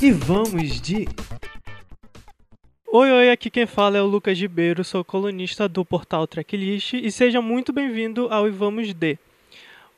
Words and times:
E 0.00 0.12
vamos 0.12 0.80
de. 0.80 1.08
Oi, 2.86 3.10
oi, 3.10 3.30
aqui 3.32 3.50
quem 3.50 3.66
fala 3.66 3.98
é 3.98 4.00
o 4.02 4.06
Lucas 4.06 4.38
Ribeiro, 4.38 4.84
sou 4.84 5.04
colunista 5.04 5.68
do 5.68 5.84
portal 5.84 6.24
Tracklist 6.24 6.92
e 6.94 7.10
seja 7.10 7.42
muito 7.42 7.72
bem-vindo 7.72 8.28
ao 8.30 8.46
E 8.46 8.50
Vamos 8.50 8.94
De. 8.94 9.18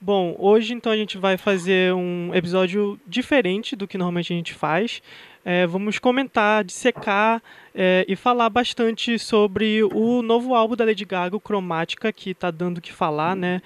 Bom, 0.00 0.34
hoje 0.38 0.72
então 0.72 0.90
a 0.90 0.96
gente 0.96 1.18
vai 1.18 1.36
fazer 1.36 1.92
um 1.92 2.34
episódio 2.34 2.98
diferente 3.06 3.76
do 3.76 3.86
que 3.86 3.98
normalmente 3.98 4.32
a 4.32 4.36
gente 4.36 4.54
faz. 4.54 5.02
É, 5.44 5.66
vamos 5.66 5.98
comentar, 5.98 6.64
dissecar 6.64 7.42
é, 7.74 8.06
e 8.08 8.16
falar 8.16 8.48
bastante 8.48 9.18
sobre 9.18 9.82
o 9.84 10.22
novo 10.22 10.54
álbum 10.54 10.76
da 10.76 10.86
Lady 10.86 11.04
Gaga, 11.04 11.38
Cromática, 11.38 12.10
que 12.10 12.30
está 12.30 12.50
dando 12.50 12.78
o 12.78 12.80
que 12.80 12.92
falar, 12.92 13.36
né? 13.36 13.60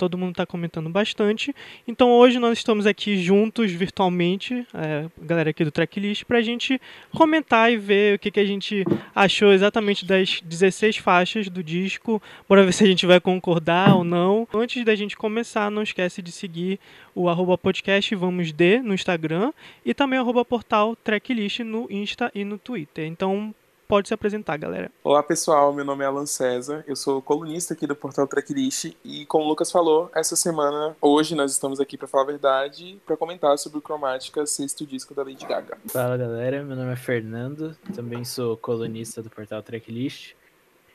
Todo 0.00 0.16
mundo 0.16 0.30
está 0.30 0.46
comentando 0.46 0.88
bastante. 0.88 1.54
Então 1.86 2.10
hoje 2.10 2.38
nós 2.38 2.56
estamos 2.56 2.86
aqui 2.86 3.18
juntos 3.18 3.70
virtualmente, 3.70 4.66
é, 4.72 5.06
galera 5.20 5.50
aqui 5.50 5.62
do 5.62 5.70
Tracklist, 5.70 6.24
para 6.24 6.38
a 6.38 6.42
gente 6.42 6.80
comentar 7.14 7.70
e 7.70 7.76
ver 7.76 8.16
o 8.16 8.18
que, 8.18 8.30
que 8.30 8.40
a 8.40 8.44
gente 8.46 8.82
achou 9.14 9.52
exatamente 9.52 10.06
das 10.06 10.40
16 10.40 10.96
faixas 10.96 11.50
do 11.50 11.62
disco. 11.62 12.22
Bora 12.48 12.64
ver 12.64 12.72
se 12.72 12.82
a 12.82 12.86
gente 12.86 13.04
vai 13.04 13.20
concordar 13.20 13.94
ou 13.94 14.02
não. 14.02 14.48
Antes 14.54 14.82
da 14.86 14.94
gente 14.94 15.18
começar, 15.18 15.70
não 15.70 15.82
esquece 15.82 16.22
de 16.22 16.32
seguir 16.32 16.80
o 17.14 17.28
arroba 17.28 17.58
podcast 17.58 18.14
Vamos 18.14 18.54
no 18.82 18.94
Instagram 18.94 19.52
e 19.84 19.92
também 19.92 20.18
arroba 20.18 20.44
portal 20.46 20.96
Tracklist 20.96 21.60
no 21.60 21.86
Insta 21.90 22.30
e 22.34 22.42
no 22.42 22.56
Twitter. 22.56 23.04
Então 23.04 23.54
pode 23.90 24.06
se 24.06 24.14
apresentar, 24.14 24.56
galera. 24.56 24.88
Olá, 25.02 25.20
pessoal. 25.20 25.72
Meu 25.72 25.84
nome 25.84 26.04
é 26.04 26.06
Alan 26.06 26.24
César. 26.24 26.84
Eu 26.86 26.94
sou 26.94 27.20
colunista 27.20 27.74
aqui 27.74 27.88
do 27.88 27.96
portal 27.96 28.24
Tracklist. 28.24 28.92
E, 29.04 29.26
como 29.26 29.44
o 29.44 29.48
Lucas 29.48 29.72
falou, 29.72 30.08
essa 30.14 30.36
semana, 30.36 30.96
hoje, 31.02 31.34
nós 31.34 31.50
estamos 31.50 31.80
aqui 31.80 31.98
para 31.98 32.06
falar 32.06 32.22
a 32.22 32.26
verdade, 32.26 33.00
para 33.04 33.16
comentar 33.16 33.58
sobre 33.58 33.78
o 33.80 33.82
Cromática, 33.82 34.46
sexto 34.46 34.86
disco 34.86 35.12
da 35.12 35.24
Lady 35.24 35.44
Gaga. 35.44 35.76
Fala, 35.88 36.16
galera. 36.16 36.62
Meu 36.62 36.76
nome 36.76 36.92
é 36.92 36.96
Fernando. 36.96 37.76
Também 37.92 38.24
sou 38.24 38.56
colunista 38.56 39.24
do 39.24 39.28
portal 39.28 39.60
Tracklist. 39.60 40.34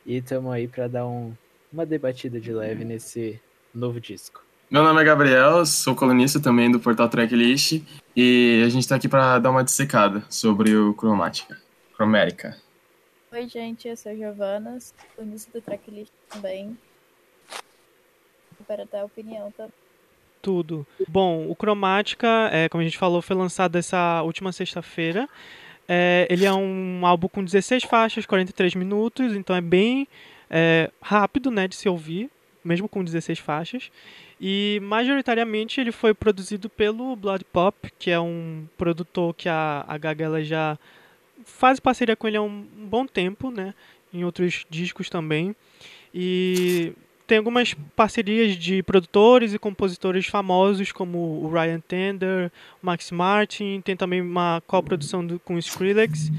E 0.05 0.15
estamos 0.15 0.53
aí 0.53 0.65
para 0.65 0.87
dar 0.87 1.05
um, 1.05 1.33
uma 1.73 1.85
debatida 1.85 2.39
de 2.39 2.53
leve 2.53 2.85
nesse 2.85 3.41
novo 3.73 3.99
disco. 3.99 4.41
Meu 4.71 4.81
nome 4.81 5.01
é 5.01 5.03
Gabriel, 5.03 5.65
sou 5.65 5.95
colunista 5.95 6.39
também 6.39 6.71
do 6.71 6.79
portal 6.79 7.09
Tracklist 7.09 7.83
e 8.15 8.63
a 8.65 8.69
gente 8.69 8.83
está 8.83 8.95
aqui 8.95 9.09
para 9.09 9.37
dar 9.37 9.51
uma 9.51 9.65
dissecada 9.65 10.23
sobre 10.29 10.75
o 10.75 10.93
Cromática. 10.93 11.57
Cromérica. 11.95 12.64
Oi, 13.35 13.49
gente, 13.49 13.85
eu 13.85 13.97
sou 13.97 14.13
a 14.13 14.15
Giovana, 14.15 14.79
sou 14.79 15.25
início 15.25 15.51
do 15.51 15.59
tracklist 15.59 16.09
também. 16.29 16.77
Para 18.65 18.87
a 18.93 19.03
opinião 19.03 19.51
também. 19.51 19.73
Tudo. 20.41 20.87
Bom, 21.05 21.49
o 21.49 21.53
Cromática, 21.53 22.49
é, 22.49 22.69
como 22.69 22.79
a 22.79 22.85
gente 22.85 22.97
falou, 22.97 23.21
foi 23.21 23.35
lançado 23.35 23.77
essa 23.77 24.21
última 24.21 24.53
sexta-feira. 24.53 25.27
É, 25.85 26.25
ele 26.29 26.45
é 26.45 26.53
um 26.53 27.05
álbum 27.05 27.27
com 27.27 27.43
16 27.43 27.83
faixas, 27.83 28.25
43 28.25 28.73
minutos, 28.75 29.35
então 29.35 29.53
é 29.53 29.59
bem 29.59 30.07
é, 30.49 30.89
rápido 31.01 31.51
né, 31.51 31.67
de 31.67 31.75
se 31.75 31.89
ouvir, 31.89 32.31
mesmo 32.63 32.87
com 32.87 33.03
16 33.03 33.39
faixas. 33.39 33.91
E 34.39 34.79
majoritariamente 34.81 35.81
ele 35.81 35.91
foi 35.91 36.13
produzido 36.13 36.69
pelo 36.69 37.13
Blood 37.17 37.43
Pop, 37.51 37.91
que 37.99 38.09
é 38.09 38.19
um 38.19 38.65
produtor 38.77 39.33
que 39.33 39.49
a, 39.49 39.83
a 39.85 39.97
Gaga 39.97 40.41
já 40.41 40.79
faz 41.43 41.79
parceria 41.79 42.15
com 42.15 42.27
ele 42.27 42.37
há 42.37 42.41
um 42.41 42.65
bom 42.89 43.05
tempo, 43.05 43.51
né? 43.51 43.73
Em 44.13 44.23
outros 44.23 44.65
discos 44.69 45.09
também. 45.09 45.55
E 46.13 46.93
tem 47.27 47.39
algumas 47.39 47.73
parcerias 47.95 48.55
de 48.55 48.83
produtores 48.83 49.53
e 49.53 49.59
compositores 49.59 50.27
famosos, 50.27 50.91
como 50.91 51.17
o 51.43 51.49
Ryan 51.51 51.79
Tender, 51.79 52.51
o 52.81 52.85
Max 52.85 53.11
Martin, 53.11 53.81
tem 53.81 53.95
também 53.95 54.21
uma 54.21 54.61
coprodução 54.67 55.27
com 55.43 55.55
o 55.55 55.59
Skrillex. 55.59 56.31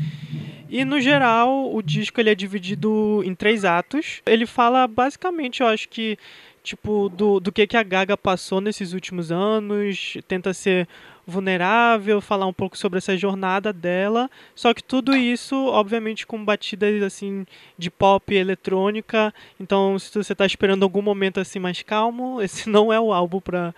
E 0.69 0.85
no 0.85 1.01
geral, 1.01 1.75
o 1.75 1.83
disco 1.83 2.21
ele 2.21 2.31
é 2.31 2.35
dividido 2.35 3.23
em 3.25 3.35
três 3.35 3.65
atos. 3.65 4.23
Ele 4.25 4.47
fala 4.47 4.87
basicamente, 4.87 5.61
eu 5.61 5.67
acho 5.67 5.89
que 5.89 6.19
tipo 6.63 7.09
do, 7.09 7.39
do 7.39 7.53
que 7.53 7.67
que 7.67 7.77
a 7.77 7.83
Gaga 7.83 8.17
passou 8.17 8.61
nesses 8.61 8.93
últimos 8.93 9.31
anos, 9.31 10.17
tenta 10.27 10.53
ser 10.53 10.89
vulnerável, 11.27 12.21
falar 12.21 12.47
um 12.47 12.53
pouco 12.53 12.79
sobre 12.79 12.99
essa 12.99 13.17
jornada 13.17 13.73
dela. 13.73 14.31
Só 14.55 14.73
que 14.73 14.83
tudo 14.83 15.17
isso, 15.17 15.57
obviamente, 15.67 16.27
com 16.27 16.45
batidas 16.45 17.03
assim 17.03 17.45
de 17.77 17.91
pop 17.91 18.35
eletrônica. 18.35 19.35
Então, 19.59 19.99
se 19.99 20.15
você 20.15 20.33
está 20.33 20.47
esperando 20.47 20.85
algum 20.85 21.03
momento 21.03 21.41
assim 21.41 21.59
mais 21.59 21.83
calmo, 21.83 22.41
esse 22.43 22.69
não 22.69 22.93
é 22.93 23.01
o 23.01 23.13
álbum 23.13 23.41
para 23.41 23.75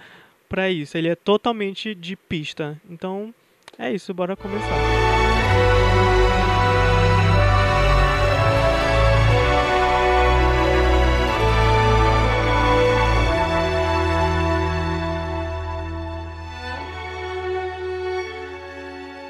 para 0.49 0.71
isso. 0.71 0.97
Ele 0.97 1.09
é 1.09 1.15
totalmente 1.15 1.95
de 1.95 2.17
pista. 2.17 2.81
Então, 2.89 3.35
é 3.79 3.93
isso, 3.93 4.15
bora 4.15 4.35
começar. 4.35 5.38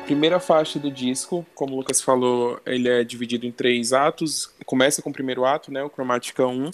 Primeira 0.09 0.41
faixa 0.41 0.79
do 0.79 0.91
disco, 0.91 1.45
como 1.55 1.75
o 1.75 1.77
Lucas 1.77 2.01
falou, 2.01 2.59
ele 2.65 2.89
é 2.89 3.05
dividido 3.05 3.45
em 3.45 3.53
três 3.53 3.93
atos. 3.93 4.51
Começa 4.65 5.03
com 5.03 5.11
o 5.11 5.13
primeiro 5.13 5.45
ato, 5.45 5.71
né, 5.71 5.83
o 5.83 5.91
Cromática 5.91 6.47
1. 6.47 6.71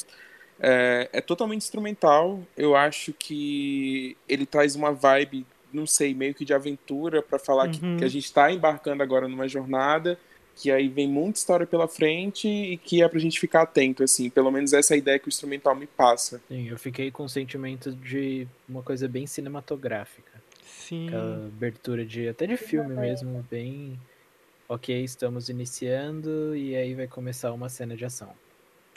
É, 0.61 1.09
é 1.13 1.21
totalmente 1.21 1.63
instrumental. 1.63 2.41
Eu 2.57 2.77
acho 2.77 3.13
que 3.13 4.17
ele 4.29 4.47
traz 4.47 4.77
uma 4.77 4.93
vibe, 4.93 5.45
não 5.73 5.85
sei, 5.85 6.15
meio 6.15 6.33
que 6.33 6.45
de 6.45 6.55
aventura 6.55 7.21
para 7.21 7.37
falar 7.37 7.67
uhum. 7.67 7.73
que, 7.73 7.97
que, 7.97 8.05
a 8.05 8.09
gente 8.09 8.27
está 8.27 8.53
embarcando 8.53 9.03
agora 9.03 9.27
numa 9.27 9.49
jornada, 9.49 10.17
que 10.55 10.71
aí 10.71 10.87
vem 10.87 11.09
muita 11.09 11.41
história 11.41 11.67
pela 11.67 11.89
frente 11.89 12.47
e 12.47 12.77
que 12.77 13.03
é 13.03 13.09
pra 13.09 13.19
gente 13.19 13.41
ficar 13.41 13.63
atento, 13.63 14.05
assim. 14.05 14.31
Pelo 14.31 14.53
menos 14.53 14.73
essa 14.73 14.95
é 14.95 14.95
a 14.95 14.99
ideia 14.99 15.19
que 15.19 15.27
o 15.27 15.29
instrumental 15.29 15.75
me 15.75 15.89
passa. 15.89 16.41
Sim, 16.47 16.69
eu 16.69 16.79
fiquei 16.79 17.11
com 17.11 17.25
o 17.25 17.29
sentimento 17.29 17.91
de 17.91 18.47
uma 18.69 18.81
coisa 18.81 19.09
bem 19.09 19.27
cinematográfica. 19.27 20.44
Sim. 20.85 21.09
Aquela 21.09 21.47
abertura 21.47 22.05
de 22.05 22.29
até 22.29 22.47
de 22.47 22.57
filme 22.57 22.95
mesmo, 22.95 23.45
bem 23.51 23.99
ok, 24.69 25.03
estamos 25.03 25.49
iniciando 25.49 26.55
e 26.55 26.77
aí 26.77 26.95
vai 26.95 27.07
começar 27.07 27.53
uma 27.53 27.69
cena 27.69 27.97
de 27.97 28.05
ação. 28.05 28.31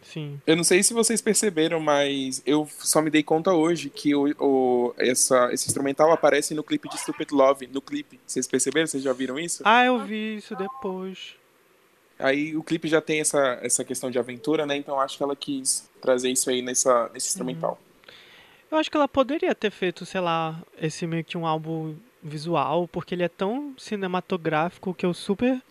Sim. 0.03 0.39
Eu 0.45 0.55
não 0.55 0.63
sei 0.63 0.83
se 0.83 0.93
vocês 0.93 1.21
perceberam, 1.21 1.79
mas 1.79 2.41
eu 2.45 2.67
só 2.79 3.01
me 3.01 3.09
dei 3.09 3.23
conta 3.23 3.53
hoje 3.53 3.89
que 3.89 4.13
o, 4.13 4.29
o, 4.39 4.93
essa, 4.97 5.51
esse 5.51 5.67
instrumental 5.67 6.11
aparece 6.11 6.53
no 6.53 6.63
clipe 6.63 6.89
de 6.89 6.99
Stupid 6.99 7.31
Love, 7.31 7.67
no 7.67 7.81
clipe. 7.81 8.19
Vocês 8.25 8.47
perceberam? 8.47 8.85
Vocês 8.85 9.01
já 9.01 9.13
viram 9.13 9.39
isso? 9.39 9.63
Ah, 9.65 9.85
eu 9.85 10.03
vi 10.03 10.35
isso 10.35 10.55
depois. 10.55 11.35
Aí 12.19 12.55
o 12.55 12.63
clipe 12.63 12.87
já 12.87 12.99
tem 12.99 13.21
essa, 13.21 13.59
essa 13.61 13.83
questão 13.83 14.11
de 14.11 14.19
aventura, 14.19 14.65
né? 14.65 14.75
Então 14.75 14.99
acho 14.99 15.17
que 15.17 15.23
ela 15.23 15.35
quis 15.35 15.89
trazer 16.01 16.29
isso 16.29 16.49
aí 16.49 16.61
nessa, 16.61 17.09
nesse 17.13 17.29
instrumental. 17.29 17.79
Eu 18.69 18.77
acho 18.77 18.91
que 18.91 18.97
ela 18.97 19.07
poderia 19.07 19.55
ter 19.55 19.71
feito, 19.71 20.05
sei 20.05 20.21
lá, 20.21 20.61
esse 20.79 21.07
meio 21.07 21.23
que 21.23 21.37
um 21.37 21.47
álbum 21.47 21.95
visual, 22.21 22.87
porque 22.87 23.15
ele 23.15 23.23
é 23.23 23.29
tão 23.29 23.73
cinematográfico 23.77 24.93
que 24.93 25.05
eu 25.05 25.13
super. 25.13 25.61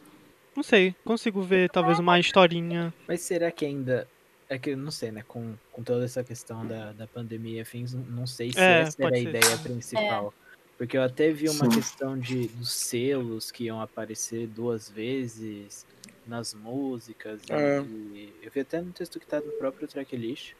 Não 0.54 0.62
sei, 0.62 0.94
consigo 1.04 1.42
ver 1.42 1.68
talvez 1.70 1.98
uma 1.98 2.18
historinha. 2.18 2.92
Mas 3.06 3.20
será 3.20 3.50
que 3.50 3.64
ainda. 3.64 4.08
É 4.48 4.58
que 4.58 4.70
eu 4.70 4.76
não 4.76 4.92
sei, 4.92 5.10
né? 5.10 5.24
Com, 5.26 5.54
com 5.72 5.82
toda 5.82 6.04
essa 6.04 6.22
questão 6.22 6.64
da, 6.64 6.92
da 6.92 7.06
pandemia, 7.06 7.62
afins, 7.62 7.92
não 7.92 8.26
sei 8.26 8.52
se 8.52 8.60
é, 8.60 8.82
essa 8.82 9.02
era 9.02 9.16
a 9.16 9.18
ideia 9.18 9.58
principal. 9.58 10.32
É. 10.42 10.46
Porque 10.78 10.96
eu 10.96 11.02
até 11.02 11.32
vi 11.32 11.48
uma 11.48 11.64
Sim. 11.64 11.70
questão 11.70 12.18
de 12.18 12.48
dos 12.48 12.72
selos 12.72 13.50
que 13.50 13.64
iam 13.64 13.80
aparecer 13.80 14.46
duas 14.46 14.88
vezes 14.88 15.84
nas 16.26 16.54
músicas. 16.54 17.40
É. 17.50 17.80
E, 17.80 18.32
eu 18.42 18.50
vi 18.50 18.60
até 18.60 18.80
no 18.80 18.92
texto 18.92 19.18
que 19.18 19.26
tá 19.26 19.40
no 19.40 19.52
próprio 19.52 19.88
tracklist. 19.88 20.54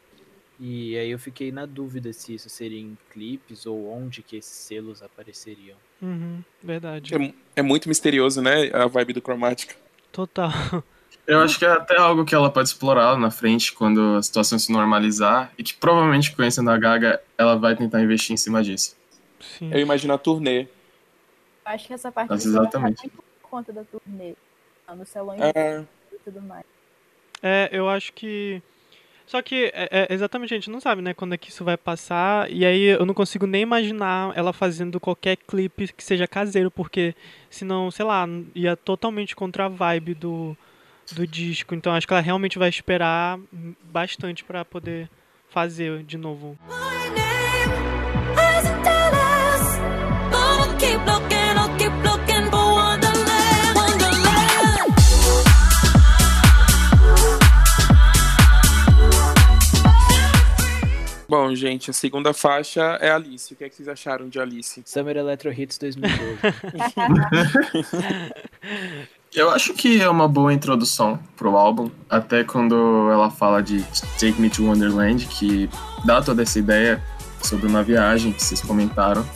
E 0.59 0.97
aí 0.97 1.11
eu 1.11 1.19
fiquei 1.19 1.51
na 1.51 1.65
dúvida 1.65 2.11
se 2.11 2.33
isso 2.33 2.49
seria 2.49 2.79
em 2.79 2.97
clipes 3.11 3.65
ou 3.65 3.91
onde 3.91 4.23
que 4.23 4.37
esses 4.37 4.55
selos 4.55 5.03
apareceriam. 5.03 5.77
Uhum, 6.01 6.43
verdade. 6.63 7.13
É, 7.13 7.33
é, 7.57 7.61
muito 7.61 7.87
misterioso, 7.87 8.41
né? 8.41 8.71
A 8.73 8.87
vibe 8.87 9.13
do 9.13 9.21
Cromática. 9.21 9.75
Total. 10.11 10.51
Eu 11.27 11.41
acho 11.41 11.59
que 11.59 11.65
é 11.65 11.69
até 11.69 11.97
algo 11.97 12.25
que 12.25 12.33
ela 12.33 12.49
pode 12.49 12.69
explorar 12.69 13.11
lá 13.11 13.17
na 13.17 13.29
frente 13.29 13.73
quando 13.73 14.15
a 14.15 14.23
situação 14.23 14.57
se 14.57 14.71
normalizar 14.71 15.51
e 15.57 15.63
que 15.63 15.73
provavelmente 15.73 16.35
conhecendo 16.35 16.71
a 16.71 16.77
Gaga 16.77 17.21
ela 17.37 17.55
vai 17.55 17.75
tentar 17.75 18.01
investir 18.01 18.33
em 18.33 18.37
cima 18.37 18.63
disso. 18.63 18.95
Sim. 19.39 19.69
Eu 19.71 19.79
imagino 19.79 20.13
a 20.13 20.17
turnê. 20.17 20.67
Acho 21.65 21.87
que 21.87 21.93
essa 21.93 22.11
parte 22.11 22.29
Mas 22.29 22.45
exatamente. 22.45 23.01
muito 23.03 23.17
por 23.41 23.49
conta 23.49 23.73
da 23.73 23.83
turnê. 23.83 24.35
No 24.95 25.05
salão 25.05 25.35
é... 25.37 25.83
e 26.13 26.17
tudo 26.23 26.41
mais. 26.41 26.65
É, 27.43 27.69
eu 27.71 27.89
acho 27.89 28.13
que 28.13 28.61
só 29.27 29.41
que, 29.41 29.69
é, 29.73 29.89
é, 29.91 30.13
exatamente, 30.13 30.53
a 30.53 30.57
gente 30.57 30.69
não 30.69 30.79
sabe, 30.79 31.01
né, 31.01 31.13
quando 31.13 31.33
é 31.33 31.37
que 31.37 31.49
isso 31.49 31.65
vai 31.65 31.75
passar. 31.75 32.49
E 32.49 32.65
aí 32.65 32.83
eu 32.83 33.05
não 33.05 33.13
consigo 33.13 33.45
nem 33.45 33.61
imaginar 33.61 34.31
ela 34.37 34.53
fazendo 34.53 35.01
qualquer 35.01 35.35
clipe 35.35 35.91
que 35.91 36.01
seja 36.01 36.25
caseiro, 36.25 36.71
porque 36.71 37.13
senão, 37.49 37.91
sei 37.91 38.05
lá, 38.05 38.25
ia 38.55 38.77
totalmente 38.77 39.35
contra 39.35 39.65
a 39.65 39.67
vibe 39.67 40.13
do, 40.13 40.57
do 41.13 41.27
disco. 41.27 41.75
Então 41.75 41.91
acho 41.91 42.07
que 42.07 42.13
ela 42.13 42.21
realmente 42.21 42.57
vai 42.57 42.69
esperar 42.69 43.37
bastante 43.83 44.45
para 44.45 44.63
poder 44.63 45.09
fazer 45.49 46.03
de 46.03 46.17
novo. 46.17 46.57
My 46.69 47.26
Bom, 61.29 61.53
gente, 61.53 61.89
a 61.89 61.93
segunda 61.93 62.33
faixa 62.33 62.97
é 63.01 63.11
Alice. 63.11 63.53
O 63.53 63.57
que, 63.57 63.65
é 63.65 63.69
que 63.69 63.75
vocês 63.75 63.89
acharam 63.89 64.29
de 64.29 64.39
Alice? 64.39 64.81
Summer 64.85 65.17
Electro 65.17 65.51
Hits 65.51 65.77
2012. 65.77 66.39
Eu 69.35 69.51
acho 69.51 69.73
que 69.73 70.01
é 70.01 70.09
uma 70.09 70.27
boa 70.27 70.53
introdução 70.53 71.19
pro 71.35 71.57
álbum, 71.57 71.91
até 72.09 72.45
quando 72.45 73.09
ela 73.11 73.29
fala 73.29 73.61
de 73.61 73.83
Take 74.17 74.39
Me 74.39 74.49
to 74.49 74.65
Wonderland, 74.65 75.27
que 75.27 75.69
dá 76.05 76.21
toda 76.21 76.43
essa 76.43 76.57
ideia 76.57 77.03
sobre 77.43 77.67
uma 77.67 77.83
viagem 77.83 78.31
que 78.31 78.41
vocês 78.41 78.61
comentaram. 78.61 79.27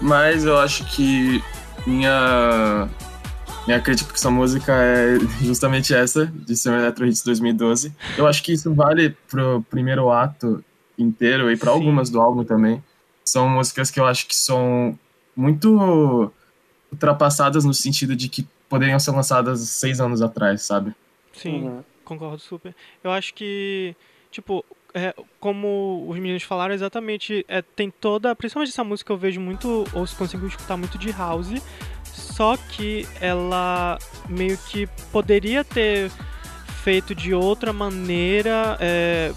Mas 0.00 0.44
eu 0.44 0.58
acho 0.58 0.84
que 0.86 1.40
minha 1.86 2.88
minha 3.64 3.80
crítica 3.80 4.10
com 4.10 4.16
essa 4.16 4.30
música 4.30 4.72
é 4.72 5.20
justamente 5.40 5.94
essa, 5.94 6.26
de 6.26 6.56
ser 6.56 6.70
um 6.70 6.78
Electro 6.78 7.06
Hits 7.06 7.22
2012. 7.22 7.92
Eu 8.18 8.26
acho 8.26 8.42
que 8.42 8.52
isso 8.52 8.74
vale 8.74 9.16
pro 9.30 9.64
primeiro 9.70 10.10
ato 10.10 10.64
inteiro 10.98 11.50
e 11.50 11.56
para 11.56 11.70
algumas 11.70 12.10
do 12.10 12.20
álbum 12.20 12.44
também. 12.44 12.82
São 13.24 13.48
músicas 13.48 13.90
que 13.90 14.00
eu 14.00 14.06
acho 14.06 14.26
que 14.26 14.34
são 14.34 14.98
muito 15.36 16.32
ultrapassadas 16.90 17.64
no 17.64 17.72
sentido 17.72 18.14
de 18.14 18.28
que 18.28 18.46
poderiam 18.68 18.98
ser 18.98 19.12
lançadas 19.12 19.60
seis 19.60 20.00
anos 20.00 20.22
atrás, 20.22 20.62
sabe? 20.62 20.94
Sim, 21.32 21.68
uhum. 21.68 21.84
concordo 22.04 22.38
super. 22.38 22.74
Eu 23.02 23.10
acho 23.10 23.32
que, 23.34 23.94
tipo, 24.30 24.64
é, 24.94 25.14
como 25.40 26.04
os 26.08 26.16
meninos 26.18 26.42
falaram, 26.42 26.74
exatamente, 26.74 27.44
é, 27.48 27.62
tem 27.62 27.90
toda, 27.90 28.34
principalmente 28.36 28.70
essa 28.70 28.84
música 28.84 29.12
eu 29.12 29.16
vejo 29.16 29.40
muito, 29.40 29.86
ou 29.92 30.06
se 30.06 30.14
consigo 30.14 30.46
escutar 30.46 30.76
muito 30.76 30.98
de 30.98 31.10
house, 31.10 31.62
só 32.04 32.56
que 32.56 33.06
ela 33.20 33.98
meio 34.28 34.58
que 34.58 34.86
poderia 35.10 35.64
ter 35.64 36.10
feito 36.82 37.14
de 37.14 37.32
outra 37.32 37.72
maneira, 37.72 38.76
é, 38.80 39.32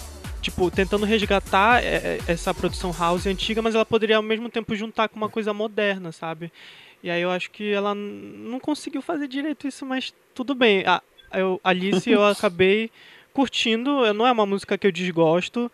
tipo, 0.45 0.69
tentando 0.69 1.05
resgatar 1.05 1.83
é, 1.83 1.95
é, 1.95 2.19
essa 2.27 2.53
produção 2.53 2.91
house 2.91 3.25
antiga, 3.25 3.61
mas 3.61 3.73
ela 3.73 3.85
poderia 3.85 4.17
ao 4.17 4.23
mesmo 4.23 4.49
tempo 4.49 4.75
juntar 4.75 5.09
com 5.09 5.17
uma 5.17 5.29
coisa 5.29 5.53
moderna, 5.53 6.11
sabe? 6.11 6.51
E 7.03 7.09
aí 7.09 7.21
eu 7.21 7.31
acho 7.31 7.49
que 7.49 7.71
ela 7.71 7.93
não 7.95 8.59
conseguiu 8.59 9.01
fazer 9.01 9.27
direito 9.27 9.67
isso, 9.67 9.85
mas 9.85 10.13
tudo 10.33 10.53
bem. 10.53 10.85
A, 10.85 11.01
eu, 11.33 11.59
Alice 11.63 12.09
eu 12.09 12.23
acabei 12.25 12.91
curtindo, 13.33 14.13
não 14.13 14.25
é 14.25 14.31
uma 14.31 14.45
música 14.45 14.77
que 14.77 14.85
eu 14.85 14.91
desgosto. 14.91 15.71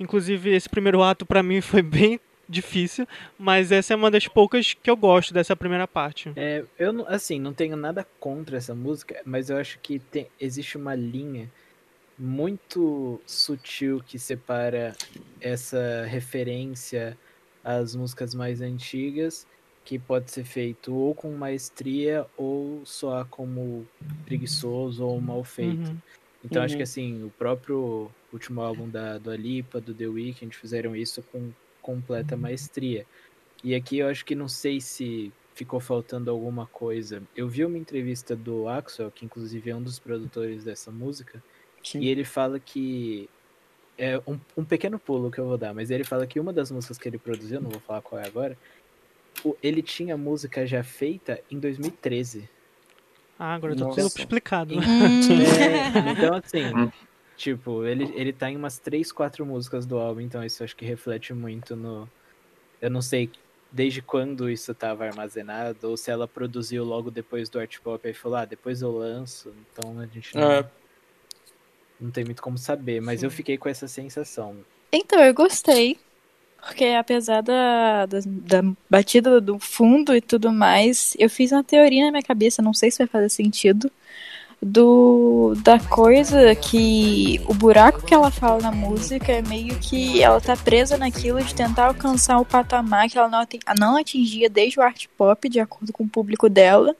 Inclusive, 0.00 0.50
esse 0.50 0.68
primeiro 0.68 1.02
ato 1.02 1.24
para 1.24 1.42
mim 1.42 1.60
foi 1.62 1.82
bem 1.82 2.18
difícil, 2.48 3.06
mas 3.38 3.72
essa 3.72 3.94
é 3.94 3.96
uma 3.96 4.10
das 4.10 4.28
poucas 4.28 4.74
que 4.74 4.90
eu 4.90 4.96
gosto 4.96 5.32
dessa 5.32 5.56
primeira 5.56 5.88
parte. 5.88 6.30
É, 6.36 6.64
eu 6.78 7.06
assim, 7.08 7.38
não 7.38 7.54
tenho 7.54 7.76
nada 7.76 8.06
contra 8.18 8.56
essa 8.56 8.74
música, 8.74 9.20
mas 9.24 9.48
eu 9.48 9.56
acho 9.56 9.78
que 9.78 9.98
tem, 9.98 10.26
existe 10.38 10.76
uma 10.76 10.94
linha 10.94 11.50
muito 12.18 13.20
sutil 13.26 14.02
que 14.06 14.18
separa 14.18 14.96
essa 15.40 16.04
referência 16.06 17.16
às 17.62 17.94
músicas 17.94 18.34
mais 18.34 18.60
antigas, 18.60 19.46
que 19.84 19.98
pode 19.98 20.30
ser 20.30 20.44
feito 20.44 20.94
ou 20.94 21.14
com 21.14 21.32
maestria 21.32 22.26
ou 22.36 22.82
só 22.84 23.24
como 23.24 23.86
preguiçoso 24.24 25.04
ou 25.04 25.20
mal 25.20 25.44
feito. 25.44 25.88
Uhum. 25.88 25.96
Então 26.44 26.60
uhum. 26.60 26.66
acho 26.66 26.76
que 26.76 26.82
assim, 26.82 27.24
o 27.24 27.30
próprio 27.30 28.10
último 28.32 28.60
álbum 28.60 28.88
da 28.88 29.18
do 29.18 29.30
Alipa, 29.30 29.80
do 29.80 29.94
The 29.94 30.06
Weeknd 30.06 30.56
fizeram 30.56 30.94
isso 30.94 31.22
com 31.22 31.50
completa 31.82 32.36
maestria. 32.36 33.04
E 33.62 33.74
aqui 33.74 33.98
eu 33.98 34.08
acho 34.08 34.24
que 34.24 34.34
não 34.34 34.48
sei 34.48 34.80
se 34.80 35.32
ficou 35.54 35.80
faltando 35.80 36.30
alguma 36.30 36.66
coisa. 36.66 37.22
Eu 37.36 37.48
vi 37.48 37.64
uma 37.64 37.78
entrevista 37.78 38.34
do 38.34 38.68
Axel, 38.68 39.10
que 39.10 39.24
inclusive 39.24 39.70
é 39.70 39.76
um 39.76 39.82
dos 39.82 39.98
produtores 39.98 40.64
dessa 40.64 40.90
música, 40.90 41.42
Sim. 41.84 42.00
e 42.00 42.08
ele 42.08 42.24
fala 42.24 42.58
que 42.58 43.28
é 43.96 44.18
um, 44.26 44.38
um, 44.56 44.64
pequeno 44.64 44.98
pulo 44.98 45.30
que 45.30 45.38
eu 45.38 45.46
vou 45.46 45.56
dar, 45.56 45.72
mas 45.72 45.90
ele 45.90 46.02
fala 46.02 46.26
que 46.26 46.40
uma 46.40 46.52
das 46.52 46.70
músicas 46.70 46.98
que 46.98 47.08
ele 47.08 47.18
produziu, 47.18 47.60
não 47.60 47.70
vou 47.70 47.80
falar 47.80 48.02
qual 48.02 48.20
é 48.20 48.26
agora, 48.26 48.58
ele 49.62 49.82
tinha 49.82 50.16
música 50.16 50.66
já 50.66 50.82
feita 50.82 51.40
em 51.50 51.58
2013. 51.58 52.48
Ah, 53.38 53.54
agora 53.54 53.76
tá 53.76 53.86
tudo 53.86 54.00
explicado. 54.00 54.74
É, 54.74 56.10
então, 56.12 56.34
assim, 56.34 56.64
hum. 56.74 56.90
Tipo, 57.36 57.84
ele, 57.84 58.12
ele 58.14 58.32
tá 58.32 58.50
em 58.50 58.56
umas 58.56 58.78
três, 58.78 59.10
quatro 59.10 59.44
músicas 59.44 59.84
do 59.84 59.98
álbum, 59.98 60.20
então 60.20 60.44
isso 60.44 60.62
acho 60.62 60.76
que 60.76 60.84
reflete 60.84 61.32
muito 61.34 61.74
no. 61.74 62.08
Eu 62.80 62.90
não 62.90 63.02
sei 63.02 63.30
desde 63.72 64.00
quando 64.00 64.48
isso 64.48 64.70
estava 64.70 65.04
armazenado, 65.04 65.90
ou 65.90 65.96
se 65.96 66.10
ela 66.10 66.28
produziu 66.28 66.84
logo 66.84 67.10
depois 67.10 67.48
do 67.48 67.58
art 67.58 67.80
pop 67.80 68.08
e 68.08 68.14
falou, 68.14 68.38
ah, 68.38 68.44
depois 68.44 68.82
eu 68.82 68.96
lanço, 68.96 69.52
então 69.72 69.98
a 69.98 70.06
gente 70.06 70.32
não, 70.36 70.52
é. 70.52 70.70
Não 72.04 72.10
tem 72.10 72.24
muito 72.24 72.42
como 72.42 72.58
saber, 72.58 73.00
mas 73.00 73.20
Sim. 73.20 73.26
eu 73.26 73.30
fiquei 73.30 73.56
com 73.56 73.68
essa 73.68 73.88
sensação. 73.88 74.56
Então, 74.92 75.18
eu 75.20 75.32
gostei, 75.32 75.98
porque 76.60 76.84
apesar 76.84 77.40
da, 77.40 78.06
da, 78.06 78.18
da, 78.24 78.62
batida 78.88 79.40
do 79.40 79.58
fundo 79.58 80.14
e 80.14 80.20
tudo 80.20 80.52
mais, 80.52 81.16
eu 81.18 81.30
fiz 81.30 81.50
uma 81.50 81.64
teoria 81.64 82.04
na 82.04 82.10
minha 82.12 82.22
cabeça, 82.22 82.62
não 82.62 82.74
sei 82.74 82.90
se 82.90 82.98
vai 82.98 83.06
fazer 83.06 83.30
sentido, 83.30 83.90
do 84.62 85.54
da 85.62 85.78
coisa 85.78 86.54
que 86.54 87.40
o 87.46 87.52
buraco 87.52 88.02
que 88.02 88.14
ela 88.14 88.30
fala 88.30 88.62
na 88.62 88.72
música 88.72 89.30
é 89.30 89.42
meio 89.42 89.78
que 89.78 90.22
ela 90.22 90.40
tá 90.40 90.56
presa 90.56 90.96
naquilo 90.96 91.42
de 91.42 91.54
tentar 91.54 91.86
alcançar 91.86 92.38
o 92.38 92.46
patamar 92.46 93.08
que 93.10 93.18
ela 93.18 93.28
não, 93.28 93.46
não 93.78 93.96
atingia 93.96 94.48
desde 94.48 94.78
o 94.78 94.82
art 94.82 95.06
pop, 95.18 95.48
de 95.48 95.60
acordo 95.60 95.92
com 95.92 96.04
o 96.04 96.08
público 96.08 96.48
dela. 96.48 96.96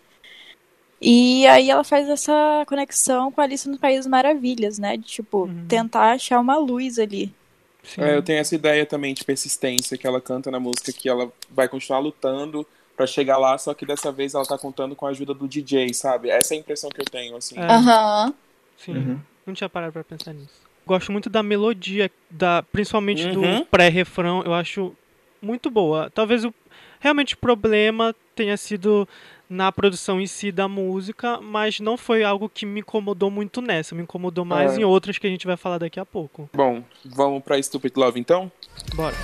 E 1.07 1.47
aí 1.47 1.71
ela 1.71 1.85
faz 1.85 2.09
essa 2.09 2.65
conexão 2.67 3.31
com 3.31 3.39
a 3.39 3.45
Alice 3.45 3.69
no 3.69 3.79
País 3.79 3.99
das 3.99 4.07
Maravilhas, 4.07 4.79
né? 4.79 4.97
De 4.97 5.05
tipo, 5.05 5.45
uhum. 5.45 5.67
tentar 5.69 6.13
achar 6.13 6.41
uma 6.41 6.57
luz 6.57 6.99
ali. 6.99 7.31
É, 7.99 8.17
eu 8.17 8.23
tenho 8.23 8.39
essa 8.39 8.55
ideia 8.55 8.87
também 8.87 9.13
de 9.13 9.23
persistência 9.23 9.99
que 9.99 10.07
ela 10.07 10.19
canta 10.19 10.51
na 10.51 10.59
música, 10.59 10.91
que 10.91 11.07
ela 11.07 11.31
vai 11.51 11.69
continuar 11.69 11.99
lutando 11.99 12.67
para 12.97 13.07
chegar 13.07 13.37
lá, 13.37 13.59
só 13.59 13.75
que 13.75 13.85
dessa 13.85 14.11
vez 14.11 14.33
ela 14.33 14.47
tá 14.47 14.57
contando 14.57 14.97
com 14.97 15.05
a 15.05 15.11
ajuda 15.11 15.35
do 15.35 15.47
DJ, 15.47 15.93
sabe? 15.93 16.31
Essa 16.31 16.55
é 16.55 16.57
a 16.57 16.61
impressão 16.61 16.89
que 16.89 17.03
eu 17.03 17.05
tenho, 17.05 17.37
assim. 17.37 17.59
Aham. 17.59 18.27
Uhum. 18.27 18.35
Sim, 18.79 18.97
uhum. 18.97 19.21
não 19.47 19.53
tinha 19.53 19.69
parado 19.69 19.93
pra 19.93 20.03
pensar 20.03 20.33
nisso. 20.33 20.65
Gosto 20.87 21.13
muito 21.13 21.29
da 21.29 21.43
melodia, 21.43 22.11
da, 22.31 22.63
principalmente 22.63 23.27
uhum. 23.27 23.59
do 23.59 23.67
pré-refrão, 23.67 24.43
eu 24.43 24.55
acho 24.55 24.97
muito 25.43 25.71
boa. 25.71 26.11
Talvez 26.15 26.47
o 26.47 26.55
realmente 27.05 27.35
o 27.35 27.39
problema 27.39 28.15
tenha 28.35 28.57
sido 28.57 29.07
na 29.49 29.71
produção 29.71 30.21
em 30.21 30.27
si 30.27 30.51
da 30.51 30.69
música, 30.69 31.41
mas 31.41 31.81
não 31.81 31.97
foi 31.97 32.25
algo 32.25 32.49
que 32.49 32.65
me 32.67 32.81
incomodou 32.81 33.31
muito 33.31 33.61
nessa, 33.61 33.95
me 33.95 34.03
incomodou 34.03 34.45
mais 34.45 34.77
é. 34.77 34.81
em 34.81 34.85
outras 34.85 35.19
que 35.19 35.27
a 35.27 35.31
gente 35.31 35.47
vai 35.47 35.57
falar 35.57 35.79
daqui 35.79 36.01
a 36.01 36.07
pouco. 36.07 36.49
Bom, 36.53 36.83
vamos 37.05 37.43
pra 37.43 37.61
Stupid 37.63 37.97
Love 37.97 38.21
então? 38.21 38.51
Bora. 38.95 39.15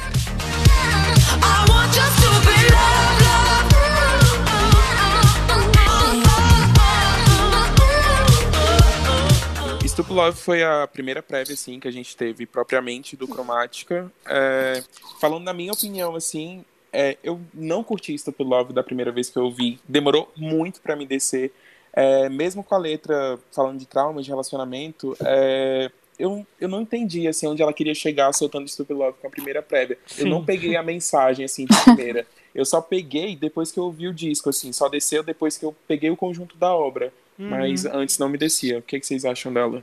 Stupid 10.00 10.16
Love 10.16 10.38
foi 10.38 10.62
a 10.62 10.86
primeira 10.86 11.22
prévia, 11.22 11.52
assim, 11.52 11.78
que 11.78 11.86
a 11.86 11.90
gente 11.90 12.16
teve 12.16 12.46
propriamente 12.46 13.16
do 13.16 13.28
Cromática. 13.28 14.10
É, 14.24 14.82
falando 15.20 15.44
na 15.44 15.52
minha 15.52 15.72
opinião, 15.72 16.14
assim, 16.14 16.64
é, 16.92 17.16
eu 17.23 17.40
não 17.54 17.82
curti 17.82 18.16
Stupid 18.18 18.47
Love 18.47 18.73
da 18.73 18.82
primeira 18.82 19.12
vez 19.12 19.30
que 19.30 19.38
eu 19.38 19.44
ouvi. 19.44 19.78
Demorou 19.88 20.30
muito 20.37 20.80
para 20.80 20.97
me 20.97 21.06
descer. 21.06 21.52
É, 21.92 22.28
mesmo 22.28 22.62
com 22.62 22.75
a 22.75 22.78
letra 22.78 23.38
falando 23.52 23.78
de 23.78 23.87
trauma, 23.87 24.23
de 24.23 24.28
relacionamento, 24.28 25.16
é, 25.25 25.90
eu, 26.18 26.47
eu 26.61 26.68
não 26.68 26.82
entendi, 26.82 27.26
assim, 27.26 27.47
onde 27.47 27.62
ela 27.62 27.73
queria 27.73 27.94
chegar 27.94 28.32
soltando 28.32 28.68
Stupid 28.68 28.97
Love 28.97 29.18
com 29.20 29.26
a 29.26 29.30
primeira 29.30 29.62
prévia. 29.62 29.99
Sim. 30.06 30.23
Eu 30.23 30.28
não 30.28 30.44
peguei 30.44 30.76
a 30.76 30.82
mensagem, 30.82 31.44
assim, 31.44 31.64
de 31.64 31.76
primeira. 31.82 32.26
eu 32.54 32.64
só 32.64 32.80
peguei 32.80 33.35
depois 33.35 33.73
que 33.73 33.78
eu 33.78 33.85
ouvi 33.85 34.06
o 34.06 34.14
disco, 34.14 34.50
assim, 34.50 34.73
só 34.73 34.88
desceu 34.88 35.23
depois 35.23 35.56
que 35.56 35.64
eu 35.64 35.75
peguei 35.88 36.11
o 36.11 36.16
conjunto 36.16 36.56
da 36.56 36.75
obra. 36.75 37.12
Uhum. 37.38 37.49
Mas 37.49 37.87
antes 37.87 38.18
não 38.18 38.28
me 38.28 38.37
descia. 38.37 38.78
O 38.78 38.82
que, 38.82 39.00
que 39.00 39.06
vocês 39.06 39.25
acham 39.25 39.52
dela? 39.52 39.82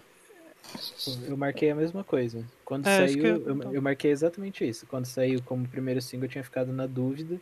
Eu 1.28 1.38
marquei 1.38 1.72
a 1.72 1.76
mesma 1.76 2.04
coisa. 2.04 2.46
Quando 2.66 2.88
é, 2.88 3.08
saiu, 3.08 3.26
eu... 3.26 3.48
Eu, 3.48 3.74
eu... 3.74 3.82
marquei 3.82 4.12
exatamente 4.12 4.68
isso. 4.68 4.86
Quando 4.88 5.06
saiu 5.06 5.42
como 5.44 5.68
primeiro 5.68 6.02
single, 6.02 6.26
eu 6.26 6.30
tinha 6.30 6.44
ficado 6.44 6.72
na 6.72 6.86
dúvida 6.86 7.40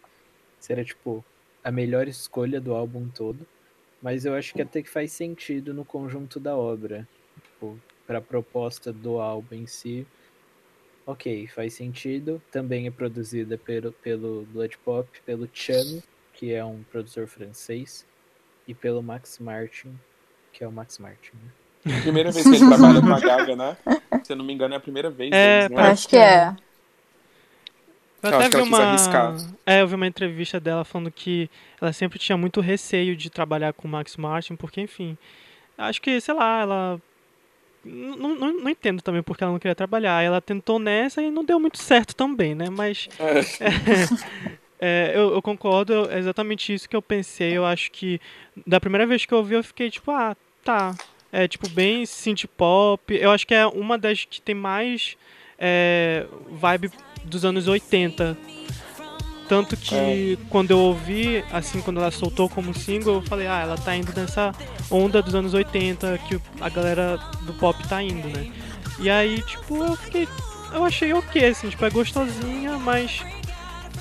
se 0.60 0.72
era, 0.72 0.84
tipo, 0.84 1.24
a 1.64 1.72
melhor 1.72 2.08
escolha 2.08 2.60
do 2.60 2.74
álbum 2.74 3.08
todo. 3.08 3.46
Mas 4.02 4.26
eu 4.26 4.34
acho 4.34 4.54
que 4.54 4.62
até 4.62 4.82
que 4.82 4.90
faz 4.90 5.12
sentido 5.12 5.74
no 5.74 5.86
conjunto 5.86 6.40
da 6.40 6.56
obra. 6.56 7.08
Tipo, 7.42 7.80
pra 8.06 8.22
proposta 8.22 8.94
do 8.94 9.20
álbum 9.20 9.56
em 9.56 9.68
si. 9.68 10.06
Ok, 11.06 11.48
faz 11.48 11.74
sentido. 11.74 12.42
Também 12.52 12.88
é 12.88 12.92
produzida 12.92 13.58
pelo, 13.58 13.92
pelo 13.92 14.44
Blood 14.52 14.78
Pop, 14.80 15.10
pelo 15.26 15.48
Chano, 15.54 16.02
que 16.34 16.54
é 16.54 16.64
um 16.64 16.84
produtor 16.84 17.28
francês 17.28 18.06
e 18.68 18.74
pelo 18.74 19.02
Max 19.04 19.40
Martin, 19.40 19.98
que 20.52 20.64
é 20.64 20.68
o 20.68 20.72
Max 20.72 20.98
Martin. 20.98 21.36
Né? 21.36 21.52
Primeira 22.02 22.32
vez 22.32 22.44
que 22.44 22.56
ele 22.56 22.68
trabalha 22.68 23.02
com 23.02 23.14
a 23.14 23.20
Gaga, 23.20 23.56
né? 23.56 23.78
Se 24.24 24.34
eu 24.34 24.38
não 24.38 24.46
me 24.46 24.54
engano, 24.54 24.74
é 24.74 24.78
a 24.78 24.80
primeira 24.80 25.10
vez. 25.10 25.32
É, 25.32 25.70
deles, 25.70 25.84
é? 25.84 25.88
acho 25.88 26.10
que 26.10 26.18
é. 26.18 26.56
Eu 28.24 28.30
até 28.40 28.50
vi 28.50 28.62
uma... 28.62 28.96
É, 29.68 29.82
eu 29.82 29.88
vi 29.88 29.94
uma 29.94 30.08
entrevista 30.08 30.60
dela 30.60 30.84
falando 30.84 31.12
que 31.12 31.48
ela 31.80 31.94
sempre 31.94 32.18
tinha 32.18 32.36
muito 32.36 32.60
receio 32.60 33.16
de 33.16 33.30
trabalhar 33.30 33.72
com 33.74 33.88
o 33.88 33.92
Max 33.92 34.18
Martin, 34.18 34.56
porque, 34.56 34.82
enfim, 34.82 35.16
acho 35.78 36.02
que, 36.02 36.20
sei 36.20 36.34
lá, 36.34 36.62
ela 36.62 37.02
não, 37.86 38.36
não, 38.36 38.54
não, 38.62 38.70
entendo 38.70 39.04
também 39.04 39.22
porque 39.22 39.44
ela 39.44 39.54
não 39.54 39.60
queria 39.60 39.76
trabalhar. 39.76 40.24
Ela 40.24 40.42
tentou 40.42 40.80
nessa 40.80 41.22
e 41.22 41.30
não 41.30 41.46
deu 41.46 41.60
muito 41.60 41.78
certo 41.78 42.16
também, 42.16 42.56
né? 42.56 42.70
Mas. 42.70 43.08
É. 43.18 44.56
É, 44.78 45.14
eu, 45.16 45.34
eu, 45.34 45.42
concordo, 45.42 46.12
é 46.12 46.20
exatamente 46.20 46.74
isso 46.74 46.88
que 46.88 46.96
eu 46.96 47.02
pensei. 47.02 47.56
Eu 47.56 47.66
acho 47.66 47.90
que 47.92 48.20
da 48.68 48.80
primeira 48.80 49.08
vez 49.08 49.26
que 49.26 49.34
eu 49.34 49.38
ouvi, 49.38 49.56
eu 49.56 49.64
fiquei 49.64 49.90
tipo, 49.90 50.12
ah, 50.12 50.36
tá. 50.64 50.94
É 51.38 51.50
tipo 51.50 51.68
bem 51.68 52.06
synth 52.06 52.46
pop. 52.56 53.14
Eu 53.14 53.30
acho 53.30 53.46
que 53.46 53.54
é 53.54 53.68
uma 53.68 53.98
das 53.98 54.24
que 54.24 54.42
tem 54.42 54.56
mais 54.56 55.18
é, 55.60 56.26
vibe 56.50 56.90
dos 57.26 57.44
anos 57.44 57.68
80. 57.68 58.38
Tanto 59.50 59.76
que 59.76 60.38
é. 60.40 60.50
quando 60.50 60.72
eu 60.72 60.80
ouvi, 60.80 61.44
assim, 61.52 61.82
quando 61.82 62.00
ela 62.00 62.10
soltou 62.10 62.48
como 62.48 62.74
single, 62.74 63.16
eu 63.16 63.22
falei, 63.22 63.48
ah, 63.48 63.60
ela 63.60 63.78
tá 63.78 63.94
indo 63.98 64.14
nessa 64.16 64.56
onda 64.90 65.22
dos 65.22 65.36
anos 65.36 65.54
80 65.54 66.18
que 66.20 66.40
a 66.62 66.70
galera 66.70 67.18
do 67.42 67.54
pop 67.54 67.86
tá 67.86 68.02
indo, 68.02 68.30
né? 68.30 68.50
E 68.98 69.10
aí, 69.10 69.42
tipo, 69.42 69.84
eu 69.84 69.96
fiquei. 69.98 70.30
Eu 70.74 70.86
achei 70.86 71.12
ok, 71.12 71.44
assim, 71.46 71.70
tipo, 71.70 71.84
é 71.84 71.90
gostosinha, 71.90 72.78
mas 72.78 73.22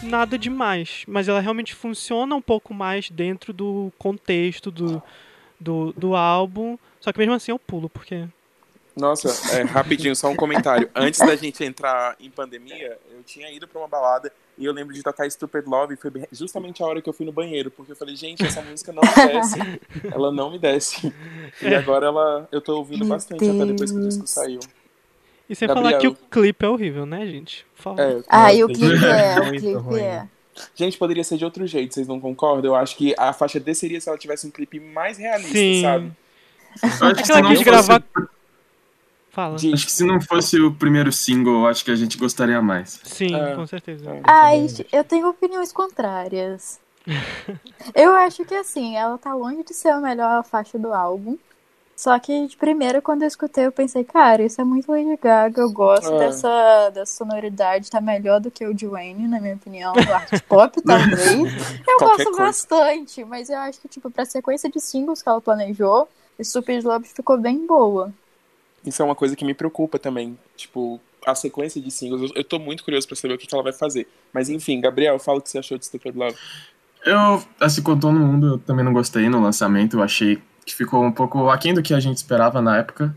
nada 0.04 0.38
demais. 0.38 1.02
Mas 1.08 1.26
ela 1.26 1.40
realmente 1.40 1.74
funciona 1.74 2.36
um 2.36 2.40
pouco 2.40 2.72
mais 2.72 3.10
dentro 3.10 3.52
do 3.52 3.92
contexto 3.98 4.70
do, 4.70 5.02
do, 5.58 5.92
do 5.94 6.14
álbum. 6.14 6.78
Só 7.04 7.12
que 7.12 7.18
mesmo 7.18 7.34
assim 7.34 7.52
eu 7.52 7.58
pulo, 7.58 7.90
porque 7.90 8.26
nossa, 8.96 9.28
é, 9.54 9.62
rapidinho, 9.62 10.16
só 10.16 10.30
um 10.30 10.36
comentário. 10.36 10.88
Antes 10.94 11.20
da 11.20 11.36
gente 11.36 11.62
entrar 11.62 12.16
em 12.18 12.30
pandemia, 12.30 12.96
eu 13.12 13.22
tinha 13.22 13.50
ido 13.52 13.68
pra 13.68 13.78
uma 13.78 13.88
balada 13.88 14.32
e 14.56 14.64
eu 14.64 14.72
lembro 14.72 14.94
de 14.94 15.02
tocar 15.02 15.30
Stupid 15.30 15.66
Love 15.66 15.92
e 15.92 15.96
foi 15.98 16.10
justamente 16.32 16.82
a 16.82 16.86
hora 16.86 17.02
que 17.02 17.08
eu 17.08 17.12
fui 17.12 17.26
no 17.26 17.32
banheiro, 17.32 17.70
porque 17.70 17.92
eu 17.92 17.96
falei, 17.96 18.16
gente, 18.16 18.42
essa 18.42 18.62
música 18.62 18.90
não 18.90 19.02
me 19.02 19.32
desce. 19.32 19.58
ela 20.10 20.32
não 20.32 20.50
me 20.50 20.58
desce. 20.58 21.12
E 21.60 21.74
agora 21.74 22.06
ela, 22.06 22.48
eu 22.50 22.62
tô 22.62 22.78
ouvindo 22.78 23.04
bastante 23.04 23.44
até 23.44 23.66
depois 23.66 23.92
que 23.92 23.98
o 23.98 24.08
disco 24.08 24.26
saiu. 24.26 24.60
E 25.50 25.54
sem 25.54 25.68
Gabriel, 25.68 25.90
falar 25.90 26.00
que 26.00 26.08
o 26.08 26.14
clipe 26.14 26.64
é 26.64 26.68
horrível, 26.70 27.04
né, 27.04 27.26
gente? 27.26 27.66
Fala. 27.74 28.00
É, 28.00 28.22
ah, 28.28 28.54
e 28.54 28.64
o 28.64 28.68
clipe 28.68 29.04
é, 29.04 29.40
o 29.40 29.50
clipe 29.50 30.00
é. 30.00 30.26
Gente, 30.74 30.96
poderia 30.96 31.22
ser 31.22 31.36
de 31.36 31.44
outro 31.44 31.66
jeito, 31.66 31.92
vocês 31.92 32.08
não 32.08 32.18
concordam? 32.18 32.72
Eu 32.72 32.76
acho 32.76 32.96
que 32.96 33.14
a 33.18 33.34
faixa 33.34 33.60
D 33.60 33.74
seria 33.74 34.00
se 34.00 34.08
ela 34.08 34.16
tivesse 34.16 34.46
um 34.46 34.50
clipe 34.50 34.80
mais 34.80 35.18
realista, 35.18 35.52
Sim. 35.52 35.82
sabe? 35.82 36.12
Eu 36.82 37.08
acho 37.08 37.24
que 37.24 37.32
ela 37.32 37.48
quis 37.48 37.62
gravar. 37.62 38.02
Fosse... 38.02 38.28
Fala. 39.30 39.56
Acho 39.56 39.86
que 39.86 39.90
se 39.92 40.04
não 40.04 40.20
fosse 40.20 40.60
o 40.60 40.72
primeiro 40.72 41.10
single, 41.10 41.66
acho 41.66 41.84
que 41.84 41.90
a 41.90 41.96
gente 41.96 42.16
gostaria 42.16 42.62
mais. 42.62 43.00
Sim, 43.02 43.34
é. 43.34 43.56
com 43.56 43.66
certeza. 43.66 44.08
É. 44.08 44.20
Ai, 44.22 44.66
eu 44.92 45.02
tenho 45.02 45.28
opiniões 45.28 45.72
contrárias. 45.72 46.78
eu 47.94 48.14
acho 48.14 48.44
que 48.44 48.54
assim, 48.54 48.96
ela 48.96 49.18
tá 49.18 49.34
longe 49.34 49.64
de 49.64 49.74
ser 49.74 49.88
a 49.88 50.00
melhor 50.00 50.44
faixa 50.44 50.78
do 50.78 50.92
álbum. 50.92 51.36
Só 51.96 52.18
que 52.18 52.46
de 52.46 52.56
primeira, 52.56 53.00
quando 53.00 53.22
eu 53.22 53.28
escutei, 53.28 53.66
eu 53.66 53.72
pensei, 53.72 54.02
cara, 54.02 54.42
isso 54.42 54.60
é 54.60 54.64
muito 54.64 54.90
Lady 54.90 55.16
Gaga, 55.16 55.60
eu 55.60 55.70
gosto 55.70 56.12
é. 56.12 56.18
dessa, 56.18 56.90
dessa 56.90 57.16
sonoridade, 57.16 57.90
tá 57.90 58.00
melhor 58.00 58.40
do 58.40 58.50
que 58.50 58.66
o 58.66 58.74
Dwayne, 58.74 59.28
na 59.28 59.40
minha 59.40 59.54
opinião, 59.54 59.92
do 59.92 60.12
art 60.12 60.42
pop 60.48 60.74
também. 60.82 61.46
eu 61.46 61.98
Qualquer 61.98 62.24
gosto 62.24 62.24
coisa. 62.24 62.42
bastante, 62.42 63.24
mas 63.24 63.48
eu 63.48 63.58
acho 63.58 63.80
que, 63.80 63.88
tipo, 63.88 64.10
pra 64.10 64.24
sequência 64.24 64.68
de 64.68 64.80
singles 64.80 65.22
que 65.22 65.28
ela 65.28 65.40
planejou, 65.40 66.08
Stupid 66.42 66.84
Love 66.84 67.06
ficou 67.08 67.38
bem 67.38 67.66
boa. 67.66 68.12
Isso 68.84 69.00
é 69.00 69.04
uma 69.04 69.14
coisa 69.14 69.34
que 69.34 69.44
me 69.44 69.54
preocupa 69.54 69.98
também. 69.98 70.38
Tipo, 70.56 71.00
a 71.26 71.34
sequência 71.34 71.80
de 71.80 71.90
singles. 71.90 72.30
Eu, 72.30 72.36
eu 72.36 72.44
tô 72.44 72.58
muito 72.58 72.84
curioso 72.84 73.06
para 73.06 73.16
saber 73.16 73.34
o 73.34 73.38
que, 73.38 73.46
que, 73.46 73.54
ela 73.54 73.64
vai 73.64 73.72
fazer. 73.72 74.06
Mas 74.32 74.48
enfim, 74.48 74.80
Gabriel, 74.80 75.18
fala 75.18 75.38
o 75.38 75.42
que 75.42 75.48
você 75.48 75.58
achou 75.58 75.78
de 75.78 75.86
Stupid 75.86 76.14
Love. 76.14 76.36
Eu, 77.04 77.42
assim, 77.60 77.82
com 77.82 77.98
todo 77.98 78.18
mundo, 78.18 78.46
eu 78.54 78.58
também 78.58 78.84
não 78.84 78.92
gostei 78.92 79.28
no 79.28 79.42
lançamento. 79.42 79.96
Eu 79.96 80.02
achei 80.02 80.42
que 80.64 80.74
ficou 80.74 81.04
um 81.04 81.12
pouco 81.12 81.48
aquém 81.48 81.74
do 81.74 81.82
que 81.82 81.94
a 81.94 82.00
gente 82.00 82.16
esperava 82.16 82.60
na 82.60 82.78
época. 82.78 83.14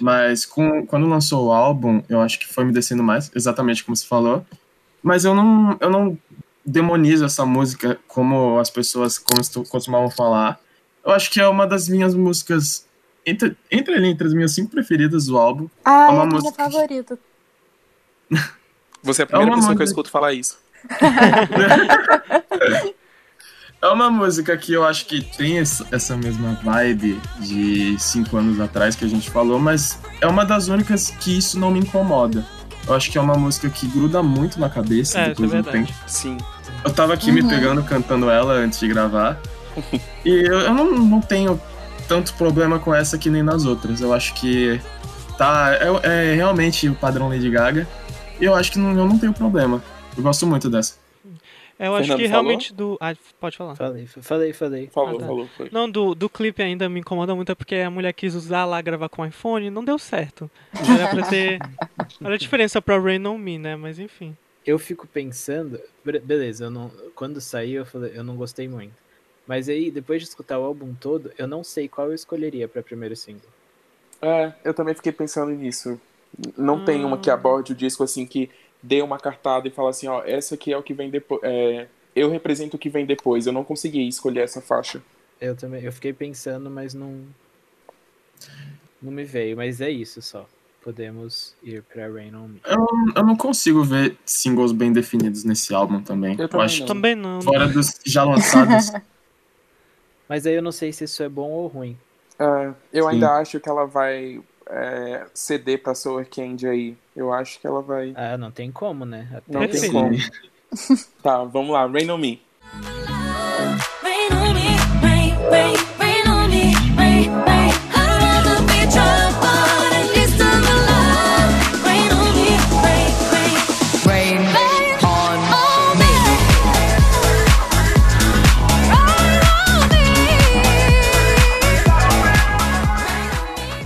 Mas 0.00 0.44
com, 0.44 0.86
quando 0.86 1.06
lançou 1.06 1.46
o 1.46 1.52
álbum, 1.52 2.02
eu 2.08 2.20
acho 2.20 2.38
que 2.38 2.46
foi 2.46 2.64
me 2.64 2.72
descendo 2.72 3.02
mais, 3.02 3.30
exatamente 3.34 3.84
como 3.84 3.96
você 3.96 4.06
falou. 4.06 4.44
Mas 5.02 5.24
eu 5.24 5.34
não, 5.34 5.76
eu 5.80 5.90
não 5.90 6.18
demonizo 6.64 7.24
essa 7.24 7.44
música 7.44 7.98
como 8.08 8.58
as 8.58 8.70
pessoas 8.70 9.18
costumavam 9.18 10.10
falar. 10.10 10.58
Eu 11.04 11.12
acho 11.12 11.30
que 11.30 11.40
é 11.40 11.46
uma 11.46 11.66
das 11.66 11.88
minhas 11.88 12.14
músicas 12.14 12.86
entre, 13.26 13.56
entre 13.70 13.94
ali 13.94 14.08
entre 14.08 14.26
as 14.26 14.34
minhas 14.34 14.52
cinco 14.52 14.70
preferidas 14.70 15.26
do 15.26 15.38
álbum. 15.38 15.68
Ah, 15.84 16.06
é 16.08 16.10
uma 16.10 16.22
é 16.22 16.26
música 16.26 16.54
minha 16.56 16.70
favorita. 16.70 17.18
Você 19.02 19.22
é 19.22 19.24
a 19.24 19.26
primeira 19.26 19.50
é 19.50 19.54
pessoa 19.54 19.72
música... 19.72 19.76
que 19.76 19.82
eu 19.82 19.86
escuto 19.86 20.10
falar 20.10 20.32
isso. 20.32 20.58
é 23.80 23.88
uma 23.88 24.10
música 24.10 24.54
que 24.56 24.72
eu 24.72 24.84
acho 24.84 25.06
que 25.06 25.22
tem 25.22 25.58
essa 25.58 26.16
mesma 26.16 26.58
vibe 26.62 27.20
de 27.40 27.98
cinco 27.98 28.38
anos 28.38 28.60
atrás 28.60 28.94
que 28.96 29.04
a 29.04 29.08
gente 29.08 29.30
falou, 29.30 29.58
mas 29.58 29.98
é 30.20 30.26
uma 30.26 30.44
das 30.44 30.68
únicas 30.68 31.10
que 31.10 31.36
isso 31.36 31.58
não 31.58 31.70
me 31.70 31.80
incomoda. 31.80 32.46
Eu 32.86 32.94
acho 32.94 33.10
que 33.10 33.18
é 33.18 33.20
uma 33.20 33.34
música 33.34 33.68
que 33.68 33.86
gruda 33.86 34.22
muito 34.22 34.58
na 34.60 34.70
cabeça 34.70 35.18
é, 35.18 35.28
depois 35.28 35.52
é 35.52 35.62
do 35.62 35.70
tempo. 35.70 35.92
Sim. 36.06 36.38
Eu 36.82 36.90
tava 36.92 37.12
aqui 37.14 37.28
uhum. 37.28 37.34
me 37.34 37.48
pegando 37.48 37.82
cantando 37.82 38.30
ela 38.30 38.54
antes 38.54 38.78
de 38.78 38.88
gravar. 38.88 39.38
E 40.24 40.30
eu, 40.30 40.60
eu 40.60 40.74
não, 40.74 40.90
não 40.92 41.20
tenho 41.20 41.60
tanto 42.08 42.34
problema 42.34 42.78
com 42.78 42.94
essa 42.94 43.18
que 43.18 43.30
nem 43.30 43.42
nas 43.42 43.64
outras. 43.64 44.00
Eu 44.00 44.12
acho 44.12 44.34
que 44.34 44.80
tá 45.36 45.74
é, 46.02 46.30
é 46.30 46.34
realmente 46.34 46.88
o 46.88 46.94
padrão 46.94 47.28
Lady 47.28 47.50
Gaga. 47.50 47.86
E 48.40 48.44
eu 48.44 48.54
acho 48.54 48.72
que 48.72 48.78
não, 48.78 48.90
eu 48.90 49.06
não 49.06 49.18
tenho 49.18 49.32
problema. 49.32 49.82
Eu 50.16 50.22
gosto 50.22 50.46
muito 50.46 50.68
dessa. 50.68 50.96
É, 51.78 51.88
eu 51.88 51.94
acho 51.94 52.06
Fernando 52.06 52.20
que 52.20 52.26
realmente 52.28 52.72
do. 52.72 52.96
Ah, 53.00 53.14
pode 53.40 53.56
falar. 53.56 53.74
Falei, 53.74 54.06
falei, 54.06 54.52
falei. 54.52 54.88
Falou, 54.92 55.16
ah, 55.16 55.18
tá. 55.18 55.26
falou. 55.26 55.48
Foi. 55.56 55.68
Não, 55.72 55.90
do, 55.90 56.14
do 56.14 56.28
clipe 56.28 56.62
ainda 56.62 56.88
me 56.88 57.00
incomoda 57.00 57.34
muito 57.34 57.50
é 57.50 57.54
porque 57.54 57.76
a 57.76 57.90
mulher 57.90 58.12
quis 58.12 58.34
usar 58.34 58.64
lá, 58.64 58.80
gravar 58.80 59.08
com 59.08 59.26
iPhone 59.26 59.70
não 59.70 59.84
deu 59.84 59.98
certo. 59.98 60.50
Era 60.72 61.08
pra 61.08 61.26
ter. 61.26 61.58
Olha 62.22 62.34
a 62.34 62.38
diferença 62.38 62.80
pra 62.80 62.98
Rain 62.98 63.26
on 63.26 63.38
Me, 63.38 63.58
né? 63.58 63.74
Mas 63.74 63.98
enfim. 63.98 64.36
Eu 64.64 64.78
fico 64.78 65.06
pensando. 65.06 65.80
Beleza, 66.22 66.64
eu 66.64 66.70
não, 66.70 66.90
quando 67.14 67.40
saiu 67.40 67.80
eu 67.80 67.86
falei, 67.86 68.12
eu 68.14 68.22
não 68.22 68.36
gostei 68.36 68.68
muito. 68.68 69.03
Mas 69.46 69.68
aí, 69.68 69.90
depois 69.90 70.22
de 70.22 70.28
escutar 70.28 70.58
o 70.58 70.64
álbum 70.64 70.94
todo, 70.94 71.30
eu 71.36 71.46
não 71.46 71.62
sei 71.62 71.88
qual 71.88 72.08
eu 72.08 72.14
escolheria 72.14 72.66
para 72.66 72.82
primeiro 72.82 73.14
single. 73.14 73.48
É, 74.22 74.52
eu 74.64 74.72
também 74.72 74.94
fiquei 74.94 75.12
pensando 75.12 75.50
nisso. 75.52 76.00
Não 76.56 76.76
hum. 76.76 76.84
tem 76.84 77.04
uma 77.04 77.18
que 77.18 77.30
aborde 77.30 77.72
o 77.72 77.76
disco 77.76 78.02
assim 78.02 78.26
que 78.26 78.50
dê 78.82 79.02
uma 79.02 79.18
cartada 79.18 79.68
e 79.68 79.70
fala 79.70 79.90
assim, 79.90 80.08
ó, 80.08 80.22
essa 80.24 80.54
aqui 80.54 80.72
é 80.72 80.76
o 80.76 80.82
que 80.82 80.94
vem 80.94 81.10
depois. 81.10 81.40
É, 81.44 81.86
eu 82.16 82.30
represento 82.30 82.76
o 82.76 82.78
que 82.78 82.88
vem 82.88 83.04
depois. 83.04 83.46
Eu 83.46 83.52
não 83.52 83.64
consegui 83.64 84.06
escolher 84.08 84.40
essa 84.40 84.60
faixa. 84.60 85.02
Eu 85.40 85.54
também, 85.54 85.82
eu 85.82 85.92
fiquei 85.92 86.12
pensando, 86.12 86.70
mas 86.70 86.94
não 86.94 87.22
não 89.02 89.12
me 89.12 89.24
veio, 89.24 89.56
mas 89.56 89.80
é 89.80 89.90
isso 89.90 90.22
só. 90.22 90.46
Podemos 90.82 91.54
ir 91.62 91.82
pra 91.82 92.08
Rain 92.08 92.34
on 92.34 92.48
Me. 92.48 92.60
Eu, 92.64 92.86
eu 93.16 93.24
não 93.24 93.36
consigo 93.36 93.82
ver 93.82 94.16
singles 94.24 94.72
bem 94.72 94.92
definidos 94.92 95.44
nesse 95.44 95.74
álbum 95.74 96.02
também. 96.02 96.34
Eu, 96.34 96.42
eu 96.44 96.48
também 96.48 96.64
acho 96.64 96.80
não. 96.80 96.86
também 96.86 97.14
não. 97.14 97.42
Fora 97.42 97.68
dos 97.68 97.98
já 98.04 98.24
lançados. 98.24 98.90
Mas 100.34 100.48
aí 100.48 100.54
eu 100.54 100.62
não 100.62 100.72
sei 100.72 100.92
se 100.92 101.04
isso 101.04 101.22
é 101.22 101.28
bom 101.28 101.48
ou 101.48 101.68
ruim. 101.68 101.96
É, 102.40 102.72
eu 102.92 103.04
Sim. 103.04 103.10
ainda 103.10 103.36
acho 103.36 103.60
que 103.60 103.68
ela 103.68 103.86
vai 103.86 104.42
é, 104.68 105.26
ceder 105.32 105.80
pra 105.80 105.94
Sour 105.94 106.26
Candy 106.28 106.66
aí. 106.66 106.96
Eu 107.14 107.32
acho 107.32 107.60
que 107.60 107.68
ela 107.68 107.80
vai. 107.80 108.12
Ah, 108.16 108.36
não 108.36 108.50
tem 108.50 108.72
como, 108.72 109.04
né? 109.04 109.28
Até 109.32 109.52
não 109.56 109.68
tem 109.68 109.92
como. 109.92 110.10
tá, 111.22 111.44
vamos 111.44 111.70
lá. 111.70 111.86
Rain 111.86 112.10
on 112.10 112.18
Me. 112.18 112.42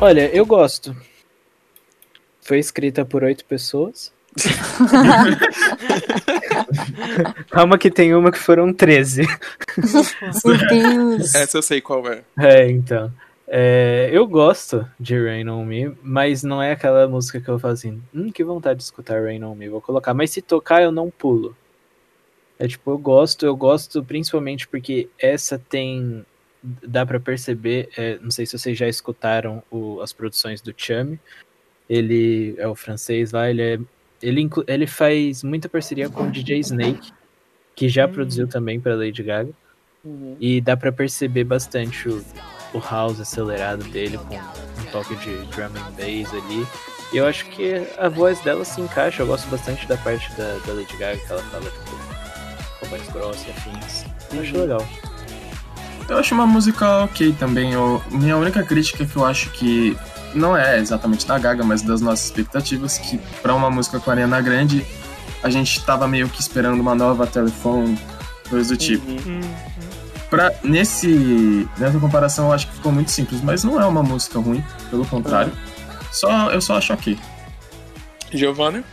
Olha, 0.00 0.32
eu 0.32 0.46
gosto. 0.46 0.96
Foi 2.40 2.60
escrita 2.60 3.04
por 3.04 3.24
oito 3.24 3.44
pessoas. 3.44 4.12
Calma 7.50 7.76
que 7.76 7.90
tem 7.90 8.14
uma 8.14 8.30
que 8.30 8.38
foram 8.38 8.72
13. 8.72 9.22
Meu 10.44 10.68
Deus. 10.68 11.34
Essa 11.34 11.58
eu 11.58 11.62
sei 11.62 11.80
qual 11.80 12.08
é. 12.08 12.22
É, 12.38 12.70
então. 12.70 13.12
É, 13.48 14.08
eu 14.12 14.24
gosto 14.28 14.88
de 15.00 15.20
Rain 15.20 15.48
On 15.48 15.64
Me, 15.64 15.92
mas 16.00 16.44
não 16.44 16.62
é 16.62 16.70
aquela 16.70 17.08
música 17.08 17.40
que 17.40 17.48
eu 17.48 17.58
falo 17.58 17.74
assim, 17.74 18.00
hum, 18.14 18.30
que 18.30 18.44
vontade 18.44 18.78
de 18.78 18.84
escutar 18.84 19.20
Rain 19.20 19.42
On 19.42 19.56
Me, 19.56 19.68
vou 19.68 19.80
colocar. 19.80 20.14
Mas 20.14 20.30
se 20.30 20.40
tocar, 20.40 20.80
eu 20.80 20.92
não 20.92 21.10
pulo. 21.10 21.56
É 22.56 22.68
tipo, 22.68 22.92
eu 22.92 22.98
gosto, 22.98 23.44
eu 23.44 23.56
gosto 23.56 24.04
principalmente 24.04 24.68
porque 24.68 25.08
essa 25.18 25.58
tem 25.58 26.24
dá 26.62 27.06
para 27.06 27.20
perceber, 27.20 27.88
é, 27.96 28.18
não 28.20 28.30
sei 28.30 28.46
se 28.46 28.58
vocês 28.58 28.76
já 28.76 28.88
escutaram 28.88 29.62
o, 29.70 30.00
as 30.00 30.12
produções 30.12 30.60
do 30.60 30.74
Chame, 30.76 31.20
ele 31.88 32.54
é 32.58 32.66
o 32.66 32.74
francês 32.74 33.32
lá, 33.32 33.48
ele 33.48 33.62
é, 33.62 33.78
ele, 34.20 34.50
ele 34.66 34.86
faz 34.86 35.42
muita 35.42 35.68
parceria 35.68 36.08
com 36.08 36.24
o 36.24 36.30
DJ 36.30 36.58
Snake, 36.60 37.12
que 37.74 37.88
já 37.88 38.06
uhum. 38.06 38.12
produziu 38.12 38.48
também 38.48 38.80
para 38.80 38.96
Lady 38.96 39.22
Gaga, 39.22 39.50
uhum. 40.04 40.36
e 40.40 40.60
dá 40.60 40.76
para 40.76 40.90
perceber 40.90 41.44
bastante 41.44 42.08
o, 42.08 42.24
o 42.74 42.80
house 42.80 43.20
acelerado 43.20 43.84
dele 43.84 44.18
com 44.18 44.38
toque 44.90 45.14
de 45.16 45.36
drum 45.46 45.66
and 45.66 45.92
bass 45.96 46.32
ali. 46.34 46.66
E 47.12 47.16
eu 47.16 47.26
acho 47.26 47.46
que 47.46 47.74
a 47.96 48.08
voz 48.08 48.38
dela 48.40 48.64
se 48.64 48.80
encaixa. 48.80 49.22
Eu 49.22 49.26
gosto 49.26 49.48
bastante 49.48 49.86
da 49.86 49.96
parte 49.96 50.30
da, 50.32 50.58
da 50.66 50.72
Lady 50.74 50.94
Gaga 50.96 51.16
que 51.18 51.32
ela 51.32 51.42
fala 51.44 51.64
tipo, 51.70 52.80
com 52.80 52.86
voz 52.86 53.08
grossa 53.08 53.48
e 53.48 53.50
afins. 53.50 54.04
Eu 54.32 54.42
acho 54.42 54.54
uhum. 54.54 54.60
legal. 54.60 55.07
Eu 56.08 56.16
acho 56.16 56.34
uma 56.34 56.46
música 56.46 57.04
ok 57.04 57.34
também. 57.38 57.72
Eu, 57.72 58.02
minha 58.10 58.36
única 58.36 58.62
crítica 58.62 59.02
é 59.02 59.06
que 59.06 59.16
eu 59.16 59.24
acho 59.24 59.50
que 59.50 59.96
não 60.34 60.56
é 60.56 60.78
exatamente 60.78 61.26
da 61.26 61.38
Gaga, 61.38 61.62
mas 61.64 61.82
das 61.82 62.00
nossas 62.00 62.26
expectativas, 62.26 62.98
que 62.98 63.18
para 63.42 63.54
uma 63.54 63.70
música 63.70 64.00
com 64.00 64.10
a 64.10 64.14
Ariana 64.14 64.40
Grande, 64.40 64.84
a 65.42 65.50
gente 65.50 65.84
tava 65.84 66.08
meio 66.08 66.28
que 66.28 66.40
esperando 66.40 66.80
uma 66.80 66.94
nova 66.94 67.26
telefone, 67.26 67.98
coisa 68.48 68.74
do 68.74 68.76
tipo. 68.76 69.06
Uhum. 69.10 69.40
Pra, 70.30 70.52
nesse, 70.62 71.68
nessa 71.78 71.98
comparação 71.98 72.46
eu 72.46 72.52
acho 72.52 72.68
que 72.68 72.74
ficou 72.74 72.92
muito 72.92 73.10
simples, 73.10 73.40
mas 73.42 73.64
não 73.64 73.80
é 73.80 73.86
uma 73.86 74.02
música 74.02 74.38
ruim, 74.38 74.64
pelo 74.90 75.04
contrário. 75.06 75.52
Uhum. 75.52 75.98
Só, 76.10 76.50
eu 76.50 76.60
só 76.60 76.78
acho 76.78 76.92
ok. 76.92 77.18
Giovanna? 78.32 78.84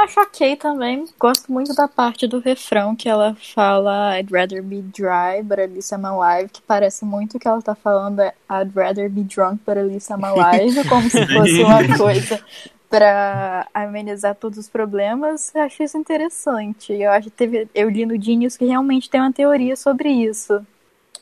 Acho 0.00 0.20
ok 0.20 0.56
também. 0.56 1.04
Gosto 1.18 1.52
muito 1.52 1.74
da 1.74 1.86
parte 1.86 2.26
do 2.26 2.38
refrão 2.38 2.96
que 2.96 3.06
ela 3.06 3.36
fala 3.54 4.18
I'd 4.18 4.32
rather 4.32 4.62
be 4.62 4.80
dry, 4.80 5.42
but 5.42 5.58
at 5.58 5.70
least 5.70 5.92
I'm 5.92 6.06
alive, 6.06 6.48
que 6.50 6.62
parece 6.62 7.04
muito 7.04 7.38
que 7.38 7.46
ela 7.46 7.60
tá 7.60 7.74
falando 7.74 8.20
I'd 8.20 8.72
rather 8.74 9.10
be 9.10 9.22
drunk, 9.22 9.60
but 9.66 9.76
at 9.76 9.86
least 9.86 10.10
I'm 10.10 10.24
alive, 10.24 10.82
como 10.88 11.02
se 11.10 11.26
fosse 11.26 11.62
uma 11.62 11.98
coisa 11.98 12.42
para 12.88 13.68
amenizar 13.74 14.34
todos 14.34 14.56
os 14.56 14.68
problemas. 14.70 15.54
Eu 15.54 15.62
acho 15.62 15.82
isso 15.82 15.98
interessante. 15.98 16.94
Eu 16.94 17.10
acho 17.10 17.30
que 17.30 17.36
teve, 17.36 17.68
eu 17.74 17.90
li 17.90 18.06
no 18.06 18.20
Genius 18.20 18.56
que 18.56 18.64
realmente 18.64 19.10
tem 19.10 19.20
uma 19.20 19.32
teoria 19.32 19.76
sobre 19.76 20.08
isso. 20.08 20.64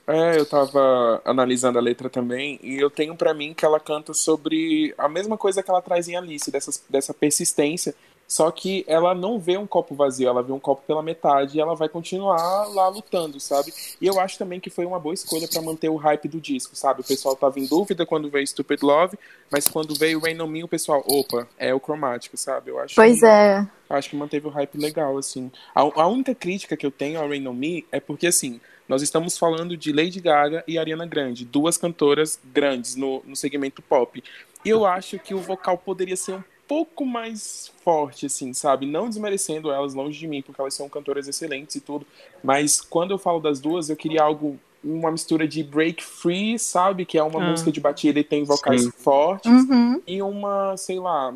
É, 0.07 0.39
eu 0.39 0.47
tava 0.47 1.21
analisando 1.23 1.79
a 1.79 1.83
letra 1.83 2.09
também, 2.09 2.59
e 2.63 2.79
eu 2.79 2.89
tenho 2.89 3.15
para 3.15 3.35
mim 3.35 3.53
que 3.53 3.63
ela 3.63 3.79
canta 3.79 4.15
sobre 4.15 4.95
a 4.97 5.07
mesma 5.07 5.37
coisa 5.37 5.63
que 5.63 5.71
ela 5.71 5.83
traz 5.83 6.09
em 6.09 6.17
Alice, 6.17 6.51
dessa, 6.51 6.71
dessa 6.89 7.13
persistência 7.13 7.95
só 8.29 8.51
que 8.51 8.85
ela 8.87 9.15
não 9.15 9.41
vê 9.41 9.57
um 9.57 9.67
copo 9.67 9.95
vazio, 9.95 10.29
ela 10.29 10.43
vê 10.43 10.53
um 10.53 10.61
copo 10.61 10.83
pela 10.87 11.03
metade 11.03 11.57
e 11.57 11.61
ela 11.61 11.75
vai 11.75 11.89
continuar 11.89 12.67
lá 12.69 12.87
lutando, 12.89 13.41
sabe? 13.41 13.73
E 13.99 14.07
eu 14.07 14.21
acho 14.21 14.37
também 14.37 14.61
que 14.61 14.69
foi 14.69 14.85
uma 14.85 15.01
boa 15.01 15.15
escolha 15.15 15.49
para 15.49 15.63
manter 15.63 15.89
o 15.89 15.97
hype 15.97 16.29
do 16.29 16.39
disco, 16.39 16.77
sabe? 16.77 17.01
O 17.01 17.05
pessoal 17.05 17.35
tava 17.35 17.59
em 17.59 17.65
dúvida 17.65 18.05
quando 18.05 18.29
veio 18.29 18.47
Stupid 18.47 18.83
Love, 18.83 19.19
mas 19.51 19.67
quando 19.67 19.95
veio 19.99 20.21
Rain 20.21 20.39
On 20.43 20.47
Me, 20.47 20.63
o 20.63 20.69
pessoal, 20.69 21.03
opa, 21.07 21.49
é 21.57 21.73
o 21.73 21.81
cromático, 21.81 22.37
sabe? 22.37 22.71
Eu 22.71 22.79
acho 22.79 22.95
Pois 22.95 23.21
que, 23.21 23.27
é. 23.27 23.67
Acho 23.89 24.11
que 24.11 24.17
manteve 24.17 24.47
o 24.47 24.51
hype 24.51 24.77
legal, 24.77 25.17
assim. 25.17 25.51
A, 25.75 25.81
a 25.81 26.07
única 26.07 26.35
crítica 26.35 26.77
que 26.77 26.85
eu 26.85 26.91
tenho 26.91 27.19
ao 27.19 27.29
Rain 27.29 27.49
On 27.49 27.55
Me 27.55 27.87
é 27.91 27.99
porque, 27.99 28.27
assim, 28.27 28.61
nós 28.87 29.01
estamos 29.01 29.39
falando 29.39 29.75
de 29.75 29.91
Lady 29.91 30.21
Gaga 30.21 30.63
e 30.69 30.79
Ariana 30.79 31.07
Grande, 31.07 31.47
duas 31.47 31.79
cantoras 31.79 32.39
grandes 32.45 32.95
no, 32.95 33.23
no 33.27 33.35
segmento 33.35 33.81
pop. 33.81 34.23
E 34.65 34.69
eu 34.69 34.85
acho 34.85 35.19
que 35.19 35.35
o 35.35 35.39
vocal 35.39 35.79
poderia 35.79 36.17
ser 36.17 36.35
um 36.35 36.45
pouco 36.69 37.07
mais 37.07 37.73
forte, 37.83 38.27
assim, 38.27 38.53
sabe? 38.53 38.85
Não 38.85 39.09
desmerecendo 39.09 39.73
elas 39.73 39.95
longe 39.95 40.19
de 40.19 40.29
mim, 40.29 40.43
porque 40.43 40.61
elas 40.61 40.75
são 40.75 40.89
cantoras 40.89 41.27
excelentes 41.27 41.75
e 41.77 41.81
tudo. 41.81 42.07
Mas 42.45 42.81
quando 42.81 43.13
eu 43.13 43.19
falo 43.19 43.41
das 43.41 43.59
duas, 43.59 43.89
eu 43.89 43.97
queria 43.97 44.23
algo, 44.23 44.59
uma 44.85 45.11
mistura 45.11 45.49
de 45.49 45.65
break 45.65 46.05
free, 46.05 46.59
sabe? 46.59 47.07
Que 47.07 47.17
é 47.17 47.23
uma 47.23 47.43
ah. 47.43 47.51
música 47.51 47.73
de 47.73 47.81
batida 47.81 48.21
e 48.21 48.25
tem 48.25 48.45
vocais 48.45 48.83
Sim. 48.83 48.91
fortes. 48.91 49.51
Uhum. 49.51 50.03
E 50.07 50.21
uma, 50.21 50.77
sei 50.77 51.01
lá, 51.01 51.35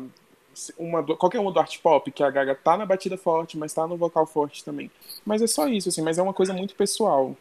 uma, 0.77 1.03
qualquer 1.03 1.39
uma 1.39 1.51
do 1.51 1.59
art 1.59 1.79
pop, 1.79 2.11
que 2.11 2.23
a 2.23 2.29
Gaga 2.29 2.53
tá 2.53 2.77
na 2.77 2.85
batida 2.85 3.17
forte, 3.17 3.57
mas 3.57 3.73
tá 3.73 3.87
no 3.87 3.97
vocal 3.97 4.27
forte 4.27 4.63
também. 4.63 4.91
Mas 5.25 5.41
é 5.41 5.47
só 5.47 5.67
isso, 5.67 5.89
assim, 5.89 6.03
mas 6.03 6.19
é 6.19 6.21
uma 6.21 6.33
coisa 6.33 6.53
muito 6.53 6.75
pessoal. 6.75 7.35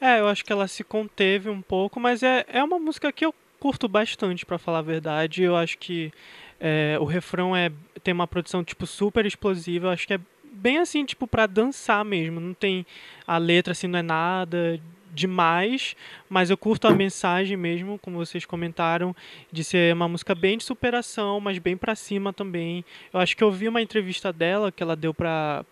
É, 0.00 0.20
eu 0.20 0.26
acho 0.26 0.44
que 0.44 0.52
ela 0.52 0.66
se 0.66 0.82
conteve 0.82 1.50
um 1.50 1.60
pouco, 1.60 2.00
mas 2.00 2.22
é, 2.22 2.44
é 2.48 2.64
uma 2.64 2.78
música 2.78 3.12
que 3.12 3.24
eu 3.24 3.34
curto 3.60 3.88
bastante, 3.88 4.44
para 4.44 4.58
falar 4.58 4.80
a 4.80 4.82
verdade. 4.82 5.42
Eu 5.42 5.56
acho 5.56 5.78
que 5.78 6.12
é, 6.60 6.96
o 7.00 7.04
refrão 7.04 7.54
é 7.54 7.70
tem 8.02 8.12
uma 8.12 8.26
produção 8.26 8.62
tipo 8.62 8.86
super 8.86 9.24
explosiva. 9.26 9.92
Acho 9.92 10.06
que 10.06 10.14
é 10.14 10.20
bem 10.52 10.78
assim, 10.78 11.04
tipo, 11.04 11.26
para 11.26 11.46
dançar 11.46 12.04
mesmo. 12.04 12.40
Não 12.40 12.54
tem 12.54 12.86
a 13.26 13.38
letra 13.38 13.72
assim, 13.72 13.86
não 13.86 13.98
é 13.98 14.02
nada 14.02 14.80
demais, 15.14 15.96
mas 16.28 16.50
eu 16.50 16.56
curto 16.56 16.88
a 16.88 16.90
mensagem 16.90 17.56
mesmo, 17.56 17.98
como 17.98 18.18
vocês 18.18 18.44
comentaram, 18.44 19.14
de 19.52 19.62
ser 19.62 19.94
uma 19.94 20.08
música 20.08 20.34
bem 20.34 20.58
de 20.58 20.64
superação, 20.64 21.40
mas 21.40 21.58
bem 21.58 21.76
para 21.76 21.94
cima 21.94 22.32
também. 22.32 22.84
Eu 23.12 23.20
acho 23.20 23.36
que 23.36 23.44
eu 23.44 23.50
vi 23.50 23.68
uma 23.68 23.80
entrevista 23.80 24.32
dela 24.32 24.72
que 24.72 24.82
ela 24.82 24.96
deu 24.96 25.14
para 25.14 25.64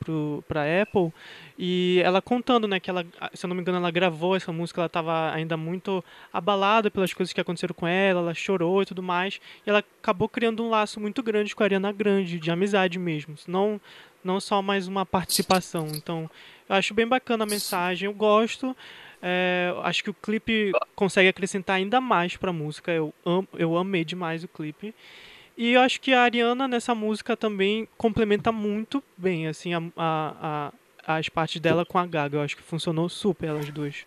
para 0.46 0.82
Apple 0.82 1.12
e 1.58 2.00
ela 2.04 2.22
contando, 2.22 2.66
né, 2.66 2.80
que 2.80 2.88
ela, 2.88 3.04
se 3.34 3.44
eu 3.44 3.48
não 3.48 3.54
me 3.54 3.62
engano, 3.62 3.78
ela 3.78 3.90
gravou 3.90 4.34
essa 4.36 4.52
música, 4.52 4.80
ela 4.80 4.86
estava 4.86 5.32
ainda 5.32 5.56
muito 5.56 6.04
abalada 6.32 6.90
pelas 6.90 7.12
coisas 7.12 7.32
que 7.32 7.40
aconteceram 7.40 7.74
com 7.74 7.86
ela, 7.86 8.20
ela 8.20 8.34
chorou 8.34 8.82
e 8.82 8.86
tudo 8.86 9.02
mais, 9.02 9.40
e 9.66 9.70
ela 9.70 9.80
acabou 9.80 10.28
criando 10.28 10.64
um 10.64 10.70
laço 10.70 11.00
muito 11.00 11.22
grande 11.22 11.54
com 11.54 11.62
a 11.62 11.66
Ariana 11.66 11.92
Grande, 11.92 12.38
de 12.38 12.50
amizade 12.50 12.98
mesmo, 12.98 13.34
não 13.46 13.80
não 14.24 14.40
só 14.40 14.62
mais 14.62 14.86
uma 14.86 15.04
participação. 15.04 15.88
Então, 15.94 16.30
eu 16.68 16.76
acho 16.76 16.94
bem 16.94 17.06
bacana 17.06 17.44
a 17.44 17.46
mensagem, 17.46 18.06
eu 18.06 18.14
gosto. 18.14 18.76
É, 19.22 19.72
acho 19.84 20.02
que 20.02 20.10
o 20.10 20.14
clipe 20.14 20.72
consegue 20.96 21.28
acrescentar 21.28 21.76
ainda 21.76 22.00
mais 22.00 22.36
pra 22.36 22.52
música. 22.52 22.90
Eu, 22.90 23.14
am, 23.24 23.46
eu 23.54 23.76
amei 23.76 24.04
demais 24.04 24.42
o 24.42 24.48
clipe. 24.48 24.92
E 25.56 25.74
eu 25.74 25.80
acho 25.80 26.00
que 26.00 26.12
a 26.12 26.22
Ariana 26.22 26.66
nessa 26.66 26.94
música 26.94 27.36
também 27.36 27.86
complementa 27.96 28.50
muito 28.50 29.02
bem 29.16 29.46
assim 29.46 29.74
a, 29.74 29.82
a, 29.96 30.72
a, 31.06 31.16
as 31.16 31.28
partes 31.28 31.60
dela 31.60 31.86
com 31.86 31.98
a 31.98 32.06
Gaga. 32.06 32.38
Eu 32.38 32.42
acho 32.42 32.56
que 32.56 32.62
funcionou 32.62 33.08
super 33.08 33.50
elas 33.50 33.70
duas. 33.70 34.04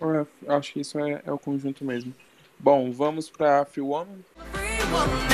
É, 0.00 0.26
acho 0.52 0.72
que 0.72 0.80
isso 0.80 0.98
é, 0.98 1.20
é, 1.26 1.32
o 1.32 1.38
conjunto 1.38 1.84
mesmo. 1.84 2.14
Bom, 2.58 2.90
vamos 2.90 3.28
pra 3.28 3.64
Free 3.66 3.82
Woman. 3.82 4.24
Free 4.52 4.90
woman. 4.90 5.26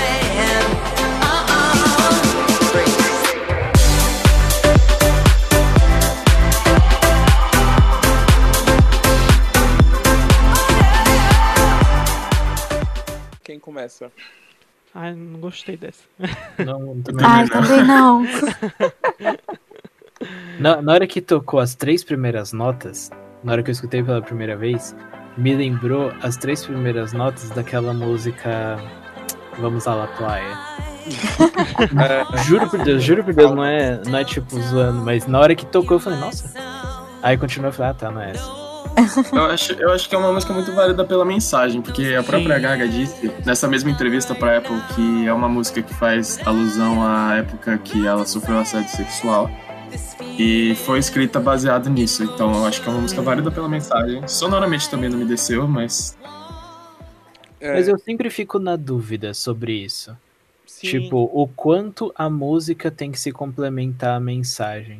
Quem 13.52 13.58
começa? 13.58 14.10
Ai, 14.94 15.14
não 15.14 15.38
gostei 15.38 15.76
dessa. 15.76 16.04
Não, 16.64 16.98
também 17.04 17.26
Ai, 17.26 17.46
também 17.46 17.84
não. 17.84 18.24
na, 20.58 20.80
na 20.80 20.92
hora 20.94 21.06
que 21.06 21.20
tocou 21.20 21.60
as 21.60 21.74
três 21.74 22.02
primeiras 22.02 22.54
notas, 22.54 23.10
na 23.44 23.52
hora 23.52 23.62
que 23.62 23.68
eu 23.68 23.72
escutei 23.72 24.02
pela 24.02 24.22
primeira 24.22 24.56
vez, 24.56 24.96
me 25.36 25.54
lembrou 25.54 26.14
as 26.22 26.38
três 26.38 26.64
primeiras 26.64 27.12
notas 27.12 27.50
daquela 27.50 27.92
música 27.92 28.78
Vamos 29.58 29.86
à 29.86 29.96
La 29.96 30.06
Playa. 30.06 30.56
é, 32.32 32.44
juro 32.44 32.70
por 32.70 32.82
Deus, 32.82 33.04
juro 33.04 33.22
por 33.22 33.34
Deus, 33.34 33.50
não 33.50 33.66
é, 33.66 34.00
não 34.06 34.18
é 34.18 34.24
tipo 34.24 34.58
zoando, 34.58 35.02
mas 35.02 35.26
na 35.26 35.38
hora 35.38 35.54
que 35.54 35.66
tocou 35.66 35.96
eu 35.98 36.00
falei, 36.00 36.18
nossa. 36.18 36.50
Aí 37.22 37.36
continuou 37.36 37.70
e 37.70 37.74
falei, 37.74 37.90
ah 37.90 37.94
tá, 37.94 38.10
não 38.10 38.22
é 38.22 38.30
essa 38.30 38.61
eu, 39.32 39.44
acho, 39.46 39.72
eu 39.74 39.90
acho 39.90 40.08
que 40.08 40.14
é 40.14 40.18
uma 40.18 40.32
música 40.32 40.52
muito 40.52 40.72
válida 40.72 41.04
pela 41.04 41.24
mensagem, 41.24 41.80
porque 41.80 42.14
a 42.14 42.22
própria 42.22 42.56
Sim. 42.56 42.62
Gaga 42.62 42.88
disse 42.88 43.32
nessa 43.44 43.66
mesma 43.66 43.90
entrevista 43.90 44.34
pra 44.34 44.58
Apple 44.58 44.80
que 44.94 45.26
é 45.26 45.32
uma 45.32 45.48
música 45.48 45.82
que 45.82 45.94
faz 45.94 46.38
alusão 46.46 47.02
à 47.02 47.36
época 47.36 47.78
que 47.78 48.06
ela 48.06 48.24
sofreu 48.26 48.58
assédio 48.58 48.90
sexual. 48.90 49.50
E 50.38 50.74
foi 50.86 50.98
escrita 50.98 51.38
baseado 51.38 51.90
nisso. 51.90 52.24
Então 52.24 52.52
eu 52.54 52.64
acho 52.64 52.80
que 52.80 52.88
é 52.88 52.92
uma 52.92 53.02
música 53.02 53.20
válida 53.20 53.50
pela 53.50 53.68
mensagem. 53.68 54.26
Sonoramente 54.26 54.88
também 54.88 55.10
não 55.10 55.18
me 55.18 55.24
desceu, 55.24 55.68
mas. 55.68 56.16
É... 57.60 57.74
Mas 57.74 57.88
eu 57.88 57.98
sempre 57.98 58.30
fico 58.30 58.58
na 58.58 58.76
dúvida 58.76 59.34
sobre 59.34 59.72
isso. 59.72 60.16
Sim. 60.66 60.86
Tipo, 60.88 61.30
o 61.32 61.46
quanto 61.46 62.12
a 62.16 62.30
música 62.30 62.90
tem 62.90 63.12
que 63.12 63.20
se 63.20 63.30
complementar 63.30 64.16
à 64.16 64.20
mensagem. 64.20 64.98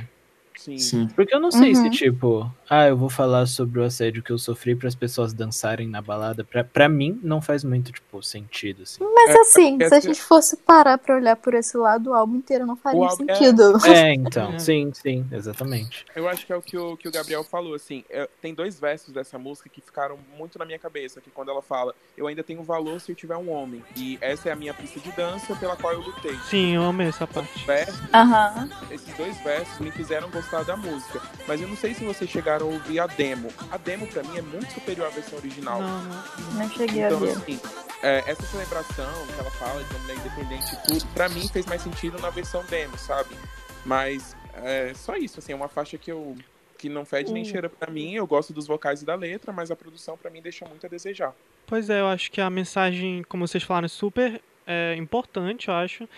Sim. 0.55 0.79
Sim. 0.79 1.09
Porque 1.17 1.35
eu 1.35 1.41
não 1.41 1.51
sei 1.51 1.75
uhum. 1.75 1.83
se, 1.83 1.91
tipo, 1.91 2.53
ah, 2.75 2.89
eu 2.89 2.97
vou 2.97 3.11
falar 3.11 3.45
sobre 3.45 3.81
o 3.81 3.85
assédio 3.85 4.23
que 4.23 4.33
eu 4.33 4.39
sofri 4.39 4.75
para 4.75 4.89
as 4.89 4.95
pessoas 4.95 5.35
dançarem 5.35 5.87
na 5.87 6.01
balada. 6.01 6.43
Pra, 6.43 6.65
pra 6.65 6.89
mim, 6.89 7.21
não 7.23 7.43
faz 7.43 7.63
muito, 7.63 7.93
tipo, 7.93 8.23
sentido, 8.23 8.85
assim. 8.85 9.05
Mas 9.15 9.29
é, 9.29 9.41
assim, 9.41 9.79
se 9.79 9.95
a 9.95 10.01
gente 10.01 10.23
fosse 10.23 10.57
parar 10.57 10.97
pra 10.97 11.17
olhar 11.17 11.37
por 11.37 11.53
esse 11.53 11.77
lado, 11.77 12.09
o 12.09 12.15
álbum 12.15 12.37
inteiro 12.37 12.65
não 12.65 12.75
faria 12.75 13.07
álbum, 13.07 13.27
é 13.29 13.35
sentido. 13.35 13.79
É, 13.85 13.91
é 13.91 14.15
então, 14.15 14.59
sim, 14.59 14.91
sim, 14.95 15.27
exatamente. 15.31 16.07
Eu 16.17 16.27
acho 16.27 16.47
que 16.47 16.53
é 16.55 16.57
o 16.57 16.63
que 16.63 16.79
o, 16.79 16.97
que 16.97 17.07
o 17.07 17.13
Gabriel 17.13 17.45
falou, 17.45 17.75
assim, 17.75 18.07
é, 18.09 18.27
tem 18.41 18.55
dois 18.55 18.81
versos 18.81 19.13
dessa 19.13 19.39
música 19.39 19.69
que 19.69 19.83
ficaram 19.83 20.19
muito 20.39 20.59
na 20.59 20.65
minha 20.65 20.79
cabeça, 20.79 21.21
que 21.21 21.29
quando 21.29 21.51
ela 21.51 21.61
fala, 21.61 21.95
eu 22.17 22.27
ainda 22.27 22.43
tenho 22.43 22.63
valor 22.63 22.99
se 23.03 23.13
eu 23.13 23.15
tiver 23.15 23.37
um 23.37 23.51
homem. 23.51 23.85
E 23.95 24.17
essa 24.23 24.49
é 24.49 24.53
a 24.53 24.57
minha 24.57 24.73
pista 24.73 24.99
de 24.99 25.13
dança 25.13 25.55
pela 25.57 25.77
qual 25.77 25.93
eu 25.93 26.01
lutei. 26.01 26.39
Sim, 26.49 26.77
eu 26.77 26.85
amei 26.85 27.09
essa 27.09 27.27
parte. 27.27 27.67
Versos, 27.67 28.01
uhum. 28.01 28.71
Esses 28.91 29.15
dois 29.15 29.39
versos 29.43 29.79
me 29.79 29.91
fizeram 29.91 30.31
gostar 30.31 30.65
da 30.65 30.75
música. 30.75 31.21
Mas 31.47 31.61
eu 31.61 31.69
não 31.69 31.77
sei 31.77 31.93
se 31.93 32.03
vocês 32.03 32.31
chegaram 32.31 32.62
a 32.63 32.67
ouvir 32.67 33.01
a 33.01 33.07
demo. 33.07 33.49
A 33.71 33.77
demo, 33.77 34.07
pra 34.07 34.23
mim, 34.23 34.39
é 34.39 34.43
muito 34.43 34.73
superior 34.73 35.07
à 35.07 35.11
versão 35.11 35.39
original. 35.39 35.81
Não, 35.81 36.03
não, 36.03 36.23
não 36.55 36.71
cheguei 36.71 37.03
então, 37.03 37.19
a 37.19 37.21
ver. 37.21 37.31
Assim, 37.33 37.61
é, 38.03 38.25
essa 38.27 38.43
celebração 38.43 39.27
que 39.27 39.41
ela 39.41 39.51
fala 39.51 39.83
de 39.83 39.91
uma 39.91 39.99
mulher 40.01 40.17
independente 40.17 40.75
e 40.75 40.77
tudo, 40.87 41.07
pra 41.15 41.29
mim 41.29 41.49
fez 41.49 41.67
mais 41.67 41.83
sentido 41.83 42.19
na 42.21 42.31
versão 42.31 42.65
demo, 42.67 42.97
sabe? 42.99 43.37
Mas 43.85 44.37
é 44.55 44.93
só 44.95 45.17
isso, 45.17 45.39
assim, 45.39 45.53
é 45.53 45.57
uma 45.57 45.69
faixa 45.69 45.97
que 45.97 46.11
eu 46.11 46.37
que 46.79 46.89
não 46.89 47.05
fede 47.05 47.33
nem 47.33 47.45
cheira 47.45 47.69
para 47.69 47.93
mim. 47.93 48.15
Eu 48.15 48.27
gosto 48.27 48.53
dos 48.53 48.67
vocais 48.67 49.03
e 49.03 49.05
da 49.05 49.15
letra, 49.15 49.53
mas 49.53 49.71
a 49.71 49.77
produção 49.77 50.19
para 50.19 50.29
mim 50.33 50.43
deixa 50.43 50.67
muito 50.67 50.85
a 50.85 50.89
desejar. 50.89 51.33
Pois 51.65 51.89
é, 51.89 52.01
eu 52.01 52.09
acho 52.09 52.29
que 52.33 52.41
a 52.41 52.51
mensagem, 52.51 53.23
como 53.29 53.47
vocês 53.47 53.63
falaram, 53.63 53.87
é 53.87 53.89
super 53.89 54.43
é, 54.67 54.97
importante, 54.97 55.69
eu 55.69 55.75
acho. 55.75 56.09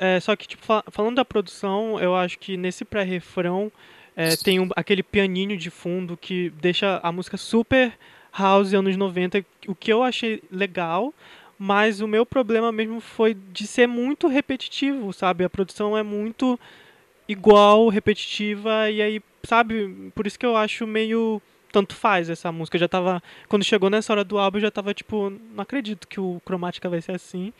É, 0.00 0.18
só 0.18 0.34
que, 0.34 0.48
tipo, 0.48 0.64
falando 0.90 1.16
da 1.16 1.24
produção, 1.24 2.00
eu 2.00 2.16
acho 2.16 2.38
que 2.38 2.56
nesse 2.56 2.82
pré-refrão 2.82 3.70
é, 4.16 4.36
tem 4.36 4.60
um, 4.60 4.68
aquele 4.76 5.02
pianinho 5.02 5.56
de 5.56 5.70
fundo 5.70 6.16
que 6.16 6.50
deixa 6.60 7.00
a 7.02 7.12
música 7.12 7.36
super 7.36 7.92
house 8.36 8.74
anos 8.74 8.96
90, 8.96 9.44
o 9.66 9.74
que 9.74 9.92
eu 9.92 10.02
achei 10.02 10.42
legal, 10.50 11.12
mas 11.58 12.00
o 12.00 12.08
meu 12.08 12.24
problema 12.24 12.70
mesmo 12.70 13.00
foi 13.00 13.34
de 13.34 13.66
ser 13.66 13.86
muito 13.86 14.28
repetitivo, 14.28 15.12
sabe? 15.12 15.44
A 15.44 15.50
produção 15.50 15.96
é 15.96 16.02
muito 16.02 16.58
igual, 17.28 17.88
repetitiva, 17.88 18.90
e 18.90 19.02
aí, 19.02 19.22
sabe? 19.44 20.10
Por 20.14 20.26
isso 20.26 20.38
que 20.38 20.46
eu 20.46 20.56
acho 20.56 20.86
meio 20.86 21.40
tanto 21.70 21.94
faz 21.94 22.28
essa 22.28 22.50
música. 22.50 22.76
Eu 22.76 22.80
já 22.80 22.88
tava. 22.88 23.22
Quando 23.48 23.64
chegou 23.64 23.90
nessa 23.90 24.12
hora 24.12 24.24
do 24.24 24.38
álbum, 24.38 24.58
eu 24.58 24.62
já 24.62 24.70
tava 24.70 24.92
tipo, 24.92 25.30
não 25.30 25.62
acredito 25.62 26.08
que 26.08 26.20
o 26.20 26.40
Cromática 26.44 26.88
vai 26.88 27.00
ser 27.00 27.12
assim. 27.12 27.52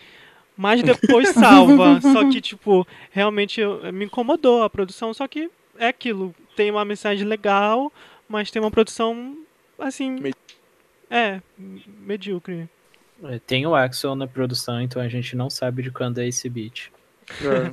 Mas 0.57 0.83
depois 0.83 1.29
salva. 1.35 2.01
só 2.01 2.29
que, 2.29 2.41
tipo, 2.41 2.87
realmente 3.11 3.61
me 3.93 4.07
incomodou 4.07 4.63
a 4.63 4.71
produção. 4.71 5.15
Só 5.15 5.27
que 5.27 5.51
é 5.81 5.89
aquilo. 5.89 6.35
Tem 6.55 6.71
uma 6.71 6.85
mensagem 6.85 7.27
legal, 7.27 7.91
mas 8.29 8.51
tem 8.51 8.61
uma 8.61 8.71
produção, 8.71 9.37
assim. 9.79 10.17
É, 11.11 11.41
medíocre. 11.59 12.69
É, 13.25 13.39
tem 13.39 13.67
o 13.67 13.75
Axel 13.75 14.15
na 14.15 14.27
produção, 14.27 14.81
então 14.81 15.01
a 15.01 15.09
gente 15.09 15.35
não 15.35 15.49
sabe 15.51 15.83
de 15.83 15.91
quando 15.91 16.19
é 16.19 16.29
esse 16.29 16.49
beat. 16.49 16.93
É. 17.43 17.71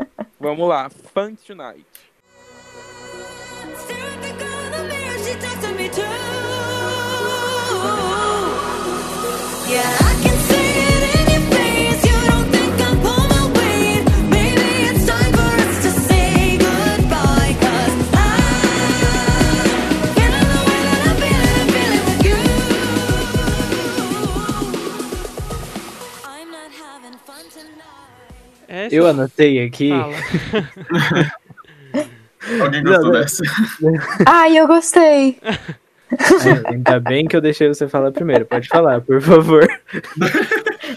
Vamos 0.40 0.66
lá, 0.66 0.88
Fun 0.88 1.34
Tonight. 1.34 1.84
Yeah. 9.68 10.09
Essa... 28.86 28.94
Eu 28.94 29.06
anotei 29.06 29.64
aqui. 29.64 29.90
Alguém 32.60 32.82
gostou 32.82 33.12
dessa? 33.12 33.42
Ai, 34.26 34.58
eu 34.58 34.66
gostei. 34.66 35.38
É, 35.42 36.72
ainda 36.72 36.98
bem 36.98 37.28
que 37.28 37.36
eu 37.36 37.40
deixei 37.40 37.68
você 37.68 37.86
falar 37.86 38.10
primeiro. 38.10 38.44
Pode 38.44 38.66
falar, 38.68 39.00
por 39.00 39.20
favor. 39.20 39.68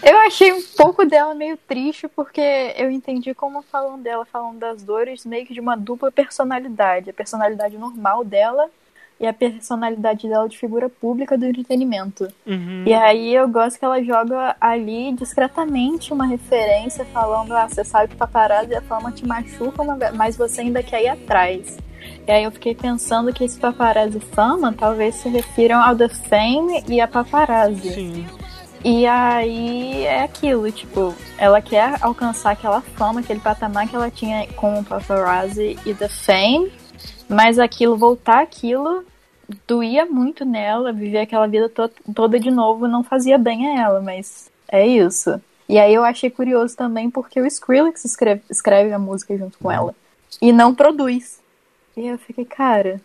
Eu 0.02 0.18
achei 0.18 0.52
um 0.52 0.60
pouco 0.76 1.04
dela 1.04 1.34
meio 1.34 1.56
triste, 1.56 2.08
porque 2.08 2.74
eu 2.76 2.90
entendi 2.90 3.32
como 3.32 3.62
falam 3.62 4.00
dela, 4.00 4.24
falando 4.24 4.58
das 4.58 4.82
dores, 4.82 5.24
meio 5.24 5.46
que 5.46 5.54
de 5.54 5.60
uma 5.60 5.76
dupla 5.76 6.10
personalidade. 6.10 7.10
A 7.10 7.12
personalidade 7.12 7.78
normal 7.78 8.24
dela 8.24 8.68
e 9.18 9.26
a 9.26 9.32
personalidade 9.32 10.28
dela 10.28 10.48
de 10.48 10.58
figura 10.58 10.88
pública 10.88 11.38
do 11.38 11.46
entretenimento. 11.46 12.28
Uhum. 12.46 12.84
E 12.86 12.92
aí 12.92 13.34
eu 13.34 13.48
gosto 13.48 13.78
que 13.78 13.84
ela 13.84 14.02
joga 14.02 14.56
ali 14.60 15.12
discretamente 15.12 16.12
uma 16.12 16.26
referência 16.26 17.04
falando, 17.06 17.52
ah, 17.52 17.68
você 17.68 17.84
sabe 17.84 18.08
que 18.08 18.16
paparazzi 18.16 18.72
e 18.72 18.76
a 18.76 18.82
fama 18.82 19.12
te 19.12 19.26
machuca, 19.26 19.82
mas 20.14 20.36
você 20.36 20.62
ainda 20.62 20.82
quer 20.82 21.02
ir 21.02 21.08
atrás. 21.08 21.78
E 22.26 22.30
aí 22.30 22.44
eu 22.44 22.50
fiquei 22.50 22.74
pensando 22.74 23.32
que 23.32 23.44
esse 23.44 23.58
paparazzi 23.58 24.20
fama 24.20 24.74
talvez 24.76 25.14
se 25.16 25.28
refiram 25.28 25.80
ao 25.80 25.96
The 25.96 26.08
Fame 26.08 26.84
e 26.88 27.00
a 27.00 27.08
paparazzi. 27.08 27.92
Sim. 27.92 28.26
E 28.84 29.06
aí 29.06 30.04
é 30.04 30.24
aquilo, 30.24 30.70
tipo, 30.70 31.14
ela 31.38 31.62
quer 31.62 31.96
alcançar 32.02 32.50
aquela 32.50 32.82
fama, 32.82 33.20
aquele 33.20 33.40
patamar 33.40 33.88
que 33.88 33.96
ela 33.96 34.10
tinha 34.10 34.46
com 34.48 34.78
o 34.78 34.84
paparazzi 34.84 35.78
e 35.86 35.94
The 35.94 36.08
Fame, 36.08 36.70
mas 37.28 37.58
aquilo, 37.58 37.96
voltar 37.96 38.42
aquilo, 38.42 39.04
doía 39.66 40.06
muito 40.06 40.44
nela, 40.44 40.92
viver 40.92 41.20
aquela 41.20 41.46
vida 41.46 41.68
to 41.68 41.90
toda 42.14 42.38
de 42.38 42.50
novo 42.50 42.88
não 42.88 43.04
fazia 43.04 43.38
bem 43.38 43.66
a 43.68 43.82
ela, 43.82 44.00
mas 44.00 44.50
é 44.68 44.86
isso. 44.86 45.40
E 45.68 45.78
aí 45.78 45.94
eu 45.94 46.04
achei 46.04 46.30
curioso 46.30 46.76
também 46.76 47.10
porque 47.10 47.40
o 47.40 47.46
Skrillex 47.46 48.04
escreve, 48.04 48.42
escreve 48.50 48.92
a 48.92 48.98
música 48.98 49.36
junto 49.36 49.58
com 49.58 49.70
ela. 49.70 49.94
E 50.40 50.52
não 50.52 50.74
produz. 50.74 51.40
E 51.96 52.06
eu 52.06 52.18
fiquei, 52.18 52.44
cara, 52.44 53.00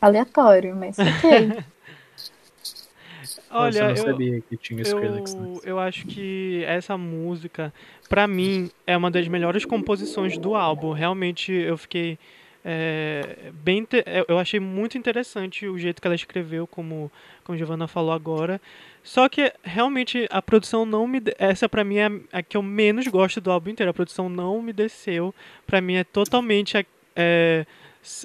aleatório, 0.00 0.76
mas 0.76 0.96
ok. 0.98 1.64
Olha, 3.52 3.90
eu, 3.90 3.96
sabia 3.96 4.40
que 4.42 4.56
tinha 4.56 4.82
Skrillex 4.82 5.34
eu, 5.34 5.60
eu 5.64 5.78
acho 5.80 6.06
que 6.06 6.62
essa 6.64 6.96
música, 6.96 7.72
para 8.08 8.28
mim, 8.28 8.70
é 8.86 8.96
uma 8.96 9.10
das 9.10 9.26
melhores 9.26 9.64
composições 9.64 10.38
do 10.38 10.54
álbum. 10.54 10.92
Realmente 10.92 11.52
eu 11.52 11.76
fiquei 11.76 12.16
é, 12.64 13.50
bem, 13.54 13.86
é, 14.04 14.24
eu 14.28 14.38
achei 14.38 14.60
muito 14.60 14.98
interessante 14.98 15.66
o 15.66 15.78
jeito 15.78 16.00
que 16.00 16.06
ela 16.06 16.14
escreveu, 16.14 16.66
como, 16.66 17.10
como 17.42 17.54
a 17.54 17.58
Giovanna 17.58 17.88
falou 17.88 18.12
agora. 18.12 18.60
Só 19.02 19.28
que 19.28 19.52
realmente 19.62 20.26
a 20.30 20.42
produção 20.42 20.84
não 20.84 21.06
me. 21.06 21.22
Essa 21.38 21.68
pra 21.68 21.82
mim 21.84 21.96
é 21.96 22.10
a 22.32 22.42
que 22.42 22.56
eu 22.56 22.62
menos 22.62 23.06
gosto 23.06 23.40
do 23.40 23.50
álbum 23.50 23.70
inteiro. 23.70 23.90
A 23.90 23.94
produção 23.94 24.28
não 24.28 24.60
me 24.60 24.72
desceu. 24.72 25.34
Pra 25.66 25.80
mim 25.80 25.94
é 25.94 26.04
totalmente. 26.04 26.86
É, 27.16 27.66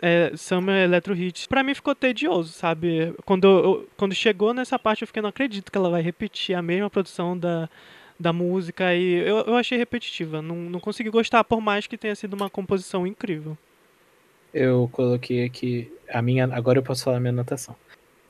é, 0.01 0.31
Summer 0.35 0.83
Electro 0.83 1.15
Hits. 1.15 1.47
Pra 1.47 1.63
mim 1.63 1.73
ficou 1.73 1.95
tedioso, 1.95 2.51
sabe? 2.51 3.13
Quando, 3.25 3.45
eu, 3.45 3.89
quando 3.97 4.13
chegou 4.13 4.53
nessa 4.53 4.77
parte 4.77 5.01
eu 5.03 5.07
fiquei, 5.07 5.21
não 5.21 5.29
acredito 5.29 5.71
que 5.71 5.77
ela 5.77 5.89
vai 5.89 6.01
repetir 6.01 6.55
a 6.55 6.61
mesma 6.61 6.89
produção 6.89 7.37
da, 7.37 7.69
da 8.19 8.33
música. 8.33 8.93
E 8.93 9.13
eu, 9.13 9.37
eu 9.39 9.55
achei 9.55 9.77
repetitiva. 9.77 10.41
Não, 10.41 10.55
não 10.55 10.79
consegui 10.81 11.09
gostar, 11.09 11.43
por 11.45 11.61
mais 11.61 11.87
que 11.87 11.97
tenha 11.97 12.15
sido 12.15 12.33
uma 12.33 12.49
composição 12.49 13.07
incrível 13.07 13.57
eu 14.55 14.89
coloquei 14.93 15.43
aqui 15.43 15.91
a 16.09 16.21
minha. 16.21 16.45
Agora 16.45 16.79
eu 16.79 16.83
posso 16.83 17.03
falar 17.03 17.17
a 17.17 17.19
minha 17.19 17.33
anotação. 17.33 17.75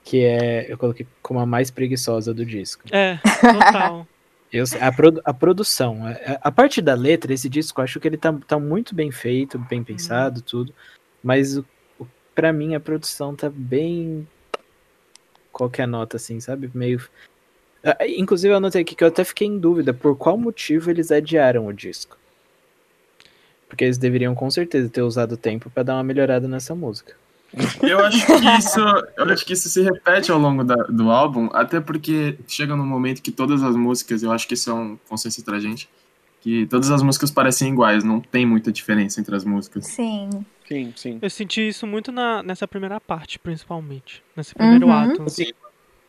Que 0.03 0.25
é. 0.25 0.65
Eu 0.67 0.75
coloquei 0.75 1.05
como 1.21 1.39
a 1.39 1.45
mais 1.45 1.69
preguiçosa 1.69 2.33
do 2.33 2.43
disco. 2.43 2.83
É, 2.91 3.19
total. 3.41 4.07
Eu, 4.53 4.63
a, 4.79 4.89
produ, 4.89 5.21
a 5.25 5.33
produção, 5.33 6.05
a, 6.05 6.47
a, 6.47 6.51
parte 6.51 6.81
da 6.81 6.93
letra, 6.93 7.33
esse 7.33 7.49
disco, 7.49 7.81
eu 7.81 7.83
acho 7.83 7.99
que 7.99 8.07
ele 8.07 8.15
tá, 8.15 8.31
tá 8.47 8.57
muito 8.57 8.95
bem 8.95 9.11
feito, 9.11 9.59
bem 9.59 9.79
uhum. 9.79 9.85
pensado, 9.85 10.41
tudo. 10.41 10.73
Mas 11.21 11.57
o, 11.57 11.65
o, 11.99 12.07
pra 12.33 12.53
mim 12.53 12.73
a 12.73 12.79
produção 12.79 13.35
tá 13.35 13.49
bem. 13.49 14.25
Qualquer 15.51 15.85
nota, 15.85 16.15
assim, 16.15 16.39
sabe? 16.39 16.71
Meio. 16.73 17.01
Inclusive 18.17 18.53
eu 18.53 18.57
anotei 18.57 18.83
aqui 18.83 18.95
que 18.95 19.03
eu 19.03 19.09
até 19.09 19.25
fiquei 19.25 19.47
em 19.47 19.59
dúvida 19.59 19.93
por 19.93 20.15
qual 20.15 20.37
motivo 20.37 20.89
eles 20.89 21.11
adiaram 21.11 21.65
o 21.65 21.73
disco. 21.73 22.17
Porque 23.67 23.83
eles 23.83 23.97
deveriam 23.97 24.35
com 24.35 24.49
certeza 24.49 24.89
ter 24.89 25.01
usado 25.01 25.35
tempo 25.35 25.69
para 25.69 25.83
dar 25.83 25.95
uma 25.95 26.03
melhorada 26.03 26.47
nessa 26.47 26.75
música. 26.75 27.15
Eu 27.81 27.99
acho 28.05 28.25
que 28.25 28.33
isso, 28.57 28.79
eu 29.17 29.25
acho 29.31 29.45
que 29.45 29.53
isso 29.53 29.69
se 29.69 29.81
repete 29.81 30.31
ao 30.31 30.37
longo 30.37 30.63
da, 30.63 30.75
do 30.75 31.09
álbum, 31.09 31.49
até 31.53 31.79
porque 31.79 32.37
chega 32.47 32.75
num 32.75 32.85
momento 32.85 33.21
que 33.21 33.31
todas 33.31 33.63
as 33.63 33.75
músicas, 33.75 34.23
eu 34.23 34.31
acho 34.31 34.47
que 34.47 34.55
isso 34.55 34.69
é 34.69 34.73
um 34.73 34.97
consenso 35.07 35.39
entre 35.39 35.55
a 35.55 35.59
gente, 35.59 35.89
que 36.41 36.65
todas 36.67 36.91
as 36.91 37.01
músicas 37.01 37.31
parecem 37.31 37.71
iguais, 37.71 38.03
não 38.03 38.19
tem 38.19 38.45
muita 38.45 38.71
diferença 38.71 39.21
entre 39.21 39.35
as 39.35 39.45
músicas. 39.45 39.87
Sim. 39.87 40.29
Sim, 40.67 40.93
sim. 40.95 41.19
Eu 41.21 41.29
senti 41.29 41.67
isso 41.67 41.85
muito 41.85 42.11
na, 42.11 42.41
nessa 42.41 42.67
primeira 42.67 42.99
parte, 42.99 43.37
principalmente. 43.37 44.23
Nesse 44.35 44.53
primeiro 44.53 44.87
uhum. 44.87 44.93
ato. 44.93 45.29
Sim. 45.29 45.51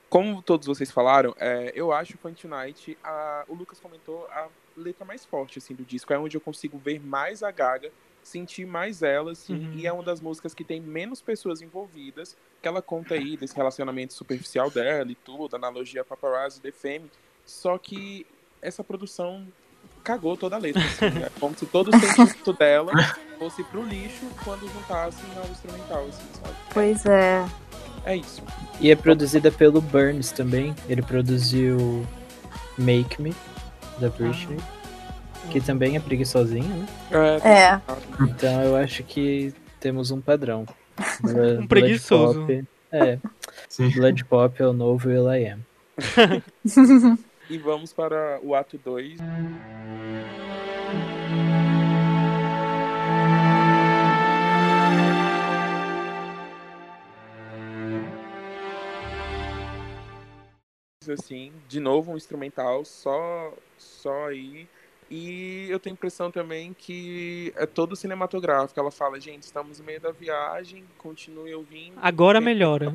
Como 0.09 0.41
todos 0.41 0.67
vocês 0.67 0.91
falaram, 0.91 1.35
é, 1.39 1.73
eu 1.75 1.93
acho 1.93 2.17
Fun 2.19 2.33
Tonight, 2.33 2.97
a, 3.05 3.45
o 3.49 3.55
Lucas 3.55 3.79
comentou, 3.79 4.27
a 4.31 4.47
letra 4.77 5.05
mais 5.05 5.25
forte 5.25 5.59
assim 5.59 5.75
do 5.75 5.85
disco. 5.85 6.13
É 6.13 6.19
onde 6.19 6.37
eu 6.37 6.41
consigo 6.41 6.79
ver 6.79 7.01
mais 7.01 7.43
a 7.43 7.51
Gaga, 7.51 7.91
sentir 8.23 8.67
mais 8.67 9.03
ela, 9.03 9.33
assim, 9.33 9.55
uhum. 9.55 9.73
e 9.75 9.87
é 9.87 9.93
uma 9.93 10.03
das 10.03 10.21
músicas 10.21 10.53
que 10.53 10.65
tem 10.65 10.81
menos 10.81 11.23
pessoas 11.23 11.63
envolvidas, 11.63 12.37
que 12.61 12.67
ela 12.67 12.83
conta 12.83 13.15
aí 13.15 13.37
desse 13.37 13.55
relacionamento 13.55 14.15
superficial 14.15 14.69
dela 14.69 15.11
e 15.11 15.15
tudo, 15.15 15.55
analogia 15.55 16.05
paparazzi, 16.05 16.61
The 16.61 16.73
Fame. 16.73 17.11
Só 17.45 17.79
que 17.79 18.27
essa 18.61 18.83
produção 18.83 19.47
cagou 20.03 20.37
toda 20.37 20.57
a 20.57 20.59
letra, 20.59 20.83
assim, 20.83 21.11
né? 21.11 21.31
como 21.39 21.57
se 21.57 21.67
todo 21.67 21.89
o 21.89 21.93
sentimento 21.99 22.53
dela 22.53 22.93
fosse 23.39 23.63
pro 23.65 23.83
lixo 23.83 24.27
quando 24.43 24.69
juntassem 24.73 25.25
ao 25.37 25.49
instrumental, 25.49 26.07
assim, 26.07 26.27
sabe? 26.43 26.55
Pois 26.73 27.07
é. 27.07 27.47
É 28.05 28.17
isso. 28.17 28.43
E 28.81 28.91
é 28.91 28.97
produzida 28.97 29.51
pelo 29.51 29.81
Burns 29.81 30.31
também. 30.31 30.75
Ele 30.89 31.03
produziu 31.03 32.07
Make 32.79 33.21
Me, 33.21 33.35
da 33.99 34.09
Britney. 34.09 34.59
Ah. 34.61 35.49
Que 35.51 35.61
também 35.61 35.97
é 35.97 36.01
preguiçosinha, 36.01 36.69
né? 36.69 36.87
É. 37.45 37.49
é. 37.49 37.81
Então 38.23 38.63
eu 38.63 38.77
acho 38.77 39.03
que 39.05 39.55
temos 39.81 40.11
um 40.11 40.21
padrão. 40.21 40.67
Um 41.61 41.67
preguiçoso. 41.67 42.41
Pop, 42.41 42.65
é. 42.91 43.19
Sim. 43.69 43.91
Blood 43.91 44.25
Pop 44.25 44.63
é 44.63 44.67
o 44.67 44.73
novo 44.73 45.09
Will.i.am. 45.09 45.61
e 47.51 47.59
vamos 47.59 47.93
para 47.93 48.41
o 48.43 48.55
ato 48.55 48.79
2. 48.83 49.19
Assim, 61.13 61.53
de 61.69 61.81
novo 61.81 62.13
um 62.13 62.17
instrumental, 62.17 62.85
só, 62.85 63.53
só 63.79 64.27
aí. 64.27 64.69
E 65.09 65.69
eu 65.71 65.79
tenho 65.79 65.95
a 65.95 65.97
impressão 65.97 66.33
também 66.33 66.75
que 66.77 67.53
é 67.57 67.65
todo 67.65 67.95
cinematográfico. 67.95 68.79
Ela 68.79 68.91
fala, 68.91 69.21
gente, 69.21 69.45
estamos 69.45 69.79
no 69.79 69.85
meio 69.85 70.01
da 70.01 70.11
viagem, 70.11 70.85
continue 70.99 71.55
ouvindo. 71.55 71.95
Agora 72.03 72.41
melhora. 72.41 72.93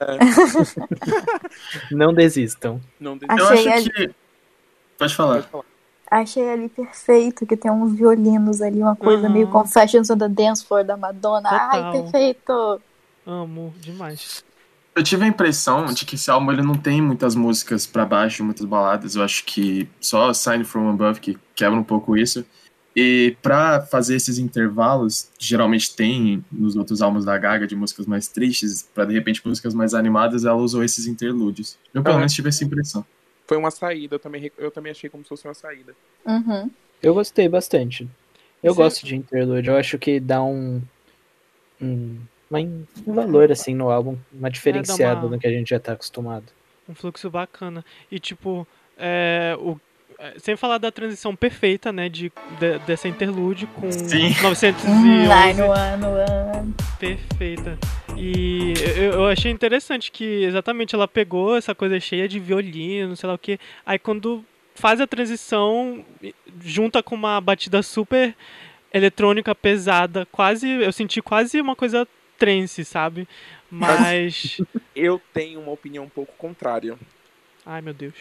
É. 0.00 0.18
Não 1.94 2.12
desistam. 2.12 2.80
Não 2.98 3.16
desistam. 3.16 3.38
Eu 3.38 3.52
acho 3.52 3.68
ali... 3.70 3.90
que. 3.90 4.14
Pode 4.98 5.14
falar. 5.14 5.34
Pode 5.34 5.48
falar. 5.48 5.64
Achei 6.10 6.48
ali 6.48 6.68
perfeito, 6.68 7.44
que 7.44 7.56
tem 7.56 7.70
uns 7.70 7.92
violinos 7.94 8.62
ali, 8.62 8.80
uma 8.80 8.94
coisa 8.94 9.26
uhum. 9.26 9.32
meio 9.32 9.48
Confessions 9.48 10.08
on 10.08 10.16
the 10.16 10.28
Dance 10.28 10.64
Floor 10.64 10.84
da 10.84 10.96
Madonna. 10.96 11.48
Total. 11.48 11.68
Ai, 11.72 11.92
perfeito! 11.92 12.80
Amo 13.26 13.74
demais. 13.78 14.44
Eu 14.96 15.02
tive 15.02 15.24
a 15.24 15.28
impressão 15.28 15.84
de 15.92 16.06
que 16.06 16.14
esse 16.14 16.30
álbum 16.30 16.50
ele 16.50 16.62
não 16.62 16.74
tem 16.74 17.02
muitas 17.02 17.34
músicas 17.34 17.86
para 17.86 18.06
baixo, 18.06 18.42
muitas 18.42 18.64
baladas. 18.64 19.14
Eu 19.14 19.22
acho 19.22 19.44
que 19.44 19.86
só 20.00 20.32
Sign 20.32 20.64
From 20.64 20.88
Above 20.88 21.20
que 21.20 21.38
quebra 21.54 21.78
um 21.78 21.84
pouco 21.84 22.16
isso. 22.16 22.46
E 22.96 23.36
para 23.42 23.82
fazer 23.82 24.16
esses 24.16 24.38
intervalos, 24.38 25.30
geralmente 25.38 25.94
tem 25.94 26.42
nos 26.50 26.76
outros 26.76 27.02
álbuns 27.02 27.26
da 27.26 27.36
Gaga 27.36 27.66
de 27.66 27.76
músicas 27.76 28.06
mais 28.06 28.26
tristes, 28.26 28.88
para 28.94 29.04
de 29.04 29.12
repente 29.12 29.46
músicas 29.46 29.74
mais 29.74 29.92
animadas, 29.92 30.46
ela 30.46 30.56
usou 30.56 30.82
esses 30.82 31.06
interlúdios. 31.06 31.76
Eu 31.92 32.02
pelo 32.02 32.16
menos 32.16 32.32
tive 32.32 32.48
essa 32.48 32.64
impressão. 32.64 33.04
Foi 33.46 33.58
uma 33.58 33.70
saída, 33.70 34.14
eu 34.14 34.18
também, 34.18 34.50
eu 34.56 34.70
também 34.70 34.92
achei 34.92 35.10
como 35.10 35.22
se 35.22 35.28
fosse 35.28 35.46
uma 35.46 35.52
saída. 35.52 35.94
Uhum. 36.24 36.70
Eu 37.02 37.12
gostei 37.12 37.50
bastante. 37.50 38.08
Eu 38.62 38.72
Sim. 38.72 38.76
gosto 38.78 39.04
de 39.04 39.14
interlúdio, 39.14 39.72
eu 39.72 39.76
acho 39.76 39.98
que 39.98 40.18
dá 40.18 40.42
um, 40.42 40.80
um 41.78 42.18
um 42.50 43.14
valor 43.14 43.50
assim 43.50 43.74
no 43.74 43.90
álbum, 43.90 44.16
uma 44.32 44.50
diferenciada 44.50 45.20
é, 45.20 45.24
uma... 45.24 45.30
no 45.30 45.38
que 45.38 45.46
a 45.46 45.50
gente 45.50 45.70
já 45.70 45.80
tá 45.80 45.92
acostumado. 45.92 46.44
Um 46.88 46.94
fluxo 46.94 47.28
bacana. 47.28 47.84
E 48.10 48.20
tipo, 48.20 48.66
é, 48.96 49.56
o, 49.58 49.78
é, 50.18 50.34
sem 50.38 50.56
falar 50.56 50.78
da 50.78 50.90
transição 50.90 51.36
perfeita, 51.36 51.92
né, 51.92 52.08
de, 52.08 52.32
de 52.58 52.78
dessa 52.86 53.06
interlude 53.08 53.66
com 53.66 53.90
Sim. 53.90 54.34
911. 54.42 54.88
Hum, 54.88 56.72
perfeita. 56.98 57.78
E 58.16 58.72
eu, 58.96 59.12
eu, 59.12 59.26
achei 59.26 59.50
interessante 59.50 60.10
que 60.10 60.44
exatamente 60.44 60.94
ela 60.94 61.06
pegou 61.06 61.56
essa 61.56 61.74
coisa 61.74 62.00
cheia 62.00 62.26
de 62.26 62.40
violino, 62.40 63.14
sei 63.14 63.28
lá 63.28 63.34
o 63.34 63.38
que. 63.38 63.58
Aí 63.84 63.98
quando 63.98 64.42
faz 64.74 65.00
a 65.00 65.06
transição, 65.06 66.04
junta 66.62 67.02
com 67.02 67.14
uma 67.14 67.40
batida 67.40 67.82
super 67.82 68.34
eletrônica 68.92 69.54
pesada, 69.54 70.26
quase 70.32 70.66
eu 70.66 70.92
senti 70.92 71.20
quase 71.20 71.60
uma 71.60 71.76
coisa 71.76 72.08
trance, 72.38 72.84
sabe? 72.84 73.28
Mas. 73.70 74.58
eu 74.94 75.20
tenho 75.32 75.60
uma 75.60 75.72
opinião 75.72 76.04
um 76.04 76.08
pouco 76.08 76.32
contrária. 76.36 76.98
Ai, 77.64 77.80
meu 77.80 77.94
Deus. 77.94 78.14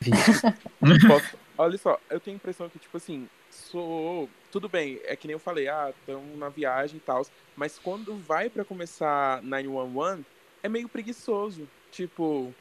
Posso... 1.06 1.36
Olha 1.56 1.78
só, 1.78 2.00
eu 2.10 2.18
tenho 2.18 2.36
a 2.36 2.38
impressão 2.38 2.68
que, 2.68 2.78
tipo 2.78 2.96
assim, 2.96 3.28
sou. 3.50 4.28
Tudo 4.50 4.68
bem, 4.68 5.00
é 5.04 5.16
que 5.16 5.26
nem 5.26 5.32
eu 5.32 5.38
falei, 5.38 5.68
ah, 5.68 5.92
estamos 5.98 6.38
na 6.38 6.48
viagem 6.48 6.96
e 6.96 7.00
tal. 7.00 7.24
Mas 7.56 7.78
quando 7.78 8.16
vai 8.16 8.50
para 8.50 8.64
começar 8.64 9.42
911, 9.42 10.24
é 10.62 10.68
meio 10.68 10.88
preguiçoso. 10.88 11.68
Tipo, 11.90 12.54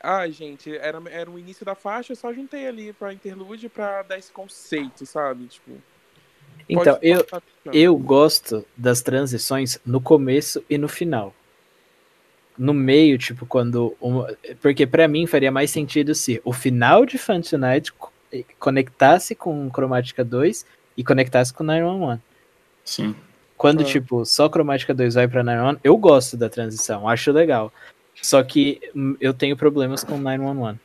ah, 0.00 0.28
gente, 0.28 0.74
era, 0.76 1.02
era 1.10 1.30
o 1.30 1.38
início 1.38 1.66
da 1.66 1.74
faixa, 1.74 2.12
eu 2.12 2.16
só 2.16 2.32
juntei 2.32 2.66
ali 2.66 2.92
pra 2.92 3.12
interlude 3.12 3.68
pra 3.68 4.02
dar 4.02 4.18
esse 4.18 4.32
conceito, 4.32 5.04
sabe? 5.04 5.46
Tipo. 5.46 5.82
Então, 6.68 6.98
eu, 7.02 7.26
eu 7.72 7.96
gosto 7.96 8.64
das 8.76 9.00
transições 9.02 9.78
no 9.84 10.00
começo 10.00 10.62
e 10.68 10.78
no 10.78 10.88
final. 10.88 11.34
No 12.56 12.74
meio, 12.74 13.18
tipo, 13.18 13.46
quando. 13.46 13.96
porque 14.60 14.86
para 14.86 15.06
mim 15.06 15.26
faria 15.26 15.50
mais 15.50 15.70
sentido 15.70 16.14
se 16.14 16.40
o 16.44 16.52
final 16.52 17.06
de 17.06 17.16
Fun 17.18 17.40
Tonight 17.40 17.92
conectasse 18.58 19.34
com 19.34 19.70
Chromatica 19.70 20.24
2 20.24 20.66
e 20.96 21.04
conectasse 21.04 21.52
com 21.52 21.62
911. 21.62 22.20
Sim. 22.84 23.14
Quando, 23.56 23.82
é. 23.82 23.84
tipo, 23.84 24.24
só 24.24 24.48
Chromatica 24.48 24.94
2 24.94 25.14
vai 25.14 25.28
pra 25.28 25.42
911, 25.42 25.80
eu 25.84 25.96
gosto 25.96 26.36
da 26.36 26.48
transição, 26.48 27.08
acho 27.08 27.32
legal. 27.32 27.72
Só 28.20 28.42
que 28.42 28.80
hum, 28.94 29.16
eu 29.20 29.32
tenho 29.32 29.56
problemas 29.56 30.02
com 30.02 30.18
911. 30.18 30.78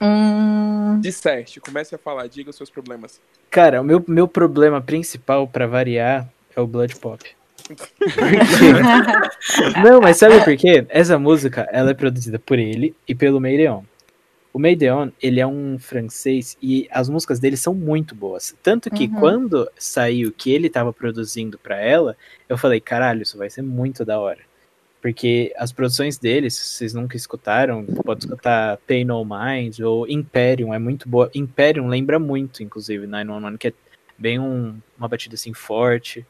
Hum... 0.00 1.00
Disseste, 1.00 1.60
comece 1.60 1.94
a 1.94 1.98
falar, 1.98 2.28
diga 2.28 2.50
os 2.50 2.56
seus 2.56 2.70
problemas. 2.70 3.20
Cara, 3.50 3.80
o 3.80 3.84
meu, 3.84 4.04
meu 4.06 4.28
problema 4.28 4.80
principal, 4.80 5.46
para 5.46 5.66
variar, 5.66 6.28
é 6.54 6.60
o 6.60 6.66
Blood 6.66 6.96
Pop. 6.96 7.24
Não, 9.82 10.00
mas 10.00 10.18
sabe 10.18 10.44
por 10.44 10.56
quê? 10.56 10.86
Essa 10.88 11.18
música, 11.18 11.68
ela 11.72 11.90
é 11.90 11.94
produzida 11.94 12.38
por 12.38 12.58
ele 12.58 12.94
e 13.08 13.14
pelo 13.14 13.40
Meireon. 13.40 13.82
O 14.52 14.58
Meideon, 14.58 15.10
ele 15.22 15.38
é 15.38 15.46
um 15.46 15.78
francês 15.78 16.56
e 16.62 16.88
as 16.90 17.10
músicas 17.10 17.38
dele 17.38 17.58
são 17.58 17.74
muito 17.74 18.14
boas. 18.14 18.56
Tanto 18.62 18.90
que 18.90 19.04
uhum. 19.04 19.20
quando 19.20 19.70
saiu 19.76 20.32
que 20.32 20.50
ele 20.50 20.68
estava 20.68 20.94
produzindo 20.94 21.58
para 21.58 21.76
ela, 21.76 22.16
eu 22.48 22.56
falei, 22.56 22.80
caralho, 22.80 23.22
isso 23.22 23.36
vai 23.36 23.50
ser 23.50 23.60
muito 23.60 24.02
da 24.02 24.18
hora. 24.18 24.45
Porque 25.06 25.54
as 25.56 25.70
produções 25.70 26.18
deles, 26.18 26.54
se 26.54 26.64
vocês 26.64 26.92
nunca 26.92 27.16
escutaram, 27.16 27.84
pode 28.04 28.24
escutar 28.24 28.76
Pay 28.88 29.04
No 29.04 29.24
Mind 29.24 29.78
ou 29.78 30.04
Imperium, 30.08 30.74
é 30.74 30.80
muito 30.80 31.08
boa. 31.08 31.30
Imperium 31.32 31.86
lembra 31.86 32.18
muito, 32.18 32.60
inclusive, 32.60 33.06
911, 33.06 33.56
que 33.56 33.68
é 33.68 33.72
bem 34.18 34.40
um, 34.40 34.76
uma 34.98 35.06
batida 35.06 35.36
assim 35.36 35.54
forte. 35.54 36.26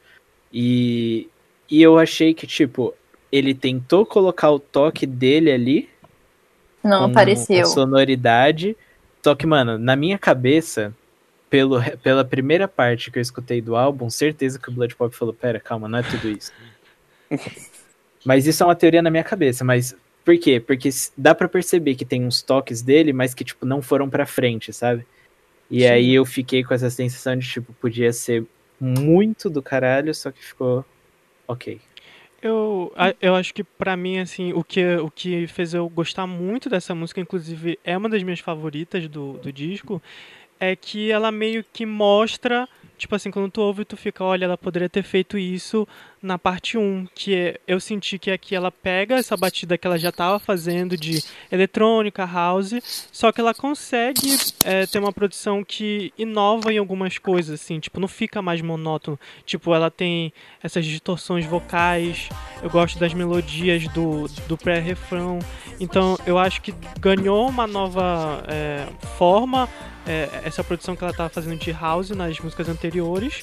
E, 0.53 1.27
e 1.67 1.81
eu 1.81 1.97
achei 1.97 2.35
que, 2.35 2.45
tipo, 2.45 2.93
ele 3.31 3.55
tentou 3.55 4.05
colocar 4.05 4.51
o 4.51 4.59
toque 4.59 5.07
dele 5.07 5.51
ali. 5.51 5.89
Não 6.83 7.05
apareceu. 7.05 7.61
A 7.61 7.65
sonoridade. 7.65 8.77
Só 9.23 9.33
que, 9.33 9.47
mano, 9.47 9.79
na 9.79 9.95
minha 9.95 10.19
cabeça, 10.19 10.93
pelo, 11.49 11.81
pela 12.03 12.23
primeira 12.23 12.67
parte 12.67 13.09
que 13.09 13.17
eu 13.17 13.23
escutei 13.23 13.59
do 13.59 13.75
álbum, 13.75 14.07
certeza 14.07 14.59
que 14.59 14.69
o 14.69 14.71
Blood 14.71 14.95
Pop 14.95 15.15
falou: 15.15 15.33
pera, 15.33 15.59
calma, 15.59 15.89
não 15.89 15.97
é 15.97 16.03
tudo 16.03 16.29
isso. 16.29 16.51
Mas 18.27 18.45
isso 18.45 18.61
é 18.61 18.65
uma 18.65 18.75
teoria 18.75 19.01
na 19.01 19.09
minha 19.09 19.23
cabeça, 19.23 19.63
mas 19.63 19.95
por 20.25 20.37
quê? 20.37 20.59
Porque 20.59 20.89
dá 21.17 21.33
para 21.33 21.47
perceber 21.47 21.95
que 21.95 22.03
tem 22.03 22.25
uns 22.25 22.41
toques 22.41 22.81
dele, 22.81 23.13
mas 23.13 23.33
que, 23.33 23.45
tipo, 23.45 23.65
não 23.65 23.81
foram 23.81 24.09
pra 24.09 24.25
frente, 24.25 24.73
sabe? 24.73 25.07
E 25.71 25.83
Sim. 25.83 25.87
aí 25.87 26.13
eu 26.13 26.25
fiquei 26.25 26.61
com 26.61 26.73
essa 26.73 26.89
sensação 26.89 27.37
de, 27.37 27.47
tipo, 27.47 27.71
podia 27.75 28.11
ser 28.11 28.45
muito 28.77 29.49
do 29.49 29.61
caralho, 29.61 30.13
só 30.13 30.29
que 30.29 30.43
ficou 30.43 30.83
ok. 31.47 31.79
Eu, 32.41 32.93
eu 33.21 33.33
acho 33.33 33.53
que 33.53 33.63
para 33.63 33.95
mim, 33.95 34.19
assim, 34.19 34.51
o 34.51 34.61
que, 34.61 34.85
o 34.97 35.09
que 35.09 35.47
fez 35.47 35.73
eu 35.73 35.87
gostar 35.87 36.27
muito 36.27 36.69
dessa 36.69 36.93
música, 36.93 37.21
inclusive 37.21 37.79
é 37.81 37.97
uma 37.97 38.09
das 38.09 38.21
minhas 38.23 38.41
favoritas 38.41 39.07
do, 39.07 39.37
do 39.37 39.53
disco, 39.53 40.03
é 40.59 40.75
que 40.75 41.09
ela 41.09 41.31
meio 41.31 41.63
que 41.71 41.85
mostra 41.85 42.67
tipo 42.97 43.15
assim, 43.15 43.29
quando 43.31 43.51
tu 43.51 43.61
ouve, 43.61 43.85
tu 43.85 43.95
fica, 43.95 44.23
olha, 44.23 44.45
ela 44.45 44.57
poderia 44.57 44.89
ter 44.89 45.03
feito 45.03 45.37
isso 45.37 45.87
na 46.21 46.37
parte 46.37 46.77
1, 46.77 47.07
que 47.13 47.35
é, 47.35 47.59
eu 47.67 47.79
senti 47.79 48.17
que 48.17 48.31
aqui 48.31 48.55
ela 48.55 48.71
pega 48.71 49.15
essa 49.15 49.37
batida 49.37 49.77
que 49.77 49.85
ela 49.85 49.99
já 49.99 50.09
estava 50.09 50.39
fazendo 50.39 50.97
de 50.97 51.23
eletrônica, 51.51 52.25
house, 52.25 52.73
só 53.11 53.31
que 53.31 53.39
ela 53.39 53.53
consegue 53.53 54.35
é, 54.65 54.85
ter 54.87 54.97
uma 54.99 55.13
produção 55.13 55.63
que 55.63 56.11
inova 56.17 56.73
em 56.73 56.77
algumas 56.79 57.17
coisas, 57.17 57.61
assim, 57.61 57.79
tipo, 57.79 57.99
não 57.99 58.07
fica 58.07 58.41
mais 58.41 58.61
monótono. 58.61 59.19
Tipo, 59.45 59.73
ela 59.73 59.91
tem 59.91 60.33
essas 60.61 60.85
distorções 60.85 61.45
vocais, 61.45 62.29
eu 62.63 62.69
gosto 62.69 62.97
das 62.97 63.13
melodias 63.13 63.87
do, 63.89 64.27
do 64.47 64.57
pré-refrão, 64.57 65.39
então 65.79 66.17
eu 66.25 66.37
acho 66.39 66.61
que 66.61 66.73
ganhou 66.99 67.47
uma 67.47 67.67
nova 67.67 68.43
é, 68.47 68.87
forma 69.17 69.69
é, 70.07 70.41
essa 70.43 70.63
produção 70.63 70.95
que 70.95 71.03
ela 71.03 71.11
estava 71.11 71.29
fazendo 71.29 71.57
de 71.57 71.71
house 71.71 72.09
nas 72.11 72.39
músicas 72.39 72.69
anteriores 72.69 73.41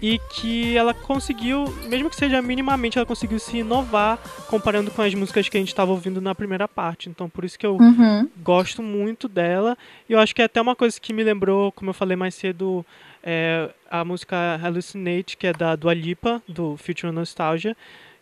e 0.00 0.18
que 0.30 0.76
ela 0.76 0.94
conseguiu, 0.94 1.64
mesmo 1.88 2.08
que 2.08 2.16
seja 2.16 2.40
minimamente, 2.40 2.98
ela 2.98 3.06
conseguiu 3.06 3.38
se 3.38 3.58
inovar 3.58 4.18
comparando 4.46 4.90
com 4.90 5.02
as 5.02 5.12
músicas 5.14 5.48
que 5.48 5.56
a 5.56 5.60
gente 5.60 5.68
estava 5.68 5.90
ouvindo 5.90 6.20
na 6.20 6.34
primeira 6.34 6.68
parte. 6.68 7.08
Então, 7.08 7.28
por 7.28 7.44
isso 7.44 7.58
que 7.58 7.66
eu 7.66 7.76
uhum. 7.76 8.28
gosto 8.42 8.82
muito 8.82 9.28
dela. 9.28 9.76
E 10.08 10.12
eu 10.12 10.20
acho 10.20 10.34
que 10.34 10.40
é 10.40 10.44
até 10.44 10.60
uma 10.60 10.76
coisa 10.76 11.00
que 11.00 11.12
me 11.12 11.24
lembrou, 11.24 11.72
como 11.72 11.90
eu 11.90 11.94
falei 11.94 12.16
mais 12.16 12.34
cedo, 12.34 12.86
é, 13.22 13.68
a 13.90 14.04
música 14.04 14.56
Hallucinate, 14.62 15.36
que 15.36 15.46
é 15.48 15.52
da 15.52 15.74
Dua 15.74 15.94
Lipa, 15.94 16.40
do 16.48 16.76
Future 16.76 17.12
Nostalgia, 17.12 17.76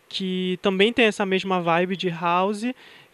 que 0.09 0.57
também 0.61 0.91
tem 0.91 1.05
essa 1.05 1.25
mesma 1.25 1.61
vibe 1.61 1.95
de 1.95 2.09
house 2.09 2.63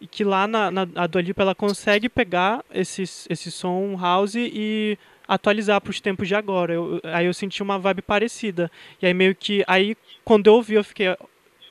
e 0.04 0.08
que 0.08 0.22
lá 0.26 0.46
na, 0.46 0.70
na 0.70 0.86
a 0.96 1.08
Dua 1.08 1.22
Lipa 1.22 1.44
ela 1.44 1.56
consegue 1.56 2.10
pegar 2.10 2.62
esse, 2.74 3.04
esse 3.04 3.50
som 3.50 3.98
house 3.98 4.36
e 4.36 5.00
atualizar 5.26 5.80
para 5.80 5.92
os 5.92 6.02
tempos 6.02 6.28
de 6.28 6.36
agora. 6.36 6.74
Eu, 6.74 7.00
aí 7.06 7.26
eu 7.26 7.34
senti 7.34 7.64
uma 7.64 7.80
vibe 7.80 8.02
parecida. 8.02 8.70
E 9.02 9.06
aí 9.06 9.14
meio 9.14 9.34
que 9.34 9.64
aí 9.66 9.96
quando 10.26 10.48
eu 10.48 10.56
ouvi 10.56 10.74
eu 10.74 10.84
fiquei 10.84 11.16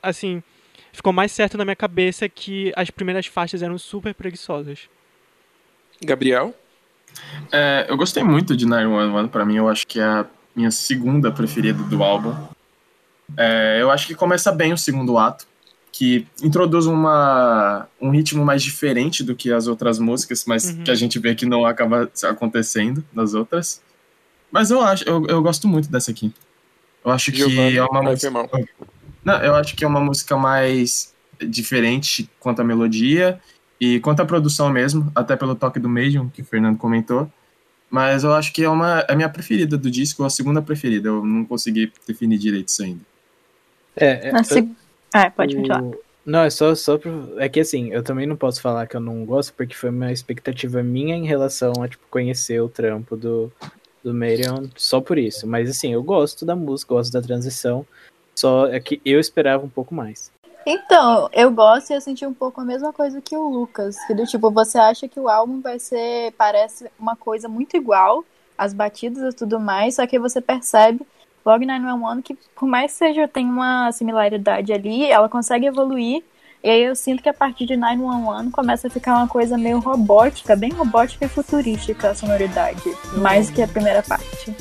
assim, 0.02 0.42
ficou 0.94 1.12
mais 1.12 1.30
certo 1.30 1.58
na 1.58 1.64
minha 1.66 1.76
cabeça 1.76 2.26
que 2.26 2.72
as 2.74 2.88
primeiras 2.88 3.26
faixas 3.26 3.62
eram 3.62 3.76
super 3.76 4.14
preguiçosas. 4.14 4.88
Gabriel? 6.02 6.54
É, 7.52 7.84
eu 7.86 7.98
gostei 7.98 8.24
muito 8.24 8.56
de 8.56 8.64
911, 8.64 9.28
pra 9.28 9.44
mim 9.44 9.56
eu 9.56 9.68
acho 9.68 9.86
que 9.86 10.00
é 10.00 10.04
a 10.04 10.26
minha 10.56 10.70
segunda 10.70 11.30
preferida 11.30 11.82
do 11.82 12.02
álbum. 12.02 12.34
É, 13.36 13.76
eu 13.78 13.90
acho 13.90 14.06
que 14.06 14.14
começa 14.14 14.50
bem 14.50 14.72
o 14.72 14.78
segundo 14.78 15.18
ato, 15.18 15.46
que 15.92 16.26
introduz 16.42 16.86
uma, 16.86 17.86
um 18.00 18.08
ritmo 18.08 18.42
mais 18.42 18.62
diferente 18.62 19.22
do 19.22 19.36
que 19.36 19.52
as 19.52 19.66
outras 19.66 19.98
músicas, 19.98 20.46
mas 20.46 20.70
uhum. 20.70 20.84
que 20.84 20.90
a 20.90 20.94
gente 20.94 21.18
vê 21.18 21.34
que 21.34 21.44
não 21.44 21.66
acaba 21.66 22.10
acontecendo 22.24 23.04
nas 23.12 23.34
outras. 23.34 23.82
Mas 24.50 24.70
eu 24.70 24.80
acho, 24.80 25.04
eu, 25.06 25.26
eu 25.26 25.42
gosto 25.42 25.68
muito 25.68 25.90
dessa 25.90 26.10
aqui. 26.10 26.32
Eu 27.04 27.10
acho 27.10 27.30
que 27.30 27.42
é 27.42 27.84
uma 27.84 28.02
música. 28.02 28.30
Não, 29.22 29.34
eu 29.42 29.54
acho 29.54 29.76
que 29.76 29.84
é 29.84 29.86
uma 29.86 30.00
música 30.00 30.36
mais 30.36 31.12
diferente 31.40 32.28
quanto 32.40 32.62
à 32.62 32.64
melodia 32.64 33.38
e 33.78 34.00
quanto 34.00 34.20
à 34.20 34.24
produção 34.24 34.70
mesmo, 34.70 35.10
até 35.14 35.36
pelo 35.36 35.54
toque 35.54 35.78
do 35.78 35.88
Medium, 35.88 36.28
que 36.28 36.40
o 36.40 36.44
Fernando 36.44 36.78
comentou. 36.78 37.30
Mas 37.90 38.24
eu 38.24 38.32
acho 38.32 38.52
que 38.52 38.64
é 38.64 38.68
uma 38.68 39.00
é 39.00 39.12
a 39.12 39.16
minha 39.16 39.28
preferida 39.28 39.76
do 39.76 39.90
disco, 39.90 40.24
a 40.24 40.30
segunda 40.30 40.62
preferida. 40.62 41.08
Eu 41.08 41.22
não 41.24 41.44
consegui 41.44 41.92
definir 42.06 42.38
direito 42.38 42.68
isso 42.68 42.82
ainda. 42.82 43.00
É, 43.94 44.28
é, 44.28 44.30
eu, 44.30 44.74
é 45.14 45.30
pode 45.30 45.56
continuar. 45.56 45.82
Não, 46.24 46.40
é 46.40 46.50
só, 46.50 46.74
só 46.74 46.96
pro... 46.96 47.34
É 47.38 47.48
que 47.48 47.60
assim, 47.60 47.92
eu 47.92 48.02
também 48.02 48.26
não 48.26 48.36
posso 48.36 48.60
falar 48.62 48.86
que 48.86 48.96
eu 48.96 49.00
não 49.00 49.24
gosto, 49.24 49.52
porque 49.54 49.74
foi 49.74 49.90
uma 49.90 50.12
expectativa 50.12 50.82
minha 50.82 51.16
em 51.16 51.26
relação 51.26 51.72
a, 51.82 51.88
tipo, 51.88 52.04
conhecer 52.08 52.60
o 52.60 52.68
trampo 52.68 53.16
do, 53.16 53.50
do 54.04 54.14
Marion 54.14 54.68
só 54.76 55.00
por 55.00 55.18
isso. 55.18 55.46
Mas 55.46 55.68
assim, 55.68 55.92
eu 55.92 56.02
gosto 56.02 56.46
da 56.46 56.54
música, 56.54 56.94
gosto 56.94 57.12
da 57.12 57.20
transição. 57.20 57.84
Só 58.36 58.68
é 58.68 58.78
que 58.78 59.00
eu 59.04 59.18
esperava 59.18 59.64
um 59.64 59.68
pouco 59.68 59.94
mais. 59.94 60.30
Então, 60.64 61.28
eu 61.32 61.50
gosto 61.50 61.90
e 61.90 61.94
eu 61.94 62.00
senti 62.00 62.24
um 62.24 62.32
pouco 62.32 62.60
a 62.60 62.64
mesma 62.64 62.92
coisa 62.92 63.20
que 63.20 63.36
o 63.36 63.48
Lucas. 63.48 63.96
Que 64.06 64.14
do 64.14 64.24
tipo, 64.24 64.48
você 64.50 64.78
acha 64.78 65.08
que 65.08 65.18
o 65.18 65.28
álbum 65.28 65.60
vai 65.60 65.80
ser. 65.80 66.32
Parece 66.38 66.88
uma 66.98 67.16
coisa 67.16 67.48
muito 67.48 67.76
igual, 67.76 68.24
as 68.56 68.72
batidas 68.72 69.34
e 69.34 69.36
tudo 69.36 69.58
mais, 69.58 69.96
só 69.96 70.06
que 70.06 70.20
você 70.20 70.40
percebe 70.40 71.04
logo 71.44 71.64
911 71.64 72.22
que, 72.22 72.38
por 72.54 72.68
mais 72.68 72.92
que 72.92 72.98
seja, 72.98 73.28
tem 73.28 73.46
uma 73.46 73.90
similaridade 73.92 74.72
ali, 74.72 75.10
ela 75.10 75.28
consegue 75.28 75.66
evoluir. 75.66 76.22
E 76.64 76.70
aí 76.70 76.84
eu 76.84 76.94
sinto 76.94 77.22
que 77.22 77.28
a 77.28 77.34
partir 77.34 77.66
de 77.66 77.76
911 77.76 78.50
começa 78.50 78.86
a 78.86 78.90
ficar 78.90 79.16
uma 79.16 79.26
coisa 79.26 79.58
meio 79.58 79.80
robótica, 79.80 80.54
bem 80.54 80.70
robótica 80.70 81.24
e 81.24 81.28
futurística 81.28 82.10
a 82.10 82.14
sonoridade, 82.14 82.82
mais 83.16 83.50
que 83.50 83.60
a 83.60 83.66
primeira 83.66 84.02
parte. 84.02 84.54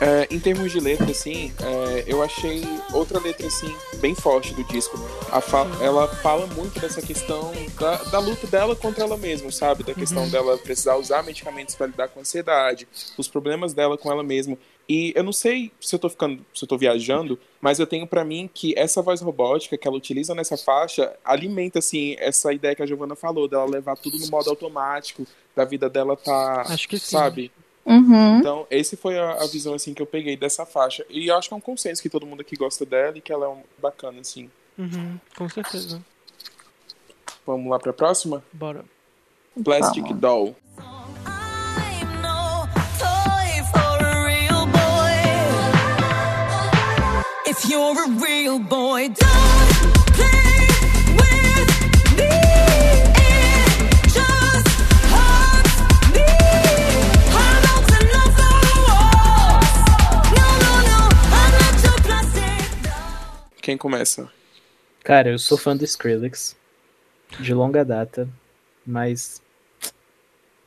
É, 0.00 0.26
em 0.30 0.40
termos 0.40 0.72
de 0.72 0.80
letra, 0.80 1.10
assim, 1.10 1.52
é, 1.62 2.04
eu 2.06 2.22
achei 2.22 2.62
outra 2.90 3.20
letra, 3.20 3.46
assim, 3.46 3.70
bem 3.98 4.14
forte 4.14 4.54
do 4.54 4.64
disco. 4.64 4.96
Fa 5.42 5.66
ela 5.82 6.08
fala 6.08 6.46
muito 6.46 6.80
dessa 6.80 7.02
questão 7.02 7.52
da, 7.78 7.96
da, 8.04 8.18
luta 8.18 8.46
dela 8.46 8.74
contra 8.74 9.04
ela 9.04 9.18
mesma, 9.18 9.52
sabe? 9.52 9.84
Da 9.84 9.92
questão 9.92 10.22
uhum. 10.22 10.30
dela 10.30 10.56
precisar 10.56 10.96
usar 10.96 11.22
medicamentos 11.22 11.74
para 11.74 11.88
lidar 11.88 12.08
com 12.08 12.18
a 12.18 12.22
ansiedade, 12.22 12.88
os 13.18 13.28
problemas 13.28 13.74
dela 13.74 13.98
com 13.98 14.10
ela 14.10 14.22
mesma. 14.22 14.56
E 14.90 15.12
eu 15.14 15.22
não 15.22 15.32
sei 15.32 15.70
se 15.80 15.94
eu 15.94 16.00
tô 16.00 16.10
ficando, 16.10 16.44
se 16.52 16.64
eu 16.64 16.68
tô 16.68 16.76
viajando, 16.76 17.38
mas 17.60 17.78
eu 17.78 17.86
tenho 17.86 18.08
para 18.08 18.24
mim 18.24 18.50
que 18.52 18.76
essa 18.76 19.00
voz 19.00 19.20
robótica 19.20 19.78
que 19.78 19.86
ela 19.86 19.96
utiliza 19.96 20.34
nessa 20.34 20.56
faixa 20.56 21.14
alimenta, 21.24 21.78
assim, 21.78 22.16
essa 22.18 22.52
ideia 22.52 22.74
que 22.74 22.82
a 22.82 22.86
Giovanna 22.86 23.14
falou, 23.14 23.46
dela 23.46 23.66
levar 23.66 23.96
tudo 23.96 24.18
no 24.18 24.26
modo 24.26 24.50
automático, 24.50 25.24
da 25.54 25.64
vida 25.64 25.88
dela 25.88 26.16
tá, 26.16 26.62
Acho 26.62 26.88
que 26.88 26.98
sim. 26.98 27.12
sabe? 27.12 27.52
Uhum. 27.86 28.38
Então, 28.38 28.66
esse 28.68 28.96
foi 28.96 29.16
a, 29.16 29.34
a, 29.34 29.46
visão 29.46 29.74
assim 29.74 29.94
que 29.94 30.02
eu 30.02 30.06
peguei 30.06 30.36
dessa 30.36 30.66
faixa. 30.66 31.06
E 31.08 31.28
eu 31.28 31.36
acho 31.36 31.46
que 31.46 31.54
é 31.54 31.56
um 31.56 31.60
consenso 31.60 32.02
que 32.02 32.10
todo 32.10 32.26
mundo 32.26 32.40
aqui 32.40 32.56
gosta 32.56 32.84
dela 32.84 33.16
e 33.16 33.20
que 33.20 33.32
ela 33.32 33.46
é 33.46 33.48
um, 33.48 33.62
bacana, 33.78 34.20
assim. 34.20 34.50
Uhum, 34.76 35.20
com 35.36 35.48
certeza. 35.48 36.04
Vamos 37.46 37.70
lá 37.70 37.78
pra 37.78 37.92
próxima? 37.92 38.42
Bora. 38.52 38.84
Plastic 39.62 40.02
Vamos. 40.02 40.20
Doll. 40.20 40.56
If 47.62 47.68
you're 47.68 47.92
a 47.92 48.08
real 48.12 48.58
boy, 48.58 49.08
don't 49.08 49.94
play 50.14 50.66
with 51.14 52.16
me. 52.16 52.30
Quem 63.60 63.76
começa? 63.76 64.32
Cara, 65.04 65.28
eu 65.28 65.38
sou 65.38 65.58
fã 65.58 65.76
do 65.76 65.84
Skrillex. 65.84 66.56
De 67.38 67.52
longa 67.52 67.84
data. 67.84 68.26
Mas. 68.86 69.42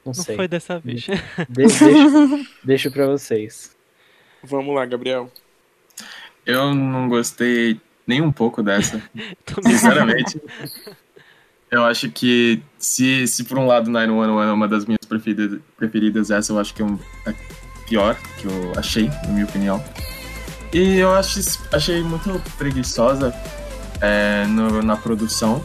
Não, 0.05 0.13
não 0.13 0.13
sei. 0.13 0.35
foi 0.35 0.47
dessa 0.47 0.77
vez. 0.77 1.01
De, 1.01 1.11
deixo, 1.49 1.85
deixo 2.63 2.91
pra 2.91 3.07
vocês. 3.07 3.75
Vamos 4.43 4.75
lá, 4.75 4.85
Gabriel. 4.85 5.31
Eu 6.45 6.73
não 6.73 7.07
gostei 7.07 7.79
nem 8.05 8.21
um 8.21 8.31
pouco 8.31 8.61
dessa. 8.61 9.01
Sinceramente. 9.63 10.41
eu 11.71 11.83
acho 11.85 12.09
que 12.09 12.61
se, 12.77 13.27
se 13.27 13.43
por 13.43 13.57
um 13.57 13.65
lado 13.65 13.89
911 13.89 14.49
é 14.49 14.51
uma 14.51 14.67
das 14.67 14.85
minhas 14.85 15.05
preferidas, 15.07 15.59
preferidas, 15.77 16.31
essa 16.31 16.53
eu 16.53 16.59
acho 16.59 16.73
que 16.73 16.81
é, 16.81 16.85
um, 16.85 16.99
é 17.25 17.33
pior 17.87 18.15
que 18.37 18.45
eu 18.45 18.73
achei, 18.77 19.09
na 19.23 19.29
minha 19.29 19.45
opinião. 19.45 19.83
E 20.73 20.97
eu 20.97 21.13
acho, 21.13 21.39
achei 21.71 22.01
muito 22.01 22.41
preguiçosa 22.57 23.33
é, 24.01 24.45
no, 24.47 24.81
na 24.81 24.97
produção. 24.97 25.63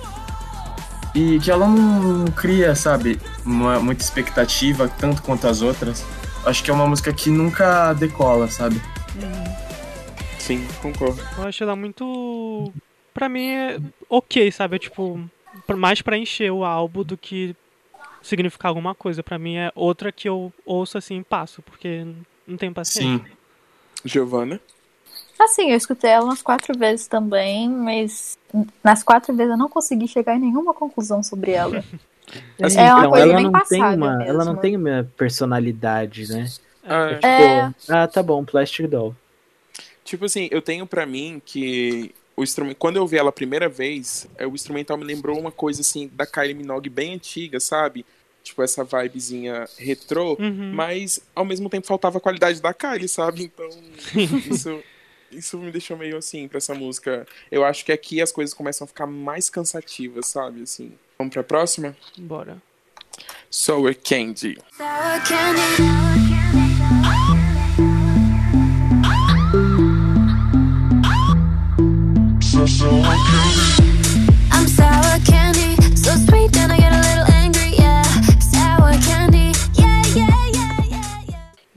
E 1.15 1.41
que 1.41 1.51
ela 1.51 1.67
não 1.67 2.27
cria, 2.27 2.75
sabe, 2.75 3.19
uma, 3.45 3.81
muita 3.81 4.05
expectativa, 4.05 4.89
tanto 4.89 5.23
quanto 5.23 5.49
as 5.49 5.63
outras. 5.63 6.05
Acho 6.45 6.63
que 6.63 6.71
é 6.71 6.75
uma 6.75 6.87
música 6.87 7.13
que 7.13 7.31
nunca 7.31 7.93
decola, 7.95 8.49
sabe? 8.49 8.81
Sim, 10.49 10.67
concordo. 10.81 11.21
Eu 11.37 11.45
acho 11.45 11.63
ela 11.63 11.77
muito. 11.77 12.73
Pra 13.13 13.29
mim 13.29 13.51
é 13.51 13.79
ok, 14.09 14.51
sabe? 14.51 14.77
É 14.77 14.79
tipo, 14.79 15.21
mais 15.77 16.01
pra 16.01 16.17
encher 16.17 16.51
o 16.51 16.65
álbum 16.65 17.05
do 17.05 17.19
que 17.19 17.55
significar 18.23 18.71
alguma 18.71 18.95
coisa. 18.95 19.23
Pra 19.23 19.39
mim 19.39 19.57
é 19.57 19.71
outra 19.75 20.11
que 20.11 20.27
eu 20.27 20.51
ouço 20.65 20.97
assim 20.97 21.19
e 21.19 21.23
passo, 21.23 21.61
porque 21.61 22.07
não 22.47 22.57
tenho 22.57 22.73
paciência. 22.73 23.27
Sim. 23.27 23.37
Giovana? 24.07 24.59
Assim, 25.39 25.71
eu 25.71 25.77
escutei 25.77 26.09
ela 26.09 26.25
umas 26.25 26.41
quatro 26.41 26.77
vezes 26.79 27.07
também, 27.07 27.69
mas 27.69 28.39
nas 28.83 29.03
quatro 29.03 29.37
vezes 29.37 29.53
eu 29.53 29.59
não 29.59 29.69
consegui 29.69 30.09
chegar 30.09 30.35
em 30.35 30.41
nenhuma 30.41 30.73
conclusão 30.73 31.23
sobre 31.23 31.51
ela. 31.51 31.85
Assim, 32.63 32.81
é 32.81 32.95
uma 32.95 33.01
então, 33.01 33.11
coisa 33.11 33.27
ela 33.27 33.35
bem 33.35 33.51
não 33.51 33.65
tem 33.65 33.83
uma, 33.83 34.17
mesmo. 34.17 34.23
Ela 34.23 34.45
não 34.47 34.57
tem 34.57 34.77
uma 34.77 35.11
personalidade, 35.15 36.27
né? 36.33 36.47
Ah, 36.83 37.11
é, 37.11 37.15
tipo, 37.17 37.27
é... 37.27 37.75
ah 37.91 38.09
tá 38.09 38.23
bom, 38.23 38.43
Plastic 38.47 38.87
Doll. 38.87 39.15
Tipo 40.09 40.25
assim, 40.25 40.49
eu 40.51 40.63
tenho 40.63 40.87
para 40.87 41.05
mim 41.05 41.43
que 41.45 42.15
o 42.35 42.43
instrumento, 42.43 42.79
quando 42.79 42.97
eu 42.97 43.07
vi 43.07 43.19
ela 43.19 43.29
a 43.29 43.33
primeira 43.33 43.69
vez, 43.69 44.27
é, 44.39 44.47
o 44.47 44.55
instrumental 44.55 44.97
me 44.97 45.05
lembrou 45.05 45.39
uma 45.39 45.53
coisa 45.53 45.83
assim 45.83 46.11
da 46.15 46.25
Kylie 46.25 46.55
Minogue 46.55 46.89
bem 46.89 47.13
antiga, 47.13 47.61
sabe? 47.61 48.07
Tipo 48.43 48.63
essa 48.63 48.83
vibezinha 48.83 49.69
retrô, 49.77 50.35
uhum. 50.41 50.73
mas 50.73 51.21
ao 51.35 51.45
mesmo 51.45 51.69
tempo 51.69 51.87
faltava 51.87 52.17
a 52.17 52.21
qualidade 52.23 52.59
da 52.63 52.73
Kylie, 52.73 53.07
sabe? 53.07 53.43
Então, 53.43 53.69
isso 54.51 54.83
isso 55.31 55.59
me 55.59 55.71
deixou 55.71 55.99
meio 55.99 56.17
assim 56.17 56.49
pra 56.49 56.57
essa 56.57 56.75
música. 56.75 57.27
Eu 57.53 57.63
acho 57.63 57.85
que 57.85 57.93
aqui 57.93 58.23
as 58.23 58.33
coisas 58.33 58.55
começam 58.55 58.87
a 58.87 58.89
ficar 58.89 59.07
mais 59.07 59.51
cansativas, 59.51 60.27
sabe? 60.29 60.63
Assim. 60.63 60.95
Vamos 61.19 61.35
pra 61.35 61.45
próxima? 61.45 61.95
Bora. 62.17 62.63
Sour 63.51 63.95
Candy. 63.95 64.57
Sour 64.75 65.29
Candy. 65.29 65.59
Sour 65.77 65.87
candy, 65.87 66.49
so 66.49 67.05
sweet 67.05 67.28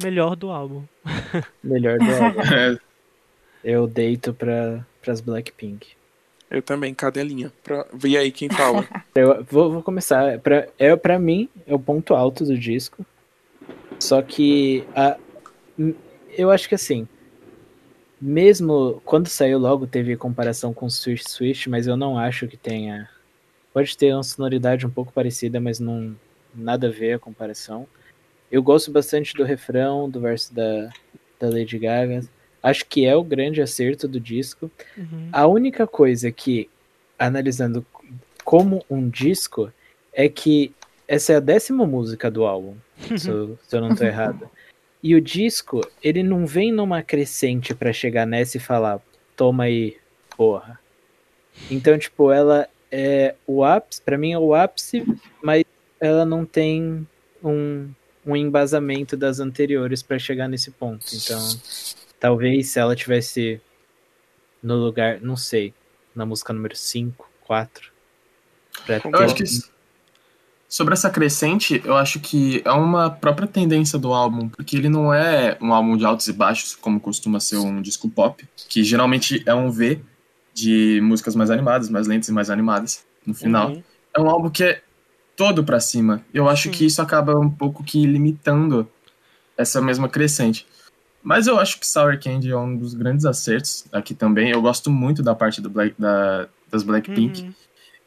Melhor 0.02 0.36
do 0.36 0.50
álbum. 0.50 0.84
Melhor 1.64 2.00
do 2.00 2.06
álbum. 2.06 2.80
Eu 3.64 3.86
deito 3.86 4.34
para 4.34 4.84
as 5.06 5.22
Blackpink. 5.22 5.90
Eu 6.50 6.64
também, 6.64 6.96
cadelinha. 6.96 7.52
Pra... 7.64 7.86
E 8.04 8.18
aí, 8.18 8.32
quem 8.32 8.50
fala? 8.50 8.88
eu 9.14 9.46
vou, 9.50 9.72
vou 9.72 9.84
começar. 9.84 10.40
Pra, 10.40 10.68
é, 10.80 10.96
pra 10.96 11.20
mim, 11.20 11.48
é 11.68 11.76
o 11.76 11.80
ponto 11.80 12.16
alto 12.16 12.44
do 12.44 12.58
disco. 12.58 13.06
Só 14.00 14.22
que 14.24 14.84
a, 14.96 15.16
eu 16.36 16.50
acho 16.50 16.68
que 16.68 16.74
assim, 16.74 17.08
mesmo 18.22 19.02
quando 19.04 19.28
saiu 19.28 19.58
logo 19.58 19.88
teve 19.88 20.16
comparação 20.16 20.74
com 20.74 20.90
Swish 20.90 21.24
Swish, 21.28 21.68
mas 21.68 21.88
eu 21.88 21.98
não 21.98 22.18
acho 22.18 22.48
que 22.48 22.56
tenha. 22.56 23.10
Pode 23.74 23.98
ter 23.98 24.14
uma 24.14 24.24
sonoridade 24.24 24.86
um 24.86 24.90
pouco 24.90 25.12
parecida, 25.12 25.60
mas 25.60 25.80
não 25.80 26.16
nada 26.54 26.88
a 26.88 26.92
ver 26.92 27.14
a 27.14 27.20
comparação. 27.20 27.88
Eu 28.52 28.62
gosto 28.62 28.92
bastante 28.92 29.34
do 29.34 29.44
refrão, 29.44 30.10
do 30.10 30.20
verso 30.20 30.54
da, 30.54 30.90
da 31.40 31.50
Lady 31.50 31.80
Gaga. 31.80 32.22
Acho 32.62 32.86
que 32.86 33.06
é 33.06 33.16
o 33.16 33.24
grande 33.24 33.62
acerto 33.62 34.08
do 34.08 34.20
disco. 34.20 34.70
Uhum. 34.96 35.30
A 35.32 35.48
única 35.48 35.88
coisa 35.88 36.32
que, 36.32 36.70
analisando 37.18 37.86
como 38.44 38.86
um 38.90 39.10
disco, 39.10 39.72
é 40.14 40.28
que 40.28 40.74
essa 41.08 41.34
é 41.34 41.36
a 41.38 41.40
décima 41.40 41.88
música 41.88 42.30
do 42.30 42.46
álbum, 42.46 42.76
se, 43.18 43.30
eu, 43.30 43.58
se 43.68 43.76
eu 43.76 43.82
não 43.82 43.96
tô 43.96 44.04
errado. 44.04 44.50
E 45.04 45.16
o 45.16 45.22
disco, 45.22 45.82
ele 46.04 46.22
não 46.22 46.46
vem 46.46 46.72
numa 46.72 47.02
crescente 47.02 47.74
para 47.74 47.92
chegar 47.92 48.26
nessa 48.26 48.58
e 48.58 48.60
falar, 48.60 49.00
toma 49.36 49.64
aí, 49.64 49.98
porra. 50.38 50.80
Então, 51.70 51.98
tipo, 51.98 52.32
ela 52.32 52.70
é 52.92 53.36
o 53.48 53.64
ápice, 53.64 54.02
pra 54.02 54.18
mim 54.18 54.34
é 54.34 54.40
o 54.40 54.54
ápice, 54.54 55.04
mas 55.42 55.64
ela 56.00 56.26
não 56.26 56.46
tem 56.46 57.08
um, 57.44 57.90
um 58.26 58.36
embasamento 58.36 59.18
das 59.18 59.40
anteriores 59.40 60.04
para 60.04 60.20
chegar 60.20 60.48
nesse 60.48 60.72
ponto. 60.72 61.06
Então, 61.14 61.40
talvez 62.20 62.70
se 62.70 62.80
ela 62.80 62.96
tivesse 62.96 63.60
no 64.62 64.76
lugar, 64.76 65.20
não 65.20 65.36
sei, 65.36 65.74
na 66.14 66.26
música 66.26 66.54
número 66.54 66.76
5, 66.76 67.30
4. 67.42 67.92
Eu 68.88 69.20
acho 69.20 69.36
que 69.36 69.44
sobre 70.72 70.94
essa 70.94 71.10
crescente, 71.10 71.82
eu 71.84 71.98
acho 71.98 72.18
que 72.22 72.62
é 72.64 72.72
uma 72.72 73.10
própria 73.10 73.46
tendência 73.46 74.00
do 74.00 74.14
álbum, 74.14 74.48
porque 74.48 74.78
ele 74.78 74.88
não 74.88 75.14
é 75.14 75.58
um 75.60 75.74
álbum 75.74 75.98
de 75.98 76.06
altos 76.06 76.30
e 76.30 76.32
baixos, 76.32 76.78
como 76.78 76.98
costuma 76.98 77.42
ser 77.42 77.58
um 77.58 77.82
disco 77.82 78.10
pop, 78.10 78.48
que 78.70 78.82
geralmente 78.82 79.44
é 79.46 79.54
um 79.54 79.70
V 79.70 80.00
de 80.54 81.02
músicas 81.04 81.36
mais 81.36 81.52
animadas, 81.52 81.90
mais 81.90 82.08
lentas 82.08 82.30
e 82.30 82.32
mais 82.32 82.50
animadas 82.50 83.04
no 83.28 83.34
final. 83.34 83.72
Uhum. 83.72 83.84
É 84.16 84.22
um 84.22 84.30
álbum 84.30 84.50
que 84.50 84.64
é 84.64 84.82
todo 85.36 85.62
para 85.62 85.82
cima. 85.82 86.24
Eu 86.34 86.48
acho 86.48 86.70
que 86.70 86.86
isso 86.86 87.02
acaba 87.02 87.38
um 87.38 87.50
pouco 87.50 87.84
que 87.84 88.06
limitando 88.06 88.88
essa 89.58 89.82
mesma 89.82 90.08
crescente. 90.08 90.66
Mas 91.22 91.48
eu 91.48 91.60
acho 91.60 91.82
que 91.82 91.86
Sour 91.86 92.18
Candy 92.18 92.50
é 92.50 92.58
um 92.58 92.78
dos 92.78 92.94
grandes 92.94 93.26
acertos 93.26 93.84
aqui 93.92 94.14
também. 94.14 94.52
Eu 94.52 94.62
gosto 94.62 94.90
muito 94.90 95.22
da 95.22 95.36
parte 95.36 95.60
do 95.60 95.70
Black, 95.70 95.96
da, 96.00 96.48
das 96.72 96.82
Blackpink. 96.82 97.42
Uhum. 97.42 97.54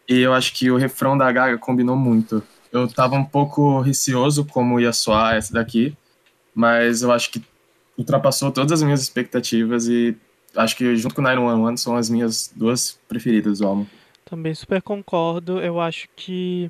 E 0.08 0.20
eu 0.20 0.32
acho 0.32 0.54
que 0.54 0.70
o 0.70 0.78
refrão 0.78 1.16
da 1.16 1.30
Gaga 1.30 1.58
combinou 1.58 1.94
muito. 1.94 2.42
Eu 2.74 2.88
tava 2.88 3.14
um 3.14 3.24
pouco 3.24 3.80
receoso 3.80 4.44
como 4.44 4.80
ia 4.80 4.92
soar 4.92 5.36
essa 5.36 5.52
daqui, 5.52 5.96
mas 6.52 7.02
eu 7.02 7.12
acho 7.12 7.30
que 7.30 7.40
ultrapassou 7.96 8.50
todas 8.50 8.72
as 8.72 8.82
minhas 8.82 9.00
expectativas 9.00 9.86
e 9.86 10.16
acho 10.56 10.76
que 10.76 10.96
junto 10.96 11.14
com 11.14 11.22
911 11.22 11.80
são 11.80 11.96
as 11.96 12.10
minhas 12.10 12.52
duas 12.54 12.98
preferidas 13.08 13.60
do 13.60 13.68
álbum. 13.68 13.86
Também 14.24 14.52
super 14.54 14.82
concordo. 14.82 15.60
Eu 15.60 15.80
acho 15.80 16.08
que 16.16 16.68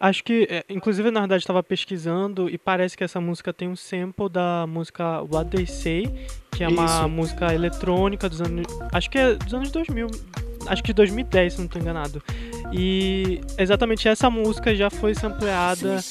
Acho 0.00 0.24
que, 0.24 0.46
é, 0.50 0.64
inclusive, 0.68 1.10
na 1.10 1.20
verdade, 1.20 1.42
estava 1.42 1.62
pesquisando 1.62 2.50
e 2.50 2.58
parece 2.58 2.96
que 2.96 3.04
essa 3.04 3.20
música 3.20 3.52
tem 3.52 3.68
um 3.68 3.76
sample 3.76 4.28
da 4.28 4.66
música 4.66 5.22
What 5.22 5.50
They 5.50 5.66
Say, 5.66 6.26
que 6.50 6.64
é 6.64 6.68
uma 6.68 6.84
Isso. 6.84 7.08
música 7.08 7.54
eletrônica 7.54 8.28
dos 8.28 8.40
anos. 8.42 8.66
Acho 8.92 9.08
que 9.08 9.16
é 9.16 9.34
dos 9.34 9.54
anos 9.54 9.70
2000. 9.70 10.08
Acho 10.66 10.82
que 10.82 10.88
de 10.88 10.94
2010, 10.94 11.52
se 11.52 11.58
não 11.58 11.66
estou 11.66 11.80
enganado. 11.80 12.22
E 12.72 13.40
exatamente 13.56 14.08
essa 14.08 14.28
música 14.28 14.74
já 14.74 14.90
foi 14.90 15.14
sampleada 15.14 16.02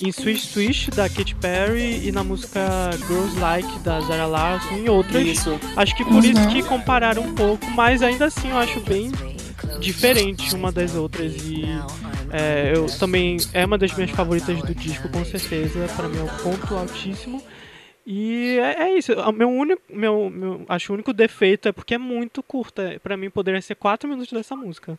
em 0.00 0.10
Swish 0.10 0.46
Swish 0.46 0.90
da 0.90 1.08
Katy 1.08 1.34
Perry 1.34 2.06
e 2.06 2.12
na 2.12 2.24
música 2.24 2.90
Girls 3.06 3.38
Like 3.38 3.78
da 3.80 4.00
Zara 4.00 4.26
Larson 4.26 4.76
e 4.76 4.88
outras. 4.88 5.26
Isso. 5.26 5.60
Acho 5.76 5.94
que 5.94 6.04
por 6.04 6.14
uhum. 6.14 6.20
isso 6.20 6.48
que 6.48 6.62
compararam 6.62 7.22
um 7.22 7.34
pouco, 7.34 7.70
mas 7.72 8.02
ainda 8.02 8.26
assim 8.26 8.50
eu 8.50 8.58
acho 8.58 8.80
bem 8.80 9.12
diferente 9.80 10.54
uma 10.54 10.72
das 10.72 10.94
outras 10.94 11.34
e 11.44 11.64
é, 12.30 12.72
eu 12.74 12.86
também 12.98 13.36
é 13.52 13.64
uma 13.64 13.78
das 13.78 13.92
minhas 13.92 14.10
favoritas 14.10 14.60
do 14.62 14.74
disco 14.74 15.08
com 15.08 15.24
certeza 15.24 15.86
para 15.96 16.08
mim 16.08 16.18
é 16.18 16.22
um 16.22 16.36
ponto 16.42 16.74
altíssimo 16.74 17.42
e 18.10 18.58
é, 18.58 18.84
é 18.84 18.96
isso 18.96 19.12
o 19.12 19.32
meu 19.32 19.50
único 19.50 19.82
meu, 19.90 20.30
meu 20.30 20.64
acho 20.66 20.90
o 20.90 20.94
único 20.94 21.12
defeito 21.12 21.68
é 21.68 21.72
porque 21.72 21.92
é 21.92 21.98
muito 21.98 22.42
curta 22.42 22.98
para 23.02 23.18
mim 23.18 23.28
poderia 23.28 23.60
ser 23.60 23.74
quatro 23.74 24.08
minutos 24.08 24.32
dessa 24.32 24.56
música 24.56 24.98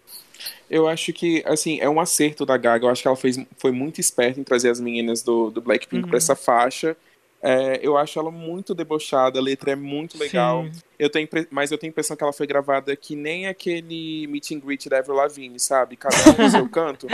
eu 0.69 0.87
acho 0.87 1.11
que 1.11 1.43
assim 1.47 1.79
é 1.79 1.89
um 1.89 1.99
acerto 1.99 2.45
da 2.45 2.55
Gaga 2.55 2.85
eu 2.85 2.89
acho 2.89 3.01
que 3.01 3.07
ela 3.07 3.17
fez 3.17 3.43
foi 3.57 3.71
muito 3.71 3.99
esperta 3.99 4.39
em 4.39 4.43
trazer 4.43 4.69
as 4.69 4.79
meninas 4.79 5.23
do, 5.23 5.49
do 5.49 5.59
Blackpink 5.59 6.03
uhum. 6.03 6.09
para 6.09 6.17
essa 6.17 6.35
faixa 6.35 6.95
é, 7.41 7.79
eu 7.81 7.97
acho 7.97 8.19
ela 8.19 8.29
muito 8.29 8.75
debochada, 8.75 9.39
a 9.39 9.41
letra 9.41 9.71
é 9.71 9.75
muito 9.75 10.17
legal. 10.17 10.67
Eu 10.97 11.09
tenho, 11.09 11.27
mas 11.49 11.71
eu 11.71 11.77
tenho 11.77 11.89
a 11.89 11.93
impressão 11.93 12.17
que 12.17 12.21
ela 12.21 12.33
foi 12.33 12.45
gravada 12.45 12.93
que 12.97 13.15
nem 13.15 13.47
aquele 13.47 14.27
meet 14.27 14.51
and 14.51 14.59
greet 14.59 14.89
da 14.89 14.99
Avril 14.99 15.15
Lavigne, 15.15 15.57
sabe? 15.57 15.95
Cada 15.95 16.17
um 16.17 16.43
no 16.43 16.49
seu 16.49 16.67
canto. 16.69 17.07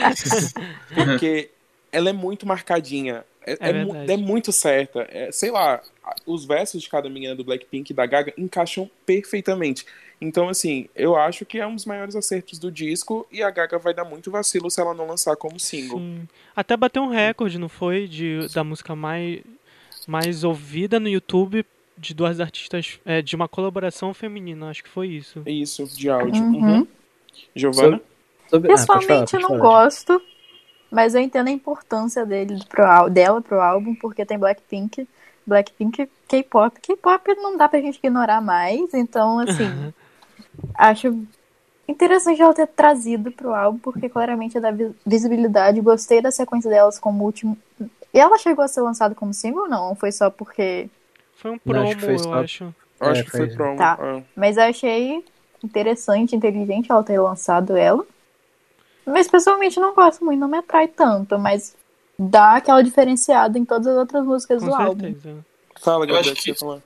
Porque 0.96 1.52
ela 1.96 2.10
é 2.10 2.14
muito 2.14 2.46
marcadinha. 2.46 3.24
É, 3.46 3.54
é, 3.54 3.70
é, 3.70 4.14
é 4.14 4.18
muito 4.18 4.52
certa. 4.52 5.08
É, 5.10 5.32
sei 5.32 5.52
lá, 5.52 5.82
os 6.26 6.46
versos 6.46 6.82
de 6.82 6.90
cada 6.90 7.10
menina 7.10 7.36
do 7.36 7.44
Blackpink 7.44 7.92
e 7.92 7.96
da 7.96 8.06
Gaga 8.06 8.34
encaixam 8.38 8.90
perfeitamente. 9.06 9.86
Então, 10.20 10.50
assim, 10.50 10.90
eu 10.96 11.16
acho 11.16 11.46
que 11.46 11.60
é 11.60 11.68
um 11.68 11.76
dos 11.76 11.86
maiores 11.86 12.16
acertos 12.16 12.60
do 12.60 12.72
disco 12.72 13.28
e 13.32 13.44
a 13.44 13.50
Gaga 13.50 13.78
vai 13.78 13.94
dar 13.94 14.04
muito 14.04 14.30
vacilo 14.32 14.70
se 14.70 14.82
ela 14.82 14.94
não 14.94 15.08
lançar 15.08 15.36
como 15.36 15.60
single. 15.60 16.00
Sim. 16.00 16.28
Até 16.56 16.76
bateu 16.76 17.04
um 17.04 17.10
recorde, 17.10 17.58
não 17.58 17.70
foi? 17.70 18.08
De, 18.08 18.48
da 18.54 18.64
música 18.64 18.96
mais 18.96 19.42
mais 20.08 20.44
ouvida 20.44 21.00
no 21.00 21.10
YouTube 21.10 21.66
de 21.98 22.14
duas 22.14 22.40
artistas, 22.40 23.00
é, 23.06 23.22
de 23.22 23.36
uma 23.36 23.48
colaboração 23.48 24.14
feminina, 24.14 24.70
acho 24.70 24.84
que 24.84 24.90
foi 24.90 25.08
isso. 25.08 25.42
Isso, 25.46 25.86
de 25.86 26.10
áudio. 26.10 26.44
Uhum. 26.44 26.78
Uhum. 26.80 26.88
Giovana? 27.56 28.02
Sobre... 28.50 28.68
Pessoalmente 28.70 29.36
ah, 29.36 29.40
eu 29.40 29.50
não 29.50 29.58
gosto, 29.58 30.22
mas 30.96 31.14
eu 31.14 31.20
entendo 31.20 31.50
a 31.50 31.52
importância 31.52 32.26
dele 32.26 32.58
pro, 32.70 33.10
dela 33.10 33.42
pro 33.42 33.60
álbum, 33.60 33.94
porque 33.96 34.26
tem 34.26 34.40
Blackpink, 34.40 35.06
Blackpink 35.46 36.10
K-pop. 36.26 36.80
K-pop 36.80 37.36
não 37.36 37.58
dá 37.58 37.68
pra 37.68 37.82
gente 37.82 37.98
ignorar 37.98 38.40
mais, 38.40 38.94
então 38.94 39.40
assim, 39.40 39.94
acho 40.74 41.22
interessante 41.86 42.42
ela 42.42 42.54
ter 42.54 42.68
trazido 42.68 43.30
pro 43.30 43.54
álbum, 43.54 43.78
porque 43.78 44.08
claramente 44.08 44.58
é 44.58 44.62
da 44.62 44.72
visibilidade. 45.06 45.82
Gostei 45.82 46.22
da 46.22 46.32
sequência 46.32 46.70
delas 46.70 46.98
como 46.98 47.26
último, 47.26 47.58
e 48.14 48.18
ela 48.18 48.38
chegou 48.38 48.64
a 48.64 48.68
ser 48.70 48.80
lançada 48.80 49.14
como 49.14 49.34
single 49.34 49.64
ou 49.64 49.70
não? 49.70 49.90
Ou 49.90 49.96
foi 49.96 50.14
só 50.14 50.30
porque. 50.30 50.90
Foi 51.36 51.52
um 51.52 51.58
promo, 51.58 51.90
acho 51.90 52.06
eu 52.06 52.34
acho. 52.36 52.76
Eu 53.02 53.08
acho 53.10 53.20
é, 53.20 53.24
que 53.26 53.32
foi 53.32 53.54
promo. 53.54 53.78
Tá. 53.78 53.98
É. 54.02 54.24
Mas 54.34 54.56
eu 54.56 54.64
achei 54.64 55.26
interessante, 55.62 56.38
inteligente 56.38 56.90
ela 56.90 57.04
ter 57.04 57.20
lançado 57.20 57.76
ela. 57.76 58.06
Mas 59.06 59.28
pessoalmente 59.28 59.80
não 59.80 59.94
gosto 59.94 60.26
muito, 60.26 60.40
não 60.40 60.48
me 60.48 60.58
atrai 60.58 60.88
tanto, 60.88 61.38
mas 61.38 61.76
dá 62.18 62.56
aquela 62.56 62.82
diferenciada 62.82 63.58
em 63.58 63.66
todas 63.66 63.88
as 63.88 63.98
outras 63.98 64.26
músicas 64.26 64.64
Com 64.64 64.70
do 64.70 64.76
certeza. 64.76 65.30
álbum. 65.30 65.42
Fala, 65.82 66.06
Gabriel, 66.06 66.32
acho 66.34 66.44
que, 66.44 66.54
falar. 66.54 66.82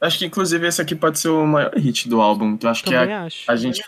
Acho 0.00 0.18
que 0.18 0.26
inclusive 0.26 0.66
esse 0.66 0.80
aqui 0.80 0.94
pode 0.94 1.18
ser 1.18 1.28
o 1.28 1.46
maior 1.46 1.74
hit 1.74 2.08
do 2.08 2.20
álbum. 2.20 2.56
Eu 2.62 2.68
acho 2.68 2.84
Também 2.84 3.06
que 3.06 3.12
é, 3.12 3.16
acho. 3.16 3.50
a 3.50 3.56
gente 3.56 3.82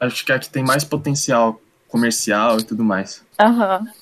acho 0.00 0.24
que 0.24 0.32
é 0.32 0.34
a 0.34 0.38
que 0.38 0.50
tem 0.50 0.64
mais 0.64 0.84
potencial 0.84 1.60
comercial 1.88 2.58
e 2.58 2.64
tudo 2.64 2.84
mais. 2.84 3.24
Aham. 3.38 3.80
Uhum. 3.80 3.92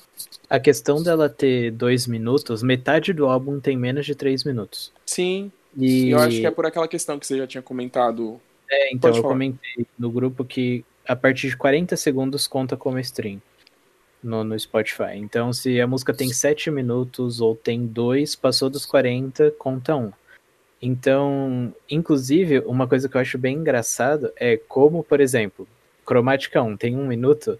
A 0.49 0.59
questão 0.59 1.03
dela 1.03 1.27
ter 1.29 1.71
dois 1.71 2.07
minutos, 2.07 2.63
metade 2.63 3.11
do 3.11 3.25
álbum 3.25 3.59
tem 3.59 3.75
menos 3.77 4.05
de 4.05 4.15
três 4.15 4.43
minutos. 4.45 4.93
Sim. 5.05 5.51
E 5.75 6.09
eu 6.09 6.19
acho 6.19 6.37
que 6.37 6.45
é 6.45 6.51
por 6.51 6.65
aquela 6.65 6.87
questão 6.87 7.19
que 7.19 7.27
você 7.27 7.37
já 7.37 7.45
tinha 7.45 7.61
comentado. 7.61 8.39
É, 8.69 8.93
então 8.93 9.13
eu 9.13 9.21
comentei 9.21 9.85
no 9.99 10.09
grupo 10.09 10.43
que 10.43 10.83
a 11.07 11.15
partir 11.15 11.49
de 11.49 11.57
40 11.57 11.95
segundos 11.95 12.47
conta 12.47 12.75
como 12.75 12.99
stream 12.99 13.41
no, 14.21 14.43
no 14.43 14.59
Spotify. 14.59 15.15
Então, 15.15 15.53
se 15.53 15.79
a 15.79 15.87
música 15.87 16.13
tem 16.13 16.29
7 16.29 16.69
minutos 16.69 17.39
ou 17.39 17.55
tem 17.55 17.85
2, 17.85 18.35
passou 18.35 18.69
dos 18.69 18.85
40, 18.85 19.51
conta 19.51 19.95
1. 19.95 20.05
Um. 20.05 20.11
Então, 20.81 21.73
inclusive, 21.89 22.59
uma 22.59 22.87
coisa 22.87 23.09
que 23.09 23.17
eu 23.17 23.21
acho 23.21 23.37
bem 23.37 23.57
engraçado 23.57 24.31
é 24.35 24.57
como, 24.57 25.03
por 25.03 25.19
exemplo, 25.19 25.67
Cromática 26.05 26.61
1 26.61 26.77
tem 26.77 26.95
1 26.95 26.99
um 26.99 27.07
minuto, 27.07 27.59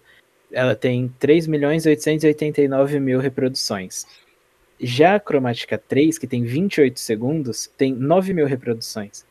ela 0.52 0.74
tem 0.74 1.12
3 1.18 1.46
milhões 1.46 1.84
889 1.84 3.00
mil 3.00 3.18
reproduções. 3.18 4.06
Já 4.80 5.16
a 5.16 5.20
Cromática 5.20 5.76
3, 5.76 6.18
que 6.18 6.26
tem 6.26 6.44
28 6.44 7.00
segundos, 7.00 7.68
tem 7.76 7.92
9 7.92 8.32
mil 8.32 8.46
reproduções. 8.46 9.26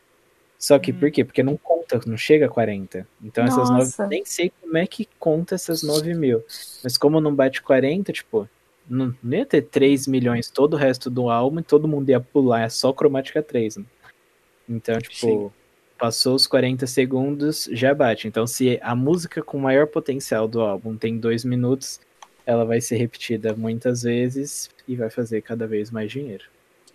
Só 0.57 0.79
que 0.79 0.91
hum. 0.91 0.99
por 0.99 1.11
quê? 1.11 1.23
Porque 1.23 1.43
não 1.43 1.57
conta, 1.57 1.99
não 2.05 2.17
chega 2.17 2.47
a 2.47 2.49
40. 2.49 3.07
Então 3.23 3.45
Nossa. 3.45 3.61
essas 3.61 3.97
9. 3.97 4.09
Nem 4.09 4.25
sei 4.25 4.51
como 4.61 4.77
é 4.77 4.87
que 4.87 5.07
conta 5.19 5.55
essas 5.55 5.83
9 5.83 6.13
mil. 6.13 6.43
Mas 6.83 6.97
como 6.97 7.21
não 7.21 7.33
bate 7.33 7.61
40, 7.61 8.11
tipo, 8.11 8.49
não, 8.89 9.15
não 9.21 9.37
ia 9.37 9.45
ter 9.45 9.61
3 9.63 10.07
milhões 10.07 10.49
todo 10.49 10.73
o 10.73 10.77
resto 10.77 11.09
do 11.09 11.29
álbum 11.29 11.59
e 11.59 11.63
todo 11.63 11.87
mundo 11.87 12.09
ia 12.09 12.19
pular, 12.19 12.61
é 12.61 12.69
só 12.69 12.91
Cromática 12.91 13.41
3. 13.43 13.77
Né? 13.77 13.85
Então, 14.67 14.97
tipo, 14.99 15.15
Sim 15.15 15.51
passou 15.97 16.35
os 16.35 16.47
40 16.47 16.85
segundos, 16.87 17.67
já 17.71 17.93
bate. 17.93 18.27
Então, 18.27 18.45
se 18.45 18.79
a 18.81 18.95
música 18.95 19.41
com 19.41 19.57
maior 19.57 19.87
potencial 19.87 20.47
do 20.47 20.61
álbum 20.61 20.95
tem 20.95 21.17
dois 21.17 21.43
minutos, 21.43 21.99
ela 22.45 22.63
vai 22.63 22.79
ser 22.79 22.97
repetida 22.97 23.53
muitas 23.55 24.03
vezes 24.03 24.69
e 24.87 24.95
vai 24.95 25.09
fazer 25.09 25.41
cada 25.41 25.67
vez 25.67 25.91
mais 25.91 26.11
dinheiro. 26.11 26.45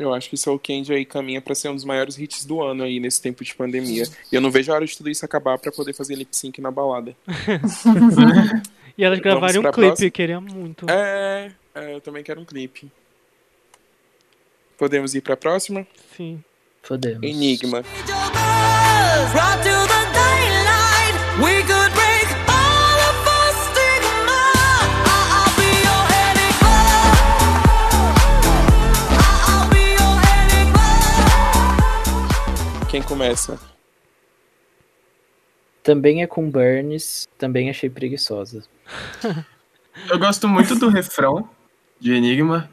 Eu 0.03 0.12
acho 0.12 0.28
que 0.28 0.34
o 0.34 0.38
Soul 0.38 0.59
Candy 0.59 0.92
aí 0.92 1.05
caminha 1.05 1.40
para 1.40 1.55
ser 1.55 1.68
um 1.68 1.74
dos 1.74 1.84
maiores 1.84 2.18
hits 2.18 2.44
do 2.44 2.62
ano 2.62 2.82
aí 2.82 2.98
nesse 2.98 3.22
tempo 3.22 3.44
de 3.44 3.55
pandemia. 3.55 4.05
E 4.30 4.34
eu 4.34 4.40
não 4.40 4.50
vejo 4.50 4.72
a 4.72 4.74
hora 4.74 4.84
de 4.84 4.96
tudo 4.96 5.09
isso 5.09 5.24
acabar 5.24 5.59
para 5.59 5.70
poder 5.70 5.92
fazer 5.92 6.14
lip 6.14 6.36
sync 6.36 6.61
na 6.61 6.70
balada. 6.70 7.16
e 8.98 9.05
elas 9.05 9.20
gravaram 9.20 9.61
um 9.61 9.64
clipe, 9.64 9.86
próxima? 9.86 10.11
queria 10.11 10.40
muito. 10.40 10.86
É, 10.90 11.53
é, 11.74 11.94
eu 11.94 12.00
também 12.00 12.22
quero 12.24 12.40
um 12.40 12.44
clipe. 12.44 12.90
Podemos 14.76 15.14
ir 15.14 15.20
para 15.20 15.34
a 15.34 15.36
próxima? 15.36 15.86
Sim. 16.16 16.42
Podemos. 16.82 17.22
Enigma. 17.22 17.84
Começa. 33.03 33.59
Também 35.82 36.22
é 36.22 36.26
com 36.26 36.48
Burns, 36.48 37.28
também 37.36 37.68
achei 37.68 37.90
preguiçosa. 37.90 38.62
Eu 40.09 40.18
gosto 40.18 40.48
muito 40.48 40.76
do 40.76 40.88
refrão 40.88 41.48
de 41.98 42.12
Enigma, 42.12 42.70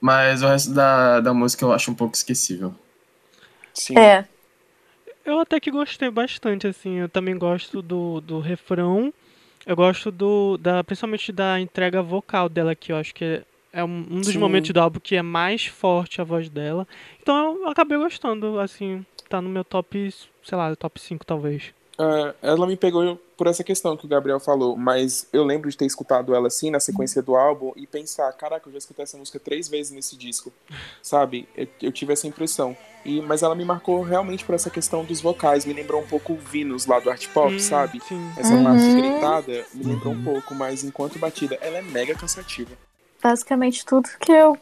mas 0.00 0.42
o 0.42 0.46
resto 0.46 0.72
da, 0.72 1.20
da 1.20 1.34
música 1.34 1.64
eu 1.64 1.72
acho 1.72 1.90
um 1.90 1.94
pouco 1.94 2.16
esquecível. 2.16 2.74
Sim. 3.74 3.98
É. 3.98 4.26
Eu 5.24 5.40
até 5.40 5.60
que 5.60 5.70
gostei 5.70 6.10
bastante, 6.10 6.66
assim. 6.66 7.00
Eu 7.00 7.08
também 7.08 7.36
gosto 7.36 7.82
do, 7.82 8.20
do 8.20 8.40
refrão. 8.40 9.12
Eu 9.66 9.76
gosto 9.76 10.10
do. 10.10 10.56
Da, 10.56 10.82
principalmente 10.82 11.30
da 11.30 11.60
entrega 11.60 12.02
vocal 12.02 12.48
dela, 12.48 12.74
que 12.74 12.92
eu 12.92 12.96
acho 12.96 13.14
que 13.14 13.24
é, 13.24 13.44
é 13.72 13.84
um, 13.84 14.06
um 14.10 14.20
dos 14.20 14.28
Sim. 14.32 14.38
momentos 14.38 14.70
do 14.70 14.80
álbum 14.80 14.98
que 14.98 15.16
é 15.16 15.22
mais 15.22 15.66
forte 15.66 16.20
a 16.20 16.24
voz 16.24 16.48
dela. 16.48 16.88
Então 17.20 17.58
eu 17.62 17.68
acabei 17.68 17.98
gostando, 17.98 18.58
assim. 18.58 19.04
Tá 19.28 19.40
no 19.42 19.48
meu 19.48 19.64
top, 19.64 20.12
sei 20.44 20.56
lá, 20.58 20.74
top 20.76 21.00
5 21.00 21.24
talvez. 21.26 21.72
É, 22.00 22.34
ela 22.42 22.64
me 22.66 22.76
pegou 22.76 23.16
por 23.36 23.48
essa 23.48 23.64
questão 23.64 23.96
que 23.96 24.06
o 24.06 24.08
Gabriel 24.08 24.38
falou, 24.38 24.76
mas 24.76 25.26
eu 25.32 25.42
lembro 25.44 25.68
de 25.68 25.76
ter 25.76 25.84
escutado 25.84 26.32
ela 26.32 26.46
assim 26.46 26.70
na 26.70 26.78
sequência 26.78 27.20
do 27.20 27.34
álbum 27.34 27.72
e 27.74 27.88
pensar, 27.88 28.32
caraca, 28.34 28.68
eu 28.68 28.72
já 28.72 28.78
escutei 28.78 29.02
essa 29.02 29.18
música 29.18 29.38
três 29.40 29.68
vezes 29.68 29.90
nesse 29.90 30.16
disco, 30.16 30.52
sabe? 31.02 31.48
Eu, 31.56 31.66
eu 31.82 31.92
tive 31.92 32.12
essa 32.12 32.26
impressão. 32.28 32.76
E, 33.04 33.20
mas 33.20 33.42
ela 33.42 33.54
me 33.54 33.64
marcou 33.64 34.00
realmente 34.02 34.44
por 34.44 34.54
essa 34.54 34.70
questão 34.70 35.04
dos 35.04 35.20
vocais, 35.20 35.64
me 35.66 35.72
lembrou 35.72 36.00
um 36.00 36.06
pouco 36.06 36.34
o 36.34 36.36
Vinus 36.36 36.86
lá 36.86 37.00
do 37.00 37.10
Art 37.10 37.26
Pop, 37.28 37.52
Hum, 37.54 37.58
sabe? 37.58 38.00
Sim. 38.06 38.32
Essa 38.36 38.54
Uhum. 38.54 38.62
parte 38.62 38.92
gritada 38.94 39.64
me 39.74 39.84
lembrou 39.84 40.12
um 40.14 40.22
pouco, 40.22 40.54
mas 40.54 40.84
enquanto 40.84 41.18
batida, 41.18 41.58
ela 41.60 41.78
é 41.78 41.82
mega 41.82 42.14
cansativa. 42.14 42.70
Basicamente 43.20 43.84
tudo 43.84 44.08
que 44.20 44.30
eu 44.30 44.56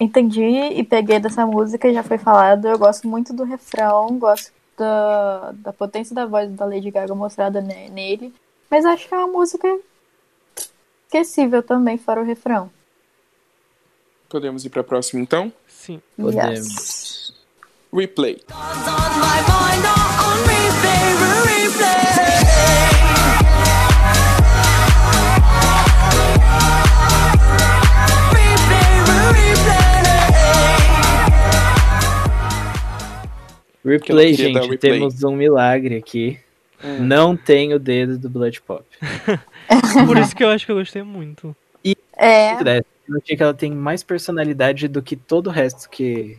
entendi 0.00 0.42
e 0.42 0.82
peguei 0.84 1.18
dessa 1.18 1.44
música 1.46 1.92
já 1.92 2.02
foi 2.02 2.18
falado. 2.18 2.66
Eu 2.68 2.78
gosto 2.78 3.08
muito 3.08 3.32
do 3.32 3.44
refrão, 3.44 4.18
gosto 4.18 4.52
da, 4.76 5.52
da 5.56 5.72
potência 5.72 6.14
da 6.14 6.26
voz 6.26 6.50
da 6.52 6.64
Lady 6.64 6.90
Gaga 6.90 7.14
mostrada 7.14 7.60
ne- 7.60 7.88
nele. 7.90 8.34
Mas 8.70 8.84
acho 8.84 9.08
que 9.08 9.14
é 9.14 9.18
uma 9.18 9.26
música 9.28 9.66
esquecível 11.06 11.62
também, 11.62 11.96
fora 11.98 12.20
o 12.20 12.24
refrão. 12.24 12.70
Podemos 14.28 14.64
ir 14.64 14.68
pra 14.70 14.84
próxima 14.84 15.22
então? 15.22 15.50
Sim. 15.66 16.02
Podemos. 16.16 16.58
Yes. 16.58 17.32
Replay. 17.92 18.42
on 18.50 18.54
my 18.54 19.40
mind 19.48 19.84
on 19.86 20.38
replay, 20.46 21.62
replay. 21.64 21.97
Replay. 33.88 34.34
Gente, 34.34 34.58
replay. 34.58 34.78
temos 34.78 35.22
um 35.24 35.34
milagre 35.34 35.96
aqui. 35.96 36.38
Hum. 36.82 37.00
Não 37.00 37.36
tem 37.36 37.74
o 37.74 37.78
dedo 37.78 38.18
do 38.18 38.30
Blood 38.30 38.60
Pop. 38.62 38.84
Por 40.06 40.16
isso 40.18 40.34
que 40.34 40.44
eu 40.44 40.48
acho 40.48 40.64
que 40.64 40.72
eu 40.72 40.76
gostei 40.76 41.02
muito. 41.02 41.54
É, 42.18 42.54
Eu 43.08 43.16
achei 43.22 43.36
que 43.36 43.42
ela 43.42 43.54
tem 43.54 43.70
mais 43.70 44.02
personalidade 44.02 44.88
do 44.88 45.00
que 45.00 45.16
todo 45.16 45.46
o 45.46 45.50
resto 45.50 45.88
que, 45.88 46.36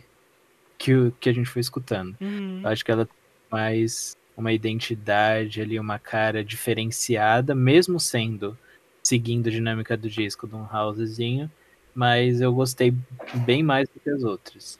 que, 0.78 1.12
que 1.18 1.28
a 1.28 1.32
gente 1.32 1.48
foi 1.48 1.60
escutando. 1.60 2.14
Uhum. 2.20 2.60
Eu 2.62 2.68
acho 2.68 2.84
que 2.84 2.92
ela 2.92 3.06
tem 3.06 3.14
mais 3.50 4.16
uma 4.36 4.52
identidade 4.52 5.60
ali, 5.60 5.80
uma 5.80 5.98
cara 5.98 6.44
diferenciada, 6.44 7.54
mesmo 7.54 7.98
sendo 7.98 8.56
seguindo 9.02 9.48
a 9.48 9.50
dinâmica 9.50 9.96
do 9.96 10.08
disco 10.08 10.46
de 10.46 10.54
um 10.54 10.66
housezinho, 10.70 11.50
mas 11.94 12.40
eu 12.40 12.52
gostei 12.52 12.94
bem 13.46 13.62
mais 13.62 13.88
do 13.88 13.98
que 13.98 14.10
as 14.10 14.22
outras. 14.22 14.78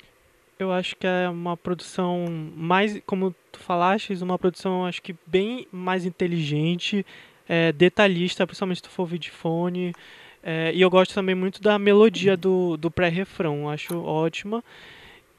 Eu 0.60 0.70
acho 0.70 0.94
que 0.94 1.06
é 1.06 1.26
uma 1.26 1.56
produção 1.56 2.26
mais, 2.54 3.00
como 3.06 3.34
tu 3.50 3.58
falaste, 3.58 4.12
uma 4.22 4.38
produção 4.38 4.84
acho 4.84 5.00
que 5.00 5.16
bem 5.26 5.66
mais 5.72 6.04
inteligente, 6.04 7.04
é, 7.48 7.72
detalhista, 7.72 8.46
principalmente 8.46 8.76
se 8.76 8.82
tu 8.82 8.90
for 8.90 9.04
ouvir 9.04 9.18
de 9.18 9.30
fone. 9.30 9.94
É, 10.42 10.70
e 10.74 10.82
eu 10.82 10.90
gosto 10.90 11.14
também 11.14 11.34
muito 11.34 11.62
da 11.62 11.78
melodia 11.78 12.36
do, 12.36 12.76
do 12.76 12.90
pré-refrão, 12.90 13.70
acho 13.70 13.98
ótima. 14.02 14.62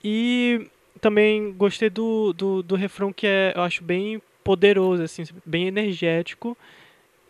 E 0.04 0.68
também 1.00 1.54
gostei 1.54 1.92
do, 1.92 2.34
do, 2.34 2.64
do 2.64 2.76
refrão 2.76 3.14
que 3.14 3.28
é, 3.28 3.54
eu 3.56 3.62
acho 3.62 3.84
bem 3.84 4.20
poderoso, 4.44 5.04
assim, 5.04 5.24
bem 5.46 5.68
energético. 5.68 6.58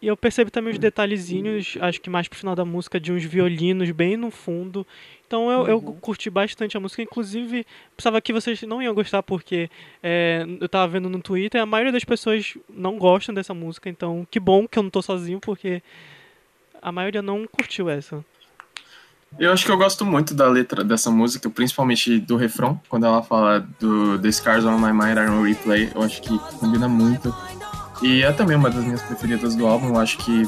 E 0.01 0.07
eu 0.07 0.15
percebo 0.15 0.49
também 0.49 0.71
os 0.71 0.79
detalhezinhos, 0.79 1.77
acho 1.81 1.99
que 1.99 2.09
mais 2.09 2.29
pro 2.29 2.39
final 2.39 2.55
da 2.55 2.63
música, 2.63 3.01
de 3.01 3.11
uns 3.11 3.25
violinos 3.25 3.91
bem 3.91 4.15
no 4.15 4.31
fundo. 4.31 4.87
Então 5.31 5.49
eu, 5.49 5.65
eu 5.65 5.81
curti 5.81 6.29
bastante 6.29 6.75
a 6.75 6.79
música, 6.81 7.01
inclusive 7.01 7.65
pensava 7.95 8.19
que 8.19 8.33
vocês 8.33 8.61
não 8.63 8.81
iam 8.81 8.93
gostar 8.93 9.23
porque 9.23 9.69
é, 10.03 10.45
eu 10.59 10.67
tava 10.67 10.91
vendo 10.91 11.07
no 11.07 11.21
Twitter, 11.21 11.61
a 11.61 11.65
maioria 11.65 11.93
das 11.93 12.03
pessoas 12.03 12.57
não 12.67 12.97
gostam 12.97 13.33
dessa 13.33 13.53
música, 13.53 13.87
então 13.87 14.27
que 14.29 14.41
bom 14.41 14.67
que 14.67 14.77
eu 14.77 14.83
não 14.83 14.89
tô 14.89 15.01
sozinho, 15.01 15.39
porque 15.39 15.81
a 16.81 16.91
maioria 16.91 17.21
não 17.21 17.47
curtiu 17.47 17.89
essa. 17.89 18.25
Eu 19.39 19.53
acho 19.53 19.65
que 19.65 19.71
eu 19.71 19.77
gosto 19.77 20.05
muito 20.05 20.33
da 20.33 20.49
letra 20.49 20.83
dessa 20.83 21.09
música, 21.09 21.49
principalmente 21.49 22.19
do 22.19 22.35
refrão, 22.35 22.81
quando 22.89 23.05
ela 23.05 23.23
fala 23.23 23.65
do 23.79 24.19
The 24.19 24.33
Scars 24.33 24.65
on 24.65 24.77
My 24.79 24.91
Mind 24.91 25.17
Are 25.17 25.29
on 25.29 25.43
Replay. 25.43 25.91
Eu 25.95 26.03
acho 26.03 26.21
que 26.21 26.37
combina 26.59 26.89
muito. 26.89 27.33
E 28.03 28.21
é 28.21 28.33
também 28.33 28.57
uma 28.57 28.69
das 28.69 28.83
minhas 28.83 29.01
preferidas 29.01 29.55
do 29.55 29.65
álbum. 29.65 29.95
Eu 29.95 29.97
acho 29.97 30.17
que 30.17 30.43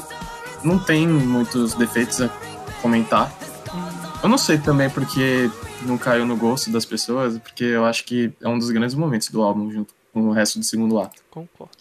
não 0.62 0.78
tem 0.78 1.08
muitos 1.08 1.72
defeitos 1.72 2.20
a 2.20 2.28
comentar. 2.82 3.32
Eu 4.24 4.30
não 4.30 4.38
sei 4.38 4.56
também 4.56 4.88
porque 4.88 5.50
não 5.86 5.98
caiu 5.98 6.24
no 6.24 6.34
gosto 6.34 6.70
das 6.70 6.86
pessoas, 6.86 7.36
porque 7.36 7.62
eu 7.62 7.84
acho 7.84 8.06
que 8.06 8.32
é 8.40 8.48
um 8.48 8.58
dos 8.58 8.70
grandes 8.70 8.94
momentos 8.94 9.28
do 9.28 9.42
álbum, 9.42 9.70
junto 9.70 9.94
com 10.14 10.22
o 10.22 10.32
resto 10.32 10.58
do 10.58 10.64
segundo 10.64 10.98
ato. 10.98 11.22
Concordo. 11.30 11.76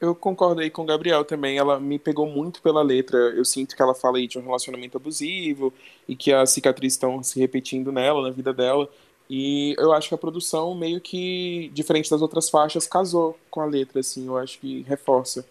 Eu 0.00 0.14
concordo 0.14 0.60
aí 0.60 0.70
com 0.70 0.82
o 0.82 0.84
Gabriel 0.84 1.24
também. 1.24 1.58
Ela 1.58 1.80
me 1.80 1.98
pegou 1.98 2.28
muito 2.28 2.62
pela 2.62 2.80
letra. 2.80 3.18
Eu 3.18 3.44
sinto 3.44 3.74
que 3.74 3.82
ela 3.82 3.92
fala 3.92 4.18
aí 4.18 4.28
de 4.28 4.38
um 4.38 4.42
relacionamento 4.42 4.98
abusivo 4.98 5.74
e 6.06 6.14
que 6.14 6.32
as 6.32 6.50
cicatrizes 6.50 6.94
estão 6.94 7.20
se 7.24 7.40
repetindo 7.40 7.90
nela, 7.90 8.22
na 8.22 8.30
vida 8.30 8.52
dela. 8.52 8.88
E 9.28 9.74
eu 9.76 9.92
acho 9.92 10.08
que 10.08 10.14
a 10.14 10.18
produção, 10.18 10.76
meio 10.76 11.00
que 11.00 11.72
diferente 11.74 12.08
das 12.08 12.22
outras 12.22 12.48
faixas, 12.48 12.86
casou 12.86 13.36
com 13.50 13.60
a 13.60 13.66
letra, 13.66 13.98
assim. 13.98 14.28
Eu 14.28 14.38
acho 14.38 14.60
que 14.60 14.82
reforça. 14.82 15.44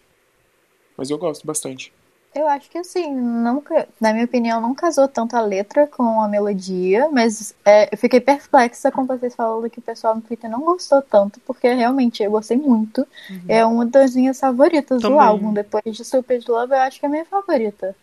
Mas 0.96 1.10
eu 1.10 1.18
gosto 1.18 1.46
bastante. 1.46 1.92
Eu 2.36 2.48
acho 2.48 2.70
que 2.70 2.78
assim, 2.78 3.14
nunca, 3.14 3.88
na 4.02 4.12
minha 4.12 4.26
opinião, 4.26 4.60
não 4.60 4.74
casou 4.74 5.08
tanto 5.08 5.36
a 5.36 5.42
letra 5.42 5.86
com 5.86 6.20
a 6.20 6.28
melodia, 6.28 7.08
mas 7.12 7.54
é, 7.64 7.94
eu 7.94 7.98
fiquei 7.98 8.20
perplexa 8.20 8.92
com 8.92 9.06
vocês 9.06 9.36
falando 9.36 9.70
que 9.70 9.80
o 9.80 9.82
pessoal 9.84 10.16
no 10.16 10.22
Twitter 10.22 10.50
não 10.50 10.62
gostou 10.62 11.02
tanto, 11.02 11.40
porque 11.42 11.72
realmente 11.72 12.24
eu 12.24 12.32
gostei 12.32 12.58
muito. 12.58 13.06
É 13.48 13.64
uma 13.66 13.86
das 13.86 14.16
minhas 14.16 14.40
favoritas 14.40 15.02
Também. 15.02 15.18
do 15.18 15.24
álbum. 15.24 15.54
Depois 15.54 15.84
de 15.86 16.04
Stupid 16.04 16.48
Love, 16.48 16.74
eu 16.74 16.80
acho 16.80 17.00
que 17.00 17.06
é 17.06 17.10
a 17.10 17.12
minha 17.12 17.26
favorita. 17.26 17.96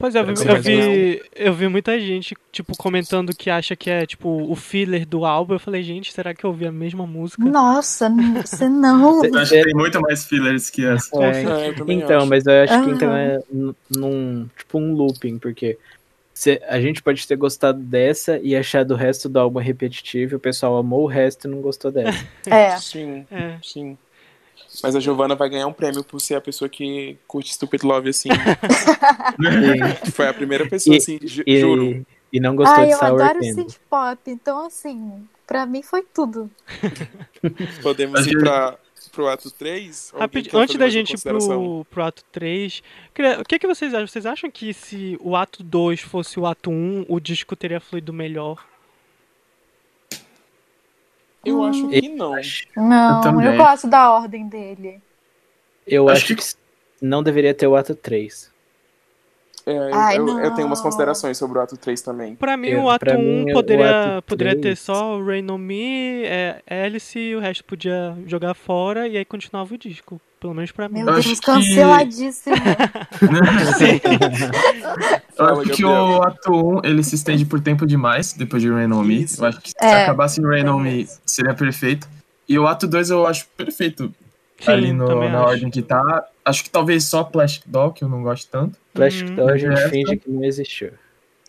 Pois 0.00 0.14
é, 0.14 0.20
eu 0.20 0.24
vi, 0.24 0.32
eu 0.48 0.62
vi, 0.62 1.22
eu 1.36 1.52
vi 1.52 1.68
muita 1.68 2.00
gente, 2.00 2.34
tipo, 2.50 2.74
comentando 2.74 3.36
que 3.36 3.50
acha 3.50 3.76
que 3.76 3.90
é, 3.90 4.06
tipo, 4.06 4.28
o 4.50 4.56
filler 4.56 5.06
do 5.06 5.26
álbum. 5.26 5.52
Eu 5.54 5.60
falei, 5.60 5.82
gente, 5.82 6.10
será 6.10 6.32
que 6.34 6.42
eu 6.42 6.48
ouvi 6.48 6.66
a 6.66 6.72
mesma 6.72 7.06
música? 7.06 7.44
Nossa, 7.44 8.10
você 8.42 8.66
não. 8.66 9.22
Eu 9.22 9.38
acho 9.38 9.52
que 9.52 9.62
tem 9.62 9.74
muito 9.74 10.00
mais 10.00 10.24
fillers 10.24 10.70
que 10.70 10.86
essa. 10.86 11.14
É, 11.22 11.42
É, 11.44 11.68
eu 11.68 11.76
também 11.76 11.98
então, 12.00 12.20
acho. 12.20 12.26
mas 12.30 12.46
eu 12.46 12.62
acho 12.62 12.82
que 12.82 12.90
então 12.90 13.14
é 13.14 13.38
num 13.90 14.48
tipo 14.56 14.78
um 14.78 14.94
looping, 14.94 15.38
porque 15.38 15.78
se- 16.32 16.62
a 16.66 16.80
gente 16.80 17.02
pode 17.02 17.26
ter 17.28 17.36
gostado 17.36 17.78
dessa 17.78 18.38
e 18.42 18.56
achado 18.56 18.92
o 18.92 18.96
resto 18.96 19.28
do 19.28 19.38
álbum 19.38 19.58
repetitivo, 19.58 20.36
o 20.36 20.40
pessoal 20.40 20.78
amou 20.78 21.02
o 21.02 21.06
resto 21.06 21.46
e 21.46 21.50
não 21.50 21.60
gostou 21.60 21.90
dessa. 21.92 22.26
É, 22.46 22.74
Sim, 22.78 23.26
É. 23.30 23.58
sim. 23.62 23.98
Mas 24.82 24.94
a 24.94 25.00
Giovanna 25.00 25.34
vai 25.34 25.48
ganhar 25.50 25.66
um 25.66 25.72
prêmio 25.72 26.04
por 26.04 26.20
ser 26.20 26.36
a 26.36 26.40
pessoa 26.40 26.68
que 26.68 27.16
curte 27.26 27.52
Stupid 27.54 27.82
Love, 27.82 28.10
assim. 28.10 28.28
Foi 30.12 30.28
a 30.28 30.34
primeira 30.34 30.66
pessoa, 30.68 30.94
E- 30.94 30.98
assim, 30.98 31.18
ju- 31.22 31.42
E, 31.46 31.60
juro. 31.60 32.06
e 32.32 32.40
não 32.40 32.54
gostou 32.54 32.78
Ai, 32.78 32.86
de 32.86 32.92
eu 32.92 32.98
Sour 32.98 33.20
adoro 33.22 33.40
Candy. 33.40 33.54
synth 33.54 33.76
pop, 33.88 34.18
então 34.30 34.66
assim, 34.66 35.26
pra 35.46 35.66
mim 35.66 35.82
foi 35.82 36.02
tudo. 36.02 36.50
Podemos 37.82 38.26
ir 38.26 38.34
eu- 38.34 38.40
pra, 38.40 38.78
pro 39.12 39.28
ato 39.28 39.50
3? 39.50 40.12
Rapid- 40.16 40.54
Antes 40.54 40.76
da 40.76 40.88
gente 40.88 41.14
ir 41.14 41.20
pro, 41.20 41.84
pro 41.90 42.02
ato 42.04 42.22
3, 42.30 42.82
queria- 43.14 43.40
o 43.40 43.44
que, 43.44 43.58
que 43.58 43.66
vocês 43.66 43.92
acham? 43.92 44.06
Vocês 44.06 44.26
acham 44.26 44.50
que 44.50 44.72
se 44.72 45.18
o 45.20 45.34
ato 45.36 45.62
2 45.62 46.00
fosse 46.00 46.38
o 46.38 46.46
ato 46.46 46.70
1, 46.70 47.06
o 47.08 47.18
disco 47.20 47.56
teria 47.56 47.80
fluído 47.80 48.12
melhor? 48.12 48.64
Eu 51.44 51.62
acho 51.64 51.88
que 51.88 52.08
não. 52.08 52.34
Não, 52.76 53.16
eu, 53.16 53.22
também. 53.22 53.56
gosto 53.56 53.88
da 53.88 54.10
ordem 54.12 54.46
dele. 54.48 55.00
Eu 55.86 56.08
Acho 56.08 56.24
acho, 56.24 56.36
que- 56.36 56.42
que... 56.42 56.58
não 57.00 57.22
deveria 57.22 57.54
ter 57.54 57.66
o 57.66 57.74
ato 57.74 57.94
3. 57.94 58.52
É, 59.66 59.76
eu, 59.90 59.94
Ai, 59.94 60.18
eu- 60.18 60.38
eu 60.40 60.54
tenho 60.54 60.66
umas 60.66 60.80
considerações 60.80 61.36
sobre 61.38 61.58
o 61.58 61.62
ato 61.62 61.76
3 61.76 62.00
também. 62.00 62.34
Pra 62.34 62.56
mim, 62.56 62.68
Eu- 62.68 62.84
o 62.84 62.90
ato 62.90 63.04
pra 63.04 63.16
1 63.18 63.44
mim, 63.44 63.52
poderia, 63.52 64.16
ato 64.18 64.26
poderia 64.26 64.58
ter 64.60 64.76
só 64.76 65.16
o 65.18 65.24
Rain 65.24 65.48
On 65.50 65.58
Me, 65.58 66.24
é, 66.24 66.62
Alice 66.86 67.18
e 67.18 67.36
o 67.36 67.40
resto 67.40 67.64
podia 67.64 68.16
jogar 68.26 68.54
fora 68.54 69.06
e 69.06 69.16
aí 69.16 69.24
continuava 69.24 69.74
o 69.74 69.78
disco. 69.78 70.20
Pelo 70.40 70.54
menos 70.54 70.72
pra 70.72 70.88
mim. 70.88 71.00
Meu 71.04 71.08
Eu 71.08 71.14
Deus, 71.20 71.38
que- 71.38 71.46
canceladíssimo. 71.46 72.56
Eu 75.38 75.46
acho 75.46 75.70
que 75.70 75.84
o 75.84 76.22
ato 76.22 76.52
1 76.52 76.80
ele 76.84 77.02
se 77.02 77.14
estende 77.14 77.44
por 77.44 77.60
tempo 77.60 77.86
demais 77.86 78.32
depois 78.32 78.62
de 78.62 78.70
Rain 78.70 78.90
On 78.92 79.02
Me. 79.02 79.22
Isso. 79.24 79.42
Eu 79.42 79.48
acho 79.48 79.60
que 79.60 79.70
se 79.70 79.74
É. 79.80 80.04
acabasse 80.04 80.40
em 80.40 80.44
Rain 80.44 80.68
On 80.68 80.78
Me 80.78 81.06
seria 81.24 81.54
perfeito. 81.54 82.08
E 82.48 82.58
o 82.58 82.66
ato 82.66 82.86
2 82.86 83.10
eu 83.10 83.26
acho 83.26 83.46
perfeito 83.56 84.12
Sim, 84.60 84.70
ali 84.70 84.92
no- 84.92 85.06
na 85.28 85.40
acho. 85.40 85.48
ordem 85.48 85.70
que 85.70 85.82
tá. 85.82 86.28
Acho 86.44 86.64
que 86.64 86.70
talvez 86.70 87.04
só 87.08 87.24
Plastic 87.24 87.64
Doll, 87.66 87.92
que 87.92 88.04
eu 88.04 88.08
não 88.08 88.22
gosto 88.22 88.48
tanto. 88.50 88.78
Plastic 88.92 89.28
Uhum. 89.28 89.34
Doll 89.36 89.48
a 89.50 89.56
gente 89.58 89.88
finge 89.88 90.16
que 90.16 90.30
não 90.30 90.44
existiu. 90.44 90.92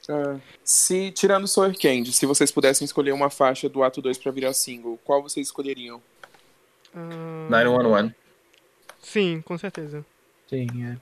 É. 0.09 0.39
Se, 0.63 1.11
tirando 1.11 1.47
Sour 1.47 1.73
Candy, 1.79 2.11
se 2.11 2.25
vocês 2.25 2.51
pudessem 2.51 2.83
escolher 2.85 3.11
uma 3.13 3.29
faixa 3.29 3.69
do 3.69 3.83
ato 3.83 4.01
2 4.01 4.17
pra 4.17 4.31
virar 4.31 4.53
single, 4.53 4.99
qual 5.05 5.21
vocês 5.21 5.47
escolheriam? 5.47 6.01
Ah, 6.93 7.47
911. 7.49 8.13
sim, 8.99 9.41
com 9.45 9.57
certeza. 9.57 10.03
Sim, 10.49 10.67
é. 10.85 10.97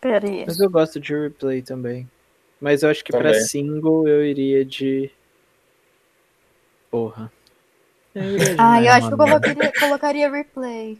Pera 0.00 0.26
aí. 0.26 0.44
Mas 0.46 0.58
eu 0.58 0.70
gosto 0.70 0.98
de 0.98 1.14
replay 1.14 1.62
também. 1.62 2.08
Mas 2.60 2.82
eu 2.82 2.90
acho 2.90 3.04
que 3.04 3.12
pra 3.12 3.20
Também. 3.32 3.40
single 3.40 4.08
eu 4.08 4.24
iria 4.24 4.64
de. 4.64 5.10
Porra. 6.90 7.30
Eu 8.14 8.22
iria 8.24 8.54
de 8.54 8.56
Ah, 8.58 8.82
eu 8.82 8.90
acho 8.92 9.08
que 9.08 9.14
eu 9.14 9.16
911. 9.18 9.54
colocaria, 9.54 9.72
colocaria 9.80 10.30
replay. 10.30 10.98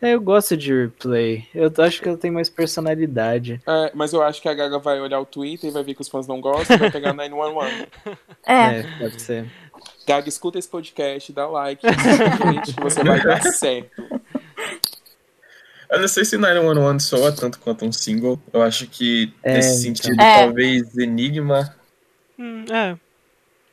É, 0.00 0.14
eu 0.14 0.20
gosto 0.20 0.56
de 0.56 0.72
replay. 0.72 1.44
Eu 1.54 1.72
acho 1.78 2.00
que 2.00 2.08
ela 2.08 2.16
tem 2.16 2.30
mais 2.30 2.48
personalidade. 2.48 3.60
É, 3.66 3.90
mas 3.94 4.12
eu 4.12 4.22
acho 4.22 4.40
que 4.40 4.48
a 4.48 4.54
Gaga 4.54 4.78
vai 4.78 5.00
olhar 5.00 5.18
o 5.18 5.26
Twitter 5.26 5.68
e 5.70 5.72
vai 5.72 5.82
ver 5.82 5.94
que 5.94 6.00
os 6.02 6.08
fãs 6.08 6.26
não 6.28 6.40
gostam 6.40 6.76
e 6.76 6.78
vai 6.78 6.90
pegar 6.90 7.12
911. 7.14 7.86
É, 8.46 8.52
É, 8.54 8.82
pode 8.98 9.20
ser. 9.20 9.50
Gaga, 10.06 10.28
escuta 10.28 10.58
esse 10.58 10.68
podcast, 10.68 11.32
dá 11.32 11.46
like, 11.48 11.82
que 12.64 12.80
você 12.80 13.02
vai 13.02 13.20
dar 13.22 13.42
certo. 13.42 13.90
Eu 15.90 16.00
não 16.00 16.08
sei 16.08 16.24
se 16.24 16.36
911 16.36 17.04
soa 17.04 17.32
tanto 17.32 17.58
quanto 17.58 17.84
um 17.84 17.90
single. 17.92 18.40
Eu 18.52 18.62
acho 18.62 18.86
que, 18.86 19.32
É, 19.42 19.54
nesse 19.54 19.88
então. 19.88 20.02
sentido, 20.04 20.20
É. 20.22 20.44
talvez 20.44 20.96
Enigma. 20.96 21.74
Hum, 22.38 22.64
é, 22.70 22.96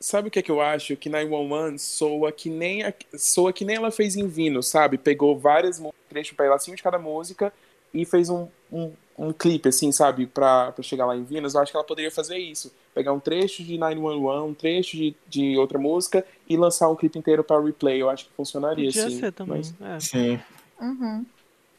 Sabe 0.06 0.28
o 0.28 0.30
que 0.30 0.38
é 0.38 0.42
que 0.42 0.52
eu 0.52 0.60
acho? 0.60 0.96
Que 0.96 1.08
911 1.08 1.80
soa 1.80 2.30
que 2.30 2.48
nem, 2.48 2.84
a- 2.84 2.94
soa 3.18 3.52
que 3.52 3.64
nem 3.64 3.74
ela 3.74 3.90
fez 3.90 4.14
em 4.14 4.28
Vino, 4.28 4.62
sabe? 4.62 4.96
Pegou 4.96 5.36
várias 5.36 5.82
trechos, 6.08 6.32
um 6.32 6.36
pedacinho 6.36 6.76
de 6.76 6.82
cada 6.84 6.96
música 6.96 7.52
e 7.92 8.04
fez 8.04 8.30
um, 8.30 8.46
um, 8.70 8.92
um 9.18 9.32
clipe, 9.32 9.68
assim, 9.68 9.90
sabe? 9.90 10.24
Pra, 10.28 10.70
pra 10.70 10.80
chegar 10.84 11.06
lá 11.06 11.16
em 11.16 11.24
Vinos. 11.24 11.54
Eu 11.54 11.60
acho 11.60 11.72
que 11.72 11.76
ela 11.76 11.84
poderia 11.84 12.12
fazer 12.12 12.38
isso. 12.38 12.72
Pegar 12.94 13.12
um 13.12 13.18
trecho 13.18 13.64
de 13.64 13.76
911, 13.76 14.48
um 14.48 14.54
trecho 14.54 14.96
de, 14.96 15.12
de 15.26 15.58
outra 15.58 15.76
música 15.76 16.24
e 16.48 16.56
lançar 16.56 16.88
um 16.88 16.94
clipe 16.94 17.18
inteiro 17.18 17.42
pra 17.42 17.60
replay. 17.60 18.00
Eu 18.00 18.08
acho 18.08 18.26
que 18.26 18.30
funcionaria, 18.36 18.86
podia 18.86 19.06
assim. 19.08 19.18
ser 19.18 19.32
também. 19.32 19.60
Mas, 19.80 19.80
É, 19.80 19.98
Sim. 19.98 20.40
uhum, 20.80 21.26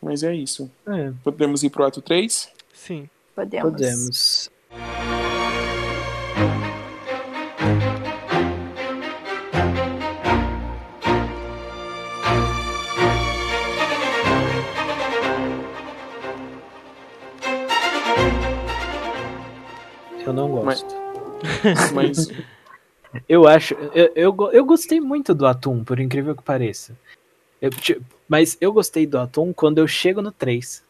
mas 0.02 0.22
é 0.24 0.36
isso. 0.36 0.70
É, 0.86 1.14
Podemos 1.24 1.64
ir 1.64 1.70
pro 1.70 1.86
ato 1.86 2.02
3? 2.02 2.52
sim. 2.74 3.10
podemos. 3.34 3.72
podemos. 3.72 4.52
Não 20.38 20.64
Mas- 20.64 20.82
gosto. 20.84 20.96
Mas 21.94 22.32
Eu 23.28 23.48
acho. 23.48 23.74
Eu, 23.94 24.12
eu, 24.16 24.50
eu 24.52 24.66
gostei 24.66 25.00
muito 25.02 25.34
do 25.34 25.46
Atum, 25.48 25.84
por 25.84 26.00
incrível 26.00 26.36
que 26.36 26.44
pareça. 26.44 26.96
Eu, 27.62 27.70
ti- 27.72 28.00
mas 28.30 28.56
eu 28.62 28.72
gostei 28.72 29.08
do 29.08 29.18
Atum 29.18 29.52
quando 29.54 29.80
eu 29.80 29.88
chego 29.88 30.22
no 30.22 30.32
3. 30.32 30.84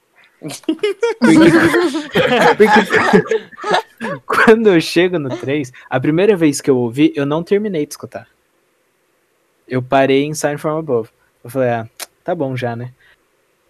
Porque, 1.19 1.49
porque 2.57 4.19
quando 4.25 4.67
eu 4.67 4.81
chego 4.81 5.17
no 5.19 5.29
3, 5.35 5.71
a 5.89 5.99
primeira 5.99 6.35
vez 6.35 6.59
que 6.61 6.69
eu 6.69 6.77
ouvi, 6.77 7.13
eu 7.15 7.25
não 7.25 7.43
terminei 7.43 7.85
de 7.85 7.93
escutar. 7.93 8.27
Eu 9.67 9.81
parei 9.81 10.23
em 10.23 10.33
Sign 10.33 10.57
from 10.57 10.77
Above. 10.77 11.09
Eu 11.43 11.49
falei, 11.49 11.69
ah, 11.69 11.87
tá 12.23 12.33
bom 12.35 12.55
já, 12.55 12.75
né? 12.75 12.91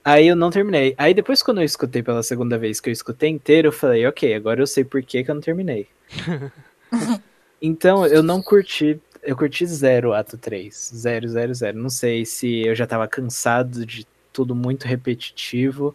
Aí 0.07 0.25
eu 0.29 0.37
não 0.37 0.49
terminei. 0.49 0.95
Aí 0.97 1.13
depois, 1.13 1.43
quando 1.43 1.57
eu 1.57 1.65
escutei 1.65 2.01
pela 2.01 2.23
segunda 2.23 2.57
vez 2.57 2.79
que 2.79 2.87
eu 2.87 2.93
escutei 2.93 3.29
inteiro, 3.29 3.67
eu 3.67 3.71
falei, 3.73 4.07
ok, 4.07 4.33
agora 4.35 4.61
eu 4.61 4.65
sei 4.65 4.85
por 4.85 5.03
que, 5.03 5.21
que 5.21 5.29
eu 5.29 5.35
não 5.35 5.41
terminei. 5.41 5.85
então, 7.61 8.05
eu 8.07 8.23
não 8.23 8.41
curti. 8.41 9.01
Eu 9.21 9.35
curti 9.35 9.65
zero 9.65 10.13
ato 10.13 10.37
3. 10.37 10.91
Zero, 10.95 11.27
zero, 11.27 11.53
zero. 11.53 11.77
Não 11.77 11.89
sei 11.89 12.25
se 12.25 12.65
eu 12.65 12.73
já 12.73 12.87
tava 12.87 13.05
cansado 13.05 13.85
de 13.85 14.07
tudo 14.31 14.55
muito 14.55 14.87
repetitivo. 14.87 15.93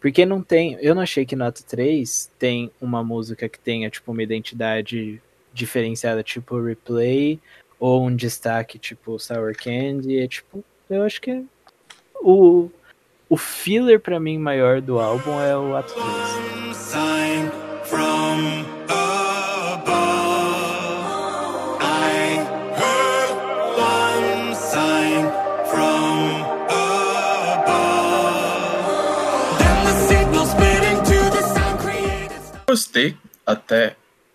Porque 0.00 0.24
não 0.24 0.42
tem. 0.42 0.78
Eu 0.80 0.94
não 0.94 1.02
achei 1.02 1.26
que 1.26 1.36
no 1.36 1.44
ato 1.44 1.62
3 1.62 2.30
tem 2.38 2.70
uma 2.80 3.04
música 3.04 3.46
que 3.46 3.58
tenha, 3.58 3.90
tipo, 3.90 4.10
uma 4.10 4.22
identidade 4.22 5.20
diferenciada, 5.52 6.22
tipo 6.22 6.58
replay, 6.62 7.38
ou 7.78 8.06
um 8.06 8.16
destaque, 8.16 8.78
tipo 8.78 9.18
Sour 9.18 9.54
Candy. 9.54 10.18
É 10.18 10.26
tipo. 10.26 10.64
Eu 10.88 11.02
acho 11.02 11.20
que 11.20 11.44
o. 12.22 12.70
O 13.32 13.36
filler 13.36 14.00
pra 14.00 14.18
mim 14.18 14.38
maior 14.38 14.80
do 14.80 14.98
álbum 14.98 15.40
é 15.40 15.56
o 15.56 15.76
ato 15.76 15.94
3. 15.94 16.04
sign 16.74 17.48
from 17.84 18.66
above. 18.88 19.86
I 21.80 22.42
heard 22.74 23.30
one 23.78 24.54
sign 24.56 25.30
from 25.70 26.42
above. 27.54 28.48
Then 29.60 29.84
the 29.84 29.94
signal 30.08 30.46
split 30.46 30.82
into 30.90 31.30
the 31.30 31.42
sound 31.54 31.78
created. 31.78 32.40
Gostei 32.66 33.16
até 33.46 33.94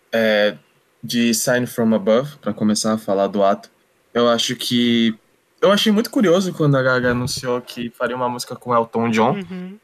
é, 0.10 0.56
de 1.04 1.34
Sign 1.34 1.66
from 1.66 1.94
Above, 1.94 2.38
pra 2.38 2.54
começar 2.54 2.94
a 2.94 2.98
falar 2.98 3.28
do 3.28 3.44
ato. 3.44 3.70
Eu 4.14 4.30
acho 4.30 4.56
que. 4.56 5.14
Eu 5.62 5.72
achei 5.72 5.92
muito 5.92 6.10
curioso 6.12 6.54
quando 6.54 6.76
a 6.78 6.84
Gaga 6.84 7.12
anunciou 7.12 7.60
que 7.62 7.90
faria 7.90 8.16
uma 8.16 8.30
música 8.30 8.56
com 8.56 8.74
Elton 8.76 9.10
John. 9.10 9.32
Uhum. 9.50 9.78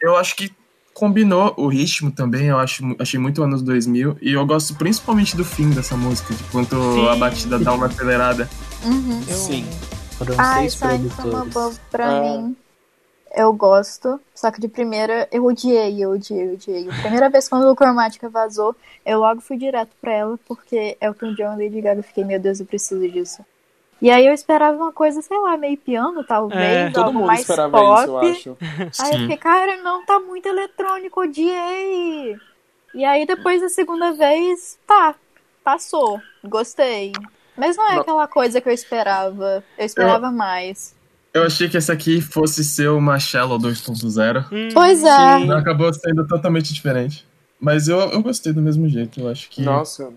Eu 0.00 0.16
acho 0.16 0.34
que 0.36 0.50
combinou 0.94 1.54
o 1.56 1.68
ritmo 1.68 2.10
também, 2.10 2.46
eu 2.46 2.58
acho, 2.58 2.82
achei 2.98 3.18
muito 3.18 3.42
anos 3.42 3.62
2000. 3.62 4.16
E 4.20 4.32
eu 4.32 4.44
gosto 4.46 4.74
principalmente 4.76 5.36
do 5.36 5.44
fim 5.44 5.70
dessa 5.70 5.96
música, 5.96 6.32
de 6.34 6.42
quanto 6.44 6.76
Sim. 6.76 7.08
a 7.08 7.16
batida 7.16 7.58
dá 7.58 7.72
uma 7.74 7.86
acelerada. 7.86 8.48
Uhum. 8.84 9.20
Eu- 9.28 9.34
Sim. 9.36 9.66
Foram 10.18 10.34
Ai, 10.38 10.68
seis 10.68 10.76
produtores. 10.76 11.34
Above 11.56 11.78
pra 11.90 12.08
Ah. 12.18 12.20
mim. 12.20 12.56
Eu 13.34 13.52
gosto. 13.52 14.20
Só 14.34 14.50
que 14.50 14.60
de 14.60 14.68
primeira 14.68 15.28
eu 15.30 15.44
odiei, 15.44 16.02
eu 16.04 16.10
odiei, 16.10 16.48
eu 16.48 16.52
odiei. 16.54 16.88
A 16.90 17.00
primeira 17.02 17.30
vez 17.30 17.48
quando 17.48 17.70
o 17.70 17.76
Cromática 17.76 18.28
vazou, 18.28 18.74
eu 19.06 19.20
logo 19.20 19.40
fui 19.40 19.56
direto 19.56 19.90
pra 20.00 20.12
ela, 20.12 20.38
porque 20.48 20.96
Elton 21.00 21.34
John 21.34 21.58
e 21.60 21.64
Lady 21.64 21.80
Gaga. 21.80 22.00
Eu 22.00 22.04
fiquei, 22.04 22.24
meu 22.24 22.40
Deus, 22.40 22.58
eu 22.60 22.66
preciso 22.66 23.08
disso. 23.08 23.42
E 24.02 24.10
aí 24.10 24.26
eu 24.26 24.32
esperava 24.32 24.76
uma 24.76 24.92
coisa, 24.92 25.20
sei 25.20 25.38
lá, 25.38 25.56
meio 25.56 25.76
piano, 25.76 26.24
talvez, 26.24 26.60
É, 26.62 26.90
Todo 26.90 27.04
algo 27.04 27.18
mundo 27.18 27.26
mais 27.26 27.40
esperava 27.40 27.70
pop. 27.70 28.02
isso, 28.02 28.10
eu 28.10 28.18
acho. 28.18 29.02
Aí 29.02 29.12
eu 29.12 29.18
fiquei, 29.20 29.36
cara, 29.36 29.76
não, 29.82 30.04
tá 30.06 30.18
muito 30.18 30.46
eletrônico, 30.46 31.20
odiei. 31.20 32.36
E 32.94 33.04
aí 33.04 33.26
depois 33.26 33.60
da 33.60 33.68
segunda 33.68 34.12
vez, 34.12 34.78
tá, 34.86 35.14
passou, 35.62 36.20
gostei. 36.44 37.12
Mas 37.56 37.76
não 37.76 37.86
é 37.88 37.94
Não. 37.96 38.00
aquela 38.00 38.26
coisa 38.26 38.60
que 38.60 38.68
eu 38.68 38.72
esperava. 38.72 39.62
Eu 39.76 39.84
esperava 39.84 40.30
mais. 40.30 40.94
Eu 41.34 41.44
achei 41.44 41.68
que 41.68 41.76
essa 41.76 41.92
aqui 41.92 42.20
fosse 42.20 42.64
ser 42.64 42.88
uma 42.88 43.18
Shallow 43.18 43.58
2.0. 43.58 44.46
Hum, 44.50 44.68
Pois 44.72 45.04
é. 45.04 45.38
Sim. 45.40 45.52
Acabou 45.52 45.92
sendo 45.92 46.26
totalmente 46.26 46.72
diferente. 46.72 47.28
Mas 47.60 47.86
eu, 47.86 47.98
eu 47.98 48.22
gostei 48.22 48.52
do 48.54 48.62
mesmo 48.62 48.88
jeito, 48.88 49.20
eu 49.20 49.28
acho 49.28 49.50
que. 49.50 49.60
Nossa, 49.62 50.10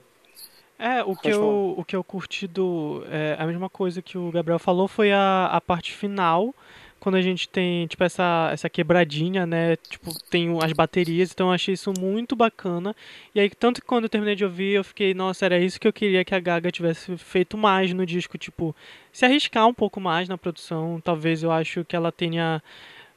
É, 0.80 1.04
o 1.04 1.16
que, 1.16 1.30
eu, 1.30 1.76
o 1.78 1.86
que 1.86 1.96
eu 1.96 2.04
curti 2.04 2.48
do. 2.48 3.04
É, 3.10 3.36
a 3.40 3.46
mesma 3.46 3.70
coisa 3.70 4.02
que 4.02 4.18
o 4.18 4.32
Gabriel 4.32 4.60
falou 4.60 4.88
foi 4.88 5.12
a, 5.12 5.46
a 5.46 5.62
parte 5.62 5.94
final, 5.94 6.54
quando 7.00 7.16
a 7.16 7.22
gente 7.22 7.48
tem, 7.48 7.86
tipo, 7.88 8.04
essa, 8.04 8.50
essa 8.52 8.70
quebradinha, 8.70 9.46
né? 9.46 9.76
Tipo, 9.76 10.12
tem 10.30 10.58
as 10.62 10.74
baterias, 10.74 11.32
então 11.32 11.48
eu 11.48 11.54
achei 11.54 11.74
isso 11.74 11.94
muito 12.00 12.36
bacana. 12.36 12.96
E 13.34 13.40
aí, 13.40 13.50
tanto 13.50 13.82
que 13.82 13.88
quando 13.88 14.06
eu 14.06 14.10
terminei 14.10 14.36
de 14.36 14.44
ouvir, 14.44 14.74
eu 14.74 14.84
fiquei, 14.84 15.14
nossa, 15.14 15.46
era 15.46 15.58
isso 15.60 15.80
que 15.80 15.88
eu 15.88 15.94
queria 15.94 16.26
que 16.26 16.36
a 16.36 16.40
Gaga 16.40 16.72
tivesse 16.72 17.16
feito 17.18 17.58
mais 17.58 17.94
no 17.94 18.06
disco, 18.06 18.38
tipo, 18.38 18.76
se 19.12 19.26
arriscar 19.26 19.68
um 19.68 19.74
pouco 19.74 20.02
mais 20.02 20.28
na 20.28 20.38
produção. 20.38 21.00
Talvez 21.04 21.44
eu 21.44 21.52
acho 21.52 21.86
que 21.86 21.96
ela 21.96 22.12
tenha. 22.12 22.62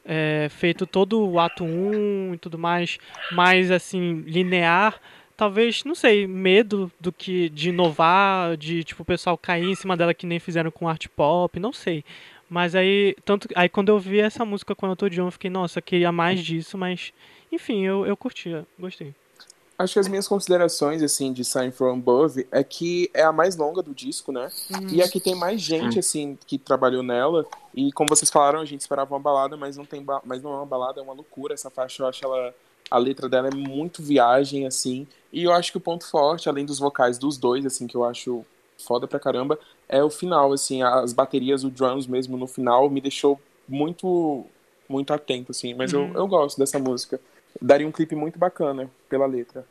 é, 0.05 0.47
feito 0.49 0.87
todo 0.87 1.27
o 1.27 1.39
ato 1.39 1.65
1 1.65 2.33
e 2.35 2.37
tudo 2.37 2.57
mais, 2.57 2.97
mais 3.31 3.69
assim, 3.71 4.21
linear 4.25 4.99
talvez, 5.37 5.83
não 5.85 5.93
sei, 5.95 6.25
medo 6.27 6.91
do 6.99 7.11
que 7.13 7.47
de 7.49 7.69
inovar, 7.69 8.57
de 8.57 8.83
tipo 8.83 9.03
o 9.03 9.05
pessoal 9.05 9.37
cair 9.37 9.69
em 9.69 9.75
cima 9.75 9.95
dela 9.95 10.13
que 10.13 10.25
nem 10.25 10.39
fizeram 10.39 10.71
com 10.71 10.87
art 10.89 11.07
pop, 11.15 11.59
não 11.59 11.71
sei. 11.71 12.03
Mas 12.49 12.73
aí, 12.75 13.15
tanto 13.23 13.47
aí 13.55 13.69
quando 13.69 13.89
eu 13.89 13.99
vi 13.99 14.19
essa 14.19 14.43
música 14.43 14.73
com 14.73 14.87
o 14.87 14.89
Elton 14.91 15.09
John, 15.09 15.27
eu 15.27 15.31
fiquei, 15.31 15.49
nossa, 15.49 15.79
eu 15.79 15.83
queria 15.83 16.11
mais 16.11 16.39
disso, 16.39 16.77
mas 16.77 17.13
enfim, 17.51 17.85
eu, 17.85 18.05
eu 18.05 18.17
curti, 18.17 18.49
gostei. 18.79 19.13
acho 19.77 19.93
que 19.93 19.99
as 19.99 20.07
minhas 20.07 20.27
considerações, 20.27 21.03
assim, 21.03 21.31
de 21.31 21.45
Sign 21.45 21.71
From 21.71 21.93
Above 21.93 22.47
é 22.51 22.63
que 22.63 23.09
é 23.13 23.21
a 23.23 23.31
mais 23.31 23.55
longa 23.55 23.81
do 23.83 23.93
disco, 23.93 24.31
né? 24.31 24.49
E 24.91 25.01
aqui 25.03 25.19
tem 25.19 25.35
mais 25.35 25.61
gente, 25.61 25.99
assim, 25.99 26.37
que 26.47 26.57
trabalhou 26.57 27.03
nela. 27.03 27.45
E 27.75 27.91
como 27.91 28.09
vocês 28.09 28.31
falaram, 28.31 28.59
a 28.59 28.65
gente 28.65 28.81
esperava 28.81 29.13
uma 29.13 29.19
balada, 29.19 29.55
mas 29.55 29.77
não, 29.77 29.85
tem 29.85 30.01
ba- 30.01 30.21
mas 30.25 30.41
não 30.41 30.51
é 30.51 30.55
uma 30.55 30.65
balada, 30.65 30.99
é 30.99 31.03
uma 31.03 31.13
loucura. 31.13 31.53
Essa 31.53 31.69
faixa, 31.69 32.01
eu 32.01 32.07
acho 32.07 32.25
ela. 32.25 32.55
A 32.89 32.97
letra 32.97 33.27
dela 33.27 33.49
é 33.49 33.55
muito 33.55 34.01
viagem, 34.01 34.65
assim. 34.65 35.07
E 35.31 35.43
eu 35.43 35.51
acho 35.53 35.71
que 35.71 35.77
o 35.77 35.81
ponto 35.81 36.05
forte, 36.09 36.47
além 36.47 36.65
dos 36.65 36.79
vocais 36.79 37.17
dos 37.17 37.37
dois, 37.37 37.65
assim, 37.65 37.85
que 37.87 37.95
eu 37.95 38.05
acho 38.05 38.45
foda 38.77 39.07
pra 39.07 39.19
caramba, 39.19 39.59
é 39.89 40.03
o 40.03 40.09
final, 40.09 40.53
assim, 40.53 40.81
as 40.83 41.11
baterias, 41.13 41.63
o 41.63 41.69
drums 41.71 42.07
mesmo 42.07 42.37
no 42.37 42.47
final, 42.47 42.89
me 42.89 43.01
deixou 43.01 43.39
muito, 43.67 44.45
muito 44.87 45.11
atento, 45.13 45.51
assim, 45.51 45.73
mas 45.73 45.91
Uhum. 45.93 46.11
eu, 46.13 46.13
eu 46.15 46.27
gosto 46.27 46.57
dessa 46.57 46.79
música. 46.79 47.19
Daria 47.61 47.87
um 47.87 47.91
clipe 47.91 48.15
muito 48.15 48.37
bacana 48.39 48.89
pela 49.09 49.25
letra. 49.25 49.67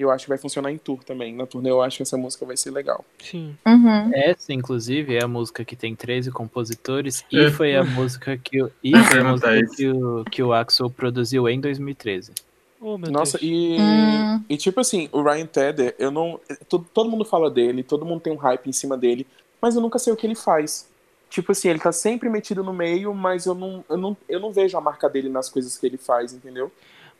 E 0.00 0.02
eu 0.02 0.10
acho 0.10 0.24
que 0.24 0.30
vai 0.30 0.38
funcionar 0.38 0.72
em 0.72 0.78
tour 0.78 1.04
também. 1.04 1.34
Na 1.34 1.44
turnê 1.46 1.68
eu 1.70 1.82
acho 1.82 1.98
que 1.98 2.02
essa 2.04 2.16
música 2.16 2.46
vai 2.46 2.56
ser 2.56 2.70
legal. 2.70 3.04
Sim. 3.22 3.54
Uhum. 3.66 4.10
Essa, 4.14 4.50
inclusive, 4.50 5.14
é 5.14 5.22
a 5.22 5.28
música 5.28 5.62
que 5.62 5.76
tem 5.76 5.94
13 5.94 6.30
compositores 6.30 7.22
e 7.30 7.38
É. 7.38 7.50
foi 7.50 7.76
a 7.76 7.84
música 7.84 8.34
que 8.38 8.62
o, 8.62 8.70
e 8.82 8.96
foi 8.96 9.20
a 9.20 9.24
música 9.24 9.66
que 9.76 9.88
o, 9.88 10.24
que 10.24 10.42
o 10.42 10.54
Axel 10.54 10.88
produziu 10.88 11.46
em 11.50 11.60
2013. 11.60 12.32
Oh, 12.80 12.96
meu 12.96 13.10
Nossa, 13.12 13.36
Deus. 13.36 13.42
e, 13.52 13.76
Hum. 13.78 14.42
e 14.48 14.56
tipo 14.56 14.80
assim, 14.80 15.06
o 15.12 15.22
Ryan 15.22 15.44
Tedder, 15.44 15.94
eu 15.98 16.10
não. 16.10 16.40
Todo, 16.66 16.86
todo 16.94 17.10
mundo 17.10 17.26
fala 17.26 17.50
dele, 17.50 17.82
todo 17.82 18.06
mundo 18.06 18.22
tem 18.22 18.32
um 18.32 18.36
hype 18.36 18.68
em 18.70 18.72
cima 18.72 18.96
dele, 18.96 19.26
mas 19.60 19.74
eu 19.74 19.82
nunca 19.82 19.98
sei 19.98 20.10
o 20.14 20.16
que 20.16 20.26
ele 20.26 20.34
faz. 20.34 20.88
Tipo 21.28 21.52
assim, 21.52 21.68
ele 21.68 21.78
tá 21.78 21.92
sempre 21.92 22.30
metido 22.30 22.64
no 22.64 22.72
meio, 22.72 23.12
mas 23.14 23.44
eu 23.44 23.54
não, 23.54 23.84
eu 23.86 23.98
não, 23.98 24.16
eu 24.26 24.40
não 24.40 24.50
vejo 24.50 24.78
a 24.78 24.80
marca 24.80 25.10
dele 25.10 25.28
nas 25.28 25.50
coisas 25.50 25.76
que 25.76 25.84
ele 25.86 25.98
faz, 25.98 26.32
entendeu? 26.32 26.72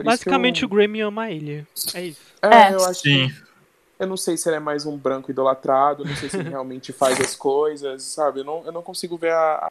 Basicamente 0.04 0.62
eu, 0.62 0.66
o 0.66 0.70
Grammy 0.70 1.00
ama 1.00 1.30
ele. 1.30 1.66
É 1.94 2.04
isso. 2.06 2.20
É, 2.42 2.54
É. 2.70 2.74
eu 2.74 2.84
acho 2.84 3.00
Sim. 3.00 3.28
que. 3.28 3.50
Eu 3.98 4.06
não 4.06 4.16
sei 4.16 4.36
se 4.36 4.48
ele 4.48 4.56
é 4.56 4.60
mais 4.60 4.86
um 4.86 4.96
branco 4.96 5.30
idolatrado, 5.30 6.04
não 6.06 6.16
sei 6.16 6.30
se 6.30 6.36
ele 6.38 6.48
realmente 6.50 6.90
faz 6.92 7.20
as 7.20 7.36
coisas, 7.36 8.02
sabe? 8.02 8.40
Eu 8.40 8.44
não, 8.44 8.64
eu 8.64 8.72
não 8.72 8.80
consigo 8.82 9.16
ver 9.18 9.32
a, 9.32 9.70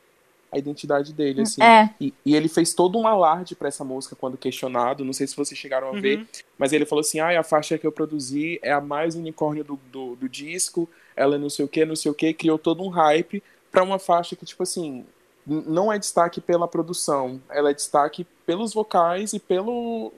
a 0.52 0.58
identidade 0.60 1.14
dele, 1.14 1.42
assim. 1.42 1.64
É. 1.64 1.90
E, 2.00 2.14
e 2.24 2.36
ele 2.36 2.48
fez 2.48 2.72
todo 2.76 3.00
um 3.00 3.08
alarde 3.08 3.56
pra 3.56 3.68
essa 3.70 3.84
música 3.84 4.16
quando 4.16 4.38
questionado. 4.38 5.04
Não 5.04 5.14
sei 5.14 5.26
se 5.26 5.36
vocês 5.36 5.60
chegaram 5.60 5.88
a 5.88 5.92
Uhum. 5.94 6.02
ver, 6.02 6.28
mas 6.60 6.72
ele 6.74 6.86
falou 6.86 7.02
assim: 7.02 7.20
ah, 7.20 7.40
a 7.40 7.44
faixa 7.44 7.76
que 7.78 7.88
eu 7.88 7.92
produzi 7.92 8.60
é 8.62 8.72
a 8.72 8.80
mais 8.80 9.16
unicórnio 9.16 9.64
do, 9.64 9.80
do, 9.92 10.16
do 10.16 10.30
disco, 10.30 10.88
ela 11.16 11.36
é 11.36 11.40
não 11.40 11.50
sei 11.50 11.66
o 11.66 11.68
que, 11.68 11.84
não 11.84 11.96
sei 11.96 12.12
o 12.12 12.14
que, 12.16 12.32
criou 12.32 12.60
todo 12.60 12.84
um 12.84 12.90
hype 12.90 13.42
pra 13.72 13.82
uma 13.84 13.98
faixa 13.98 14.36
que, 14.36 14.46
tipo 14.46 14.62
assim, 14.62 15.06
não 15.50 15.92
é 15.92 15.98
destaque 15.98 16.40
pela 16.40 16.68
produção, 16.68 17.42
ela 17.50 17.72
é 17.72 17.74
destaque 17.74 18.26
pelos 18.46 18.74
vocais 18.74 19.34
e 19.34 19.40
pelo 19.40 20.14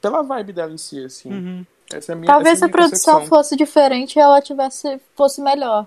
pela 0.00 0.22
vibe 0.22 0.52
dela 0.52 0.72
em 0.72 0.78
si, 0.78 1.04
assim. 1.04 1.30
Uhum. 1.30 1.66
Essa 1.92 2.12
é 2.12 2.14
a 2.14 2.16
minha, 2.16 2.26
Talvez 2.26 2.58
essa 2.58 2.64
é 2.64 2.66
a 2.66 2.68
minha 2.68 2.78
produção 2.78 3.14
concepção. 3.14 3.36
fosse 3.38 3.56
diferente 3.56 4.16
e 4.16 4.20
ela 4.20 4.40
tivesse 4.40 5.00
fosse 5.16 5.40
melhor. 5.40 5.86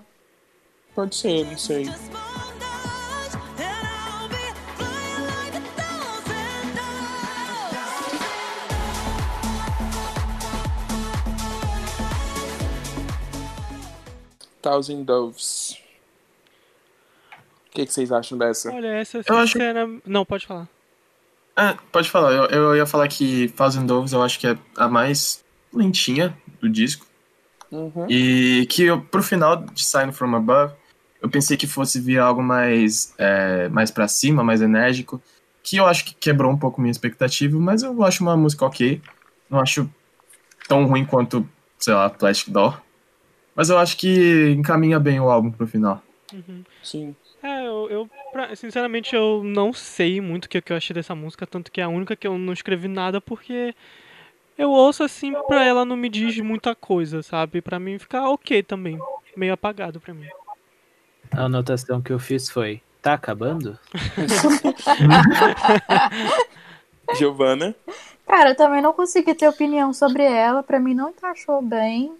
Pode 0.94 1.14
ser, 1.14 1.46
não 1.46 1.56
sei. 1.56 1.88
Thousand 14.60 15.04
Doves. 15.04 15.76
O 17.72 17.74
que, 17.74 17.86
que 17.86 17.92
vocês 17.92 18.12
acham 18.12 18.36
dessa? 18.36 18.70
Olha, 18.70 18.88
essa 18.88 19.22
Eu 19.26 19.36
acho- 19.38 19.52
sincera... 19.52 19.88
Não, 20.04 20.26
pode 20.26 20.46
falar. 20.46 20.68
Ah, 21.56 21.74
pode 21.90 22.10
falar. 22.10 22.32
Eu, 22.32 22.44
eu 22.46 22.76
ia 22.76 22.84
falar 22.84 23.08
que 23.08 23.48
Thousand 23.56 23.86
Doves 23.86 24.12
eu 24.12 24.22
acho 24.22 24.38
que 24.38 24.46
é 24.46 24.58
a 24.76 24.88
mais 24.88 25.42
lentinha 25.72 26.36
do 26.60 26.68
disco. 26.68 27.06
Uhum. 27.70 28.06
E 28.10 28.66
que 28.68 28.82
eu, 28.84 29.00
pro 29.00 29.22
final 29.22 29.56
de 29.56 29.82
Sign 29.84 30.12
From 30.12 30.34
Above, 30.36 30.74
eu 31.22 31.30
pensei 31.30 31.56
que 31.56 31.66
fosse 31.66 31.98
vir 31.98 32.18
algo 32.18 32.42
mais, 32.42 33.14
é, 33.16 33.68
mais 33.70 33.90
pra 33.90 34.06
cima, 34.06 34.44
mais 34.44 34.60
enérgico. 34.60 35.20
Que 35.62 35.78
eu 35.78 35.86
acho 35.86 36.04
que 36.04 36.14
quebrou 36.14 36.50
um 36.52 36.58
pouco 36.58 36.78
minha 36.80 36.90
expectativa, 36.90 37.58
mas 37.58 37.82
eu 37.82 38.02
acho 38.04 38.22
uma 38.22 38.36
música 38.36 38.66
ok. 38.66 39.00
Não 39.48 39.60
acho 39.60 39.88
tão 40.68 40.84
ruim 40.84 41.06
quanto, 41.06 41.48
sei 41.78 41.94
lá, 41.94 42.10
Plastic 42.10 42.50
Doll. 42.52 42.74
Mas 43.54 43.70
eu 43.70 43.78
acho 43.78 43.96
que 43.96 44.50
encaminha 44.58 45.00
bem 45.00 45.20
o 45.20 45.30
álbum 45.30 45.50
pro 45.50 45.66
final. 45.66 46.02
Uhum. 46.32 46.64
Sim. 46.82 47.14
É, 47.42 47.66
eu, 47.66 47.88
eu 47.90 48.10
pra- 48.30 48.54
sinceramente 48.54 49.16
eu 49.16 49.42
não 49.42 49.72
sei 49.72 50.20
muito 50.20 50.44
o 50.44 50.48
que, 50.48 50.60
que 50.62 50.72
eu 50.72 50.76
achei 50.76 50.94
dessa 50.94 51.14
música, 51.14 51.46
tanto 51.46 51.72
que 51.72 51.80
é 51.80 51.84
a 51.84 51.88
única 51.88 52.14
que 52.14 52.26
eu 52.26 52.38
não 52.38 52.52
escrevi 52.52 52.86
nada 52.88 53.20
porque 53.20 53.74
eu 54.56 54.70
ouço 54.70 55.02
assim 55.02 55.32
pra 55.48 55.64
ela 55.64 55.84
não 55.84 55.96
me 55.96 56.08
diz 56.08 56.38
muita 56.38 56.74
coisa, 56.74 57.22
sabe? 57.22 57.60
Pra 57.60 57.80
mim 57.80 57.98
ficar 57.98 58.28
ok 58.30 58.62
também, 58.62 58.98
meio 59.36 59.52
apagado 59.54 60.00
pra 60.00 60.14
mim. 60.14 60.28
A 61.32 61.44
anotação 61.44 62.00
que 62.00 62.12
eu 62.12 62.18
fiz 62.18 62.48
foi: 62.48 62.80
tá 63.00 63.14
acabando? 63.14 63.76
Giovana? 67.16 67.74
Cara, 68.26 68.50
eu 68.50 68.56
também 68.56 68.80
não 68.80 68.92
consegui 68.92 69.34
ter 69.34 69.48
opinião 69.48 69.92
sobre 69.92 70.22
ela. 70.22 70.62
Pra 70.62 70.80
mim 70.80 70.94
não 70.94 71.10
encaixou 71.10 71.60
bem. 71.60 72.12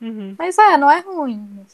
Uhum. 0.00 0.34
Mas 0.38 0.56
é, 0.58 0.76
não 0.76 0.90
é 0.90 1.00
ruim. 1.00 1.66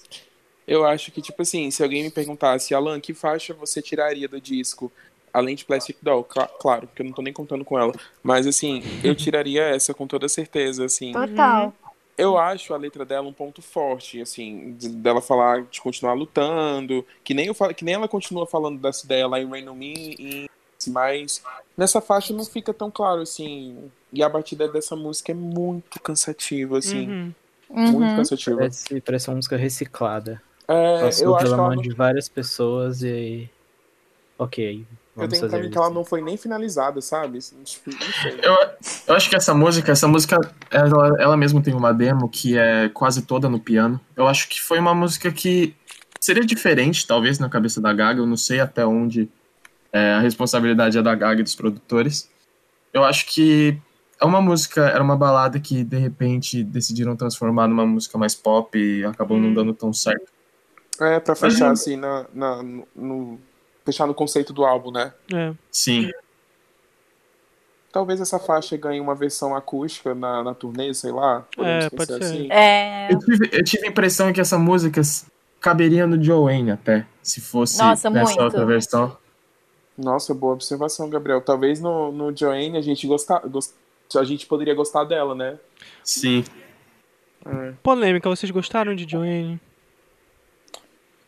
Eu 0.66 0.84
acho 0.84 1.12
que, 1.12 1.22
tipo 1.22 1.40
assim, 1.42 1.70
se 1.70 1.82
alguém 1.82 2.02
me 2.02 2.10
perguntasse, 2.10 2.74
Alan, 2.74 3.00
que 3.00 3.14
faixa 3.14 3.54
você 3.54 3.80
tiraria 3.80 4.28
do 4.28 4.40
disco? 4.40 4.92
Além 5.32 5.54
de 5.54 5.64
Plastic 5.64 5.98
Doll, 6.02 6.24
Cla- 6.24 6.48
claro, 6.60 6.86
porque 6.88 7.02
eu 7.02 7.06
não 7.06 7.12
tô 7.12 7.22
nem 7.22 7.32
contando 7.32 7.64
com 7.64 7.78
ela. 7.78 7.92
Mas, 8.22 8.46
assim, 8.46 8.82
eu 9.04 9.14
tiraria 9.14 9.62
essa 9.64 9.94
com 9.94 10.06
toda 10.06 10.28
certeza, 10.28 10.84
assim. 10.84 11.12
Total. 11.12 11.74
Eu 12.18 12.38
acho 12.38 12.72
a 12.72 12.78
letra 12.78 13.04
dela 13.04 13.28
um 13.28 13.32
ponto 13.32 13.60
forte, 13.60 14.20
assim, 14.22 14.74
de- 14.76 14.88
dela 14.88 15.20
falar 15.20 15.64
de 15.66 15.80
continuar 15.82 16.14
lutando, 16.14 17.06
que 17.22 17.34
nem, 17.34 17.46
eu 17.46 17.54
falo, 17.54 17.74
que 17.74 17.84
nem 17.84 17.94
ela 17.94 18.08
continua 18.08 18.46
falando 18.46 18.80
dessa 18.80 19.04
ideia 19.04 19.26
lá 19.26 19.38
em 19.38 19.46
Rain 19.46 19.68
on 19.68 19.74
Me, 19.74 20.16
e, 20.18 20.46
mas 20.88 21.42
nessa 21.76 22.00
faixa 22.00 22.32
não 22.32 22.44
fica 22.46 22.72
tão 22.72 22.90
claro, 22.90 23.20
assim, 23.20 23.92
e 24.10 24.22
a 24.22 24.28
batida 24.30 24.66
dessa 24.66 24.96
música 24.96 25.32
é 25.32 25.34
muito 25.34 26.00
cansativa, 26.00 26.78
assim, 26.78 27.06
Uhum. 27.08 27.34
muito 27.68 28.10
Uhum. 28.10 28.16
cansativa. 28.16 28.56
Parece, 28.56 29.00
parece 29.02 29.28
uma 29.28 29.36
música 29.36 29.56
reciclada. 29.58 30.42
É, 30.68 31.00
Passou 31.02 31.26
eu 31.26 31.36
acho 31.36 31.44
que 31.44 31.50
pela 31.50 31.56
ela 31.56 31.68
mão 31.68 31.76
não, 31.76 31.82
de 31.82 31.94
várias 31.94 32.28
pessoas 32.28 33.02
e. 33.02 33.48
Ok, 34.38 34.80
eu 34.80 34.86
vamos 35.14 35.38
tenho 35.38 35.48
pra 35.48 35.58
mim 35.60 35.70
que 35.70 35.78
ela 35.78 35.90
não 35.90 36.04
foi 36.04 36.20
nem 36.20 36.36
finalizada, 36.36 37.00
sabe? 37.00 37.38
Não 37.56 37.64
sei. 37.64 38.38
Eu, 38.42 38.54
eu 39.06 39.14
acho 39.14 39.30
que 39.30 39.36
essa 39.36 39.54
música, 39.54 39.92
essa 39.92 40.06
música, 40.06 40.36
ela, 40.70 41.22
ela 41.22 41.36
mesma 41.36 41.62
tem 41.62 41.72
uma 41.72 41.92
demo 41.92 42.28
que 42.28 42.58
é 42.58 42.88
quase 42.90 43.22
toda 43.22 43.48
no 43.48 43.58
piano. 43.58 43.98
Eu 44.14 44.26
acho 44.26 44.48
que 44.48 44.60
foi 44.60 44.78
uma 44.78 44.94
música 44.94 45.32
que 45.32 45.74
seria 46.20 46.44
diferente, 46.44 47.06
talvez, 47.06 47.38
na 47.38 47.48
cabeça 47.48 47.80
da 47.80 47.92
Gaga. 47.92 48.20
Eu 48.20 48.26
não 48.26 48.36
sei 48.36 48.60
até 48.60 48.84
onde 48.84 49.28
é, 49.92 50.14
a 50.14 50.20
responsabilidade 50.20 50.98
é 50.98 51.02
da 51.02 51.14
Gaga 51.14 51.40
e 51.40 51.44
dos 51.44 51.54
produtores. 51.54 52.28
Eu 52.92 53.04
acho 53.04 53.26
que 53.26 53.78
é 54.20 54.24
uma 54.24 54.42
música, 54.42 54.82
era 54.88 55.02
uma 55.02 55.16
balada 55.16 55.58
que 55.60 55.82
de 55.84 55.96
repente 55.96 56.62
decidiram 56.62 57.16
transformar 57.16 57.68
numa 57.68 57.86
música 57.86 58.18
mais 58.18 58.34
pop 58.34 58.76
e 58.78 59.04
acabou 59.04 59.38
não 59.38 59.48
Hum. 59.48 59.54
dando 59.54 59.72
tão 59.72 59.92
certo. 59.92 60.35
É, 61.00 61.20
pra 61.20 61.34
fechar, 61.34 61.66
eu- 61.66 61.72
assim, 61.72 61.96
na, 61.96 62.26
na- 62.32 62.62
no, 62.62 62.88
no- 62.94 63.40
fechar 63.84 64.06
no 64.06 64.14
conceito 64.14 64.52
do 64.52 64.64
álbum, 64.64 64.90
né? 64.90 65.12
É. 65.32 65.52
Sim. 65.70 66.10
Talvez 67.92 68.20
essa 68.20 68.38
faixa 68.38 68.76
ganhe 68.76 69.00
uma 69.00 69.14
versão 69.14 69.56
acústica 69.56 70.14
na, 70.14 70.42
na 70.42 70.54
turnê, 70.54 70.92
sei 70.92 71.12
lá. 71.12 71.46
É, 71.58 71.88
pode 71.88 72.12
ser. 72.12 72.22
assim. 72.22 72.52
É. 72.52 73.12
Eu 73.12 73.18
tive, 73.18 73.48
eu 73.52 73.64
tive 73.64 73.86
a 73.86 73.88
impressão 73.88 74.32
que 74.32 74.40
essa 74.40 74.58
música 74.58 75.00
caberia 75.60 76.06
no 76.06 76.22
Joanne 76.22 76.72
até, 76.72 77.06
se 77.22 77.40
fosse 77.40 77.78
Nossa, 77.78 78.10
nessa 78.10 78.26
muito. 78.32 78.42
outra 78.44 78.66
versão. 78.66 79.16
Nossa, 79.96 80.34
boa 80.34 80.52
observação, 80.52 81.08
Gabriel. 81.08 81.40
Talvez 81.40 81.80
no, 81.80 82.12
no 82.12 82.36
Joanne 82.36 82.76
a 82.76 82.82
gente 82.82 83.06
gostar, 83.06 83.38
gost... 83.48 83.72
a 84.14 84.24
gente 84.24 84.46
poderia 84.46 84.74
gostar 84.74 85.04
dela, 85.04 85.34
né? 85.34 85.58
Sim. 86.04 86.44
É. 87.46 87.72
Polêmica, 87.82 88.28
vocês 88.28 88.50
gostaram 88.50 88.94
de 88.94 89.08
Joanne? 89.08 89.58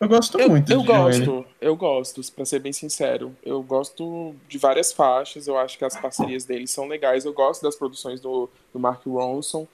Eu 0.01 0.09
gosto 0.09 0.39
Eu, 0.39 0.49
muito 0.49 0.73
eu 0.73 0.83
gosto, 0.85 1.47
eu 1.61 1.77
gosto, 1.77 2.33
pra 2.33 2.45
ser 2.45 2.61
bem 2.61 2.73
sincero. 2.73 3.35
Eu 3.43 3.63
gosto 3.63 4.35
de 4.49 4.57
várias 4.57 4.93
faixas, 4.93 5.49
eu 5.49 5.59
acho 5.59 5.77
que 5.77 5.85
as 5.85 5.97
parcerias 6.01 6.45
deles 6.45 6.71
são 6.71 6.87
legais. 6.87 7.25
Eu 7.25 7.33
gosto 7.33 7.63
das 7.63 7.75
produções 7.75 8.21
do, 8.21 8.49
do 8.73 8.79
Mark 8.79 9.05
Ronson, 9.07 9.67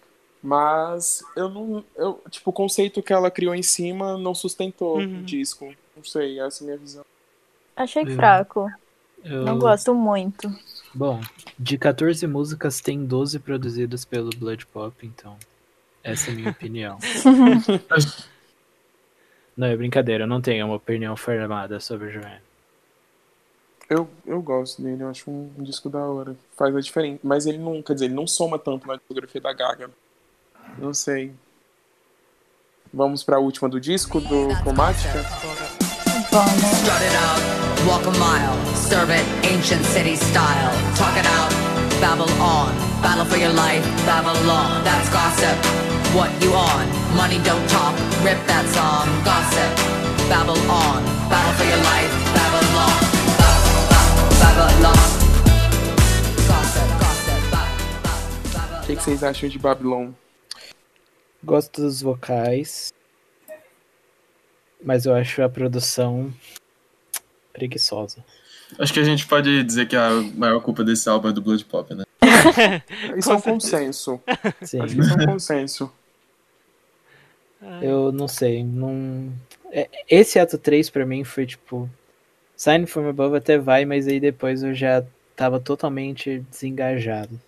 mas 0.43 1.23
eu 1.37 1.49
não. 1.51 1.85
Eu, 1.95 2.21
tipo, 2.31 2.49
o 2.51 2.53
conceito 2.55 3.03
que 3.03 3.13
ela 3.13 3.31
criou 3.31 3.55
em 3.55 3.63
cima 3.63 4.17
não 4.17 4.35
sustentou 4.35 4.99
Uhum. 4.99 5.21
o 5.21 5.23
disco. 5.23 5.75
Não 5.97 6.03
sei, 6.05 6.41
essa 6.41 6.63
é 6.63 6.65
a 6.65 6.67
minha 6.69 6.79
visão. 6.79 7.05
Achei 7.77 8.07
fraco. 8.15 8.71
Eu- 9.23 9.43
Não 9.45 9.59
gosto 9.59 9.95
muito. 9.95 10.51
Bom, 10.95 11.21
de 11.59 11.77
14 11.79 12.27
músicas, 12.27 12.81
tem 12.81 13.05
12 13.05 13.39
produzidas 13.39 14.05
pelo 14.05 14.31
Blood 14.37 14.67
Pop, 14.67 14.95
então. 15.07 15.37
Essa 16.03 16.31
é 16.31 16.33
a 16.33 16.37
minha 16.37 16.51
opinião. 16.51 16.99
Não, 19.57 19.69
é 19.69 19.77
brincadeira, 19.77 20.25
eu 20.25 20.29
não 20.29 20.41
tenho 20.41 20.67
uma 20.67 20.77
opinião 20.77 21.17
formada 21.17 21.79
sobre 21.79 22.11
Joanne. 22.11 22.43
Eu, 23.89 24.09
eu 24.27 24.41
gosto 24.41 24.83
dele, 24.83 25.03
eu 25.03 25.09
acho 25.09 25.31
um, 25.31 25.51
disco 25.59 25.89
da 25.89 25.99
hora. 25.99 26.35
Faz 26.57 26.75
a 26.75 26.81
diferença. 26.81 27.21
Mas 27.23 27.47
ele 27.47 27.59
não, 27.59 27.83
quer 27.83 27.95
dizer, 27.95 28.07
ele 28.07 28.15
não 28.15 28.27
soma 28.27 28.59
tanto 28.59 28.87
na 28.87 28.97
discografia 28.97 29.41
da 29.41 29.53
Gaga. 29.53 29.91
Não 30.79 30.95
sei. 30.95 31.33
Vamos 32.93 33.23
pra 33.23 33.39
última 33.39 33.69
do 33.69 33.81
disco, 33.81 34.21
do 34.21 34.49
Chromatica? 34.63 35.23
Vamos. 36.31 36.63
Strut 36.63 37.03
it 37.03 37.15
out, 37.17 37.41
walk 37.87 38.07
a 38.07 38.13
mile, 38.19 38.57
serve 38.75 39.13
it 39.13 39.25
ancient 39.47 39.85
city 39.85 40.17
style. 40.17 40.73
Talk 40.97 41.17
it 41.19 41.27
out, 41.27 41.51
babble 42.01 42.31
on. 42.41 42.73
Battle 43.03 43.25
for 43.27 43.37
your 43.37 43.53
life, 43.53 43.85
Babylon. 44.07 44.83
That's 44.83 45.09
gossip. 45.11 45.57
What 46.15 46.31
you 46.43 46.55
on? 46.55 47.04
Money 47.17 47.39
don't 47.43 47.67
talk. 47.71 47.95
Rip 48.25 48.39
that 48.47 48.65
song. 48.75 49.07
Gossip. 49.25 49.71
Babble 50.29 50.59
on. 50.71 51.03
Battle 51.31 51.53
for 51.55 51.65
your 51.65 51.79
life, 51.79 52.13
Babylon. 52.35 52.95
Ba- 53.39 53.61
ba- 53.91 54.57
Babylon. 54.57 55.01
Gossip, 56.49 56.89
gossip. 56.99 57.41
Ba- 57.51 57.71
ba- 58.03 58.59
Babylon. 58.59 58.83
O 58.83 58.87
que, 58.87 58.97
que 58.97 59.03
vocês 59.03 59.23
acham 59.23 59.49
de 59.49 59.59
Babylon? 59.59 60.11
Gosto 61.45 61.83
dos 61.83 62.03
vocais. 62.03 62.93
Mas 64.83 65.07
eu 65.07 65.15
acho 65.15 65.43
a 65.43 65.49
produção 65.49 66.33
preguiçosa. 67.53 68.25
Acho 68.79 68.93
que 68.93 69.01
a 69.01 69.05
gente 69.05 69.27
pode 69.27 69.63
dizer 69.63 69.87
que 69.87 69.95
a 69.97 70.11
maior 70.35 70.61
culpa 70.61 70.83
desse 70.83 71.09
álbum 71.09 71.29
é 71.29 71.33
do 71.33 71.41
Blood 71.41 71.65
Pop, 71.67 71.95
né? 71.95 72.05
Isso 73.17 73.31
é 73.31 73.35
um 73.35 73.41
consenso. 73.41 74.21
Sim. 74.63 74.81
Acho 74.81 74.95
que 74.95 75.01
isso 75.01 75.11
é 75.13 75.23
um 75.23 75.27
consenso. 75.27 75.93
Eu 77.83 78.13
não 78.13 78.29
sei, 78.29 78.63
não. 78.65 79.33
é- 79.71 79.89
Esse 80.09 80.39
ato 80.39 80.57
3 80.59 80.91
pra 80.91 81.05
mim 81.07 81.25
foi 81.25 81.47
tipo. 81.47 81.89
Sign 82.57 82.87
from 82.87 83.09
Above 83.09 83.37
até 83.37 83.59
vai, 83.59 83.85
mas 83.85 84.07
aí 84.07 84.21
depois 84.21 84.63
eu 84.63 84.73
já 84.75 85.03
tava 85.35 85.59
totalmente 85.59 86.39
desengajado. 86.51 87.41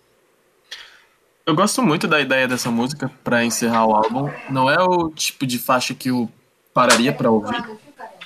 Eu 1.45 1.55
gosto 1.55 1.81
muito 1.81 2.07
da 2.09 2.19
ideia 2.19 2.45
dessa 2.47 2.69
música 2.69 3.09
pra 3.23 3.45
encerrar 3.45 3.85
o 3.85 3.95
álbum. 3.95 4.29
Não 4.49 4.69
é 4.69 4.77
o 4.83 5.09
tipo 5.09 5.47
de 5.47 5.57
faixa 5.57 5.93
que 5.93 6.09
eu 6.09 6.29
pararia 6.73 7.13
pra 7.13 7.31
ouvir, 7.31 7.63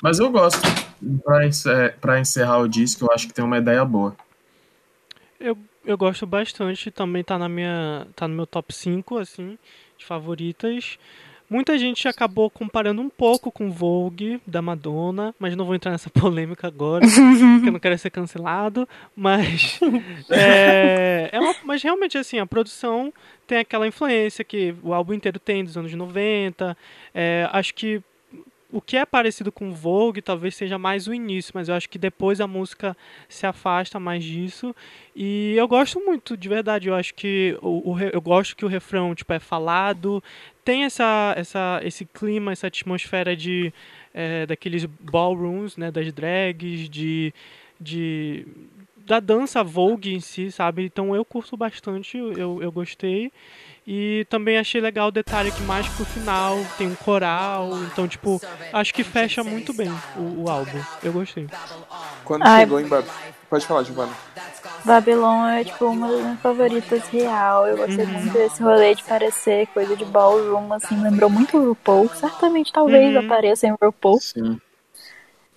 mas 0.01 0.17
eu 0.17 0.31
gosto. 0.31 0.59
Pra 2.01 2.19
encerrar 2.19 2.57
o 2.59 2.67
disco, 2.67 3.05
eu 3.05 3.11
acho 3.13 3.27
que 3.27 3.33
tem 3.33 3.45
uma 3.45 3.59
ideia 3.59 3.85
boa. 3.85 4.15
Eu, 5.39 5.55
eu 5.85 5.97
gosto 5.97 6.25
bastante, 6.25 6.89
também 6.89 7.23
tá 7.23 7.37
na 7.37 7.47
minha. 7.47 8.07
tá 8.15 8.27
no 8.27 8.35
meu 8.35 8.47
top 8.47 8.73
5, 8.73 9.17
assim, 9.19 9.57
de 9.97 10.05
favoritas. 10.05 10.97
Muita 11.51 11.77
gente 11.77 12.07
acabou 12.07 12.49
comparando 12.49 13.01
um 13.01 13.09
pouco 13.09 13.51
com 13.51 13.69
Vogue 13.69 14.39
da 14.47 14.61
Madonna, 14.61 15.35
mas 15.37 15.53
não 15.53 15.65
vou 15.65 15.75
entrar 15.75 15.91
nessa 15.91 16.07
polêmica 16.17 16.65
agora, 16.67 17.05
porque 17.05 17.67
eu 17.67 17.73
não 17.73 17.79
quero 17.79 17.97
ser 17.97 18.09
cancelado. 18.09 18.87
Mas, 19.13 19.77
é, 20.31 21.29
é 21.29 21.39
uma- 21.41 21.55
mas 21.65 21.83
realmente, 21.83 22.17
assim, 22.17 22.39
a 22.39 22.45
produção 22.45 23.13
tem 23.45 23.57
aquela 23.57 23.85
influência 23.85 24.45
que 24.45 24.73
o 24.81 24.93
álbum 24.93 25.13
inteiro 25.13 25.39
tem 25.39 25.61
dos 25.61 25.77
anos 25.77 25.93
90. 25.93 26.77
É, 27.13 27.49
acho 27.51 27.73
que 27.75 28.01
o 28.71 28.79
que 28.79 28.95
é 28.95 29.05
parecido 29.05 29.51
com 29.51 29.73
Vogue 29.73 30.21
talvez 30.21 30.55
seja 30.55 30.77
mais 30.77 31.05
o 31.05 31.13
início, 31.13 31.51
mas 31.53 31.67
eu 31.67 31.75
acho 31.75 31.89
que 31.89 31.97
depois 31.99 32.39
a 32.39 32.47
música 32.47 32.95
se 33.27 33.45
afasta 33.45 33.99
mais 33.99 34.23
disso. 34.23 34.73
E 35.13 35.53
eu 35.57 35.67
gosto 35.67 35.99
muito, 35.99 36.37
de 36.37 36.47
verdade. 36.47 36.87
Eu 36.87 36.95
acho 36.95 37.13
que 37.13 37.57
o, 37.61 37.91
o 37.91 37.99
eu 37.99 38.21
gosto 38.21 38.55
que 38.55 38.63
o 38.63 38.69
refrão 38.69 39.13
tipo, 39.13 39.33
é 39.33 39.39
falado, 39.39 40.23
tem 40.63 40.83
essa, 40.83 41.33
essa, 41.37 41.79
esse 41.83 42.05
clima, 42.05 42.51
essa 42.51 42.67
atmosfera 42.67 43.35
de 43.35 43.73
é, 44.13 44.45
daqueles 44.45 44.85
ballrooms, 44.85 45.77
né, 45.77 45.91
das 45.91 46.11
drags, 46.11 46.89
de, 46.89 47.33
de 47.79 48.45
da 49.11 49.19
dança 49.19 49.61
Vogue 49.61 50.15
em 50.15 50.21
si, 50.21 50.49
sabe? 50.49 50.85
Então 50.85 51.13
eu 51.13 51.25
curto 51.25 51.57
bastante, 51.57 52.17
eu, 52.17 52.63
eu 52.63 52.71
gostei. 52.71 53.29
E 53.85 54.25
também 54.29 54.57
achei 54.57 54.79
legal 54.79 55.09
o 55.09 55.11
detalhe 55.11 55.51
que 55.51 55.61
mais 55.63 55.85
pro 55.89 56.05
final 56.05 56.55
tem 56.77 56.87
um 56.87 56.95
coral, 56.95 57.67
então 57.91 58.07
tipo, 58.07 58.41
acho 58.71 58.93
que 58.93 59.03
fecha 59.03 59.43
muito 59.43 59.73
bem 59.73 59.89
o, 60.15 60.43
o 60.43 60.49
álbum. 60.49 60.77
Eu 61.03 61.11
gostei. 61.11 61.45
Quando 62.23 62.43
Ai. 62.45 62.61
chegou 62.61 62.79
em 62.79 62.87
Babylon. 62.87 63.11
Pode 63.49 63.65
falar, 63.65 63.83
Giovanna. 63.83 64.13
Babylon 64.85 65.45
é 65.47 65.65
tipo 65.65 65.87
uma 65.87 66.07
das 66.07 66.21
minhas 66.21 66.39
favoritas 66.39 67.09
real. 67.09 67.67
Eu 67.67 67.75
gostei 67.75 68.05
muito 68.05 68.31
desse 68.31 68.63
rolê 68.63 68.95
de 68.95 69.03
parecer 69.03 69.67
coisa 69.73 69.93
de 69.93 70.05
ballroom, 70.05 70.71
assim, 70.71 70.97
lembrou 71.03 71.29
muito 71.29 71.57
o 71.57 71.67
RuPaul. 71.69 72.09
Certamente 72.13 72.71
talvez 72.71 73.13
Uhum. 73.13 73.19
apareça 73.19 73.67
em 73.67 73.71
RuPaul. 73.71 74.21
Sim. 74.21 74.57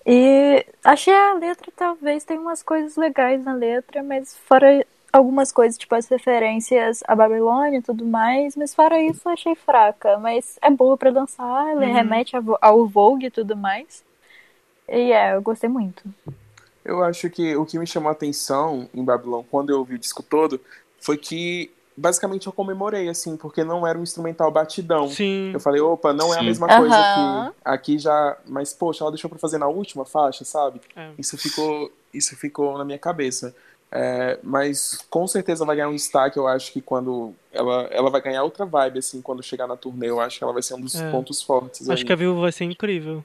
E 0.05 0.65
achei 0.83 1.13
a 1.13 1.33
letra, 1.33 1.71
talvez, 1.75 2.23
tem 2.23 2.37
umas 2.37 2.61
coisas 2.61 2.95
legais 2.95 3.43
na 3.43 3.53
letra, 3.53 4.03
mas 4.03 4.37
fora 4.37 4.85
algumas 5.11 5.51
coisas, 5.51 5.77
tipo 5.77 5.95
as 5.95 6.07
referências 6.07 7.01
a 7.07 7.15
Babilônia 7.15 7.79
e 7.79 7.81
tudo 7.81 8.05
mais, 8.05 8.55
mas 8.55 8.75
fora 8.75 9.01
isso 9.01 9.27
achei 9.27 9.55
fraca. 9.55 10.19
Mas 10.19 10.59
é 10.61 10.69
boa 10.69 10.97
pra 10.97 11.09
dançar, 11.09 11.75
ele 11.75 11.85
remete 11.85 12.35
ao 12.35 12.57
ao 12.61 12.85
Vogue 12.85 13.27
e 13.27 13.31
tudo 13.31 13.55
mais. 13.55 14.03
E 14.87 15.11
é, 15.11 15.35
eu 15.35 15.41
gostei 15.41 15.69
muito. 15.69 16.03
Eu 16.83 17.03
acho 17.03 17.29
que 17.31 17.55
o 17.55 17.65
que 17.65 17.79
me 17.79 17.87
chamou 17.87 18.09
a 18.09 18.11
atenção 18.11 18.87
em 18.93 19.03
Babylon, 19.03 19.43
quando 19.49 19.71
eu 19.71 19.79
ouvi 19.79 19.95
o 19.95 19.99
disco 19.99 20.21
todo, 20.21 20.61
foi 20.99 21.17
que 21.17 21.71
basicamente 21.97 22.47
eu 22.47 22.53
comemorei, 22.53 23.07
assim, 23.09 23.37
porque 23.37 23.63
não 23.63 23.85
era 23.85 23.97
um 23.97 24.03
instrumental 24.03 24.51
batidão. 24.51 25.07
Sim. 25.07 25.51
Eu 25.53 25.59
falei, 25.59 25.81
opa, 25.81 26.13
não 26.13 26.33
é 26.33 26.37
a 26.37 26.39
Sim. 26.39 26.45
mesma 26.45 26.67
coisa 26.67 26.95
Aham. 26.95 27.51
que 27.51 27.55
aqui 27.63 27.99
já. 27.99 28.37
Mas, 28.45 28.73
poxa, 28.73 29.03
ela 29.03 29.11
deixou 29.11 29.29
pra 29.29 29.39
fazer 29.39 29.57
na 29.57 29.67
última 29.67 30.05
faixa, 30.05 30.43
sabe? 30.43 30.81
É. 30.95 31.11
Isso 31.17 31.37
ficou, 31.37 31.91
isso 32.13 32.35
ficou 32.35 32.77
na 32.77 32.85
minha 32.85 32.99
cabeça. 32.99 33.55
É, 33.91 34.39
mas 34.43 34.97
com 35.09 35.25
certeza 35.27 35.63
vai 35.63 35.75
ganhar 35.77 35.87
um 35.89 35.95
destaque. 35.95 36.37
Eu 36.37 36.47
acho 36.47 36.73
que 36.73 36.81
quando 36.81 37.33
ela, 37.53 37.83
ela 37.91 38.09
vai 38.09 38.19
ganhar 38.21 38.43
outra 38.43 38.65
vibe, 38.65 38.99
assim, 38.99 39.21
quando 39.21 39.41
chegar 39.41 39.67
na 39.67 39.77
turnê. 39.77 40.09
Eu 40.09 40.19
acho 40.19 40.37
que 40.37 40.43
ela 40.43 40.51
vai 40.51 40.61
ser 40.63 40.73
um 40.73 40.81
dos 40.81 40.95
É. 40.95 41.09
pontos 41.11 41.41
fortes. 41.41 41.89
Acho 41.89 42.01
aí. 42.01 42.05
que 42.05 42.11
a 42.11 42.15
Viúva 42.15 42.41
vai 42.41 42.51
ser 42.51 42.65
incrível. 42.65 43.23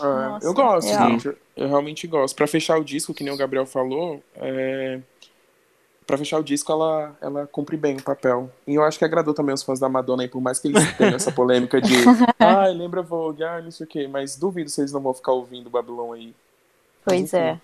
É, 0.00 0.02
Nossa, 0.02 0.46
eu 0.46 0.54
gosto, 0.54 0.88
gente. 0.88 1.26
Eu, 1.26 1.36
eu 1.56 1.68
realmente 1.68 2.06
gosto. 2.06 2.34
Pra 2.34 2.46
fechar 2.46 2.78
o 2.78 2.84
disco, 2.84 3.12
que 3.12 3.22
nem 3.22 3.32
o 3.32 3.36
Gabriel 3.36 3.66
falou, 3.66 4.22
pra 6.06 6.18
fechar 6.18 6.38
o 6.38 6.44
disco, 6.44 6.70
ela, 6.70 7.16
ela 7.20 7.46
cumpre 7.46 7.76
bem 7.76 7.96
o 7.96 8.02
papel. 8.02 8.50
E 8.66 8.74
eu 8.74 8.82
acho 8.82 8.98
que 8.98 9.04
agradou 9.04 9.34
também 9.34 9.54
os 9.54 9.62
fãs 9.62 9.80
da 9.80 9.88
Madonna, 9.88 10.22
aí, 10.22 10.28
por 10.28 10.40
mais 10.40 10.58
que 10.58 10.68
eles 10.68 10.96
tenham 10.96 11.14
essa 11.14 11.32
polêmica 11.32 11.80
de 11.80 11.94
ai, 12.38 12.72
lembra 12.72 13.02
Vogue, 13.02 13.42
ai, 13.42 13.62
não 13.62 13.70
sei 13.70 13.86
o 13.86 13.88
quê. 13.88 14.08
Mas 14.08 14.36
duvido 14.36 14.70
se 14.70 14.80
eles 14.80 14.92
não 14.92 15.00
vão 15.00 15.14
ficar 15.14 15.32
ouvindo 15.32 15.70
Babylon 15.70 16.12
aí. 16.12 16.34
Pois 17.04 17.34
é. 17.34 17.58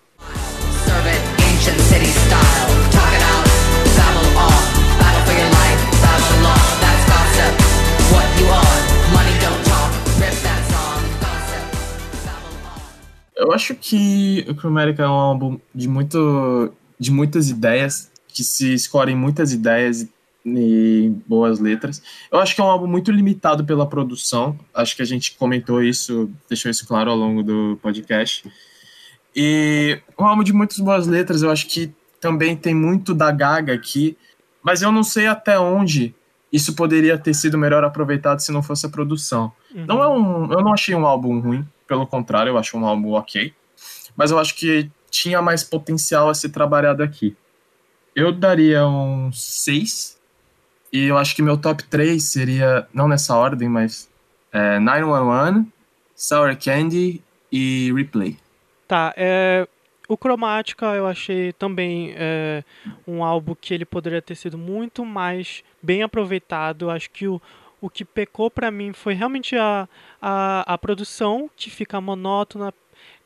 Eu 13.36 13.52
acho 13.52 13.74
que 13.74 14.44
o 14.48 14.54
Chromatica 14.54 15.02
é 15.02 15.08
um 15.08 15.12
álbum 15.12 15.58
de, 15.74 15.88
muito, 15.88 16.72
de 16.98 17.10
muitas 17.10 17.48
ideias, 17.48 18.09
que 18.30 18.44
se 18.44 18.74
escolhem 18.74 19.16
muitas 19.16 19.52
ideias 19.52 20.08
e 20.44 21.12
boas 21.26 21.58
letras. 21.58 22.02
Eu 22.30 22.38
acho 22.38 22.54
que 22.54 22.60
é 22.60 22.64
um 22.64 22.68
álbum 22.68 22.86
muito 22.86 23.10
limitado 23.10 23.64
pela 23.64 23.86
produção. 23.86 24.58
Acho 24.74 24.96
que 24.96 25.02
a 25.02 25.06
gente 25.06 25.36
comentou 25.36 25.82
isso, 25.82 26.30
deixou 26.48 26.70
isso 26.70 26.86
claro 26.86 27.10
ao 27.10 27.16
longo 27.16 27.42
do 27.42 27.78
podcast. 27.82 28.50
E 29.34 30.00
um 30.18 30.24
álbum 30.24 30.42
de 30.42 30.52
muitas 30.52 30.78
boas 30.78 31.06
letras, 31.06 31.42
eu 31.42 31.50
acho 31.50 31.66
que 31.66 31.92
também 32.20 32.56
tem 32.56 32.74
muito 32.74 33.14
da 33.14 33.30
Gaga 33.30 33.72
aqui, 33.72 34.16
mas 34.62 34.82
eu 34.82 34.92
não 34.92 35.02
sei 35.02 35.26
até 35.26 35.58
onde 35.58 36.14
isso 36.52 36.74
poderia 36.74 37.16
ter 37.16 37.32
sido 37.34 37.56
melhor 37.56 37.84
aproveitado 37.84 38.40
se 38.40 38.50
não 38.50 38.62
fosse 38.62 38.84
a 38.86 38.88
produção. 38.88 39.52
Uhum. 39.74 39.86
Não 39.86 40.02
é 40.02 40.08
um, 40.08 40.52
eu 40.52 40.62
não 40.62 40.72
achei 40.72 40.94
um 40.94 41.06
álbum 41.06 41.38
ruim, 41.38 41.66
pelo 41.86 42.06
contrário, 42.06 42.50
eu 42.50 42.58
acho 42.58 42.76
um 42.76 42.84
álbum 42.84 43.12
ok. 43.12 43.54
Mas 44.16 44.30
eu 44.30 44.38
acho 44.38 44.54
que 44.56 44.90
tinha 45.10 45.40
mais 45.40 45.62
potencial 45.62 46.28
a 46.28 46.34
ser 46.34 46.50
trabalhado 46.50 47.02
aqui. 47.02 47.36
Eu 48.14 48.32
daria 48.32 48.86
um 48.86 49.32
6. 49.32 50.18
E 50.92 51.04
eu 51.04 51.16
acho 51.16 51.36
que 51.36 51.42
meu 51.42 51.56
top 51.56 51.84
3 51.84 52.22
seria, 52.22 52.86
não 52.92 53.06
nessa 53.06 53.36
ordem, 53.36 53.68
mas 53.68 54.10
é, 54.52 54.78
911, 54.78 55.66
Sour 56.16 56.56
Candy 56.56 57.22
e 57.50 57.92
Replay. 57.94 58.36
Tá, 58.88 59.14
é, 59.16 59.68
o 60.08 60.16
Chromatica 60.16 60.86
eu 60.86 61.06
achei 61.06 61.52
também 61.52 62.12
é, 62.16 62.64
um 63.06 63.22
álbum 63.22 63.54
que 63.54 63.72
ele 63.72 63.84
poderia 63.84 64.20
ter 64.20 64.34
sido 64.34 64.58
muito 64.58 65.04
mais 65.04 65.62
bem 65.80 66.02
aproveitado. 66.02 66.90
Acho 66.90 67.08
que 67.10 67.28
o, 67.28 67.40
o 67.80 67.88
que 67.88 68.04
pecou 68.04 68.50
pra 68.50 68.70
mim 68.72 68.92
foi 68.92 69.14
realmente 69.14 69.54
a, 69.56 69.88
a, 70.20 70.74
a 70.74 70.76
produção, 70.76 71.48
que 71.56 71.70
fica 71.70 72.00
monótona. 72.00 72.74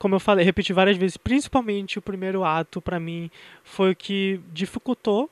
Como 0.04 0.16
eu 0.16 0.20
falei, 0.20 0.44
repeti 0.44 0.70
várias 0.70 0.98
vezes, 0.98 1.16
principalmente 1.16 1.98
o 1.98 2.02
primeiro 2.02 2.44
ato, 2.44 2.78
pra 2.78 3.00
mim, 3.00 3.30
foi 3.62 3.92
o 3.92 3.96
que 3.96 4.38
dificultou 4.52 5.30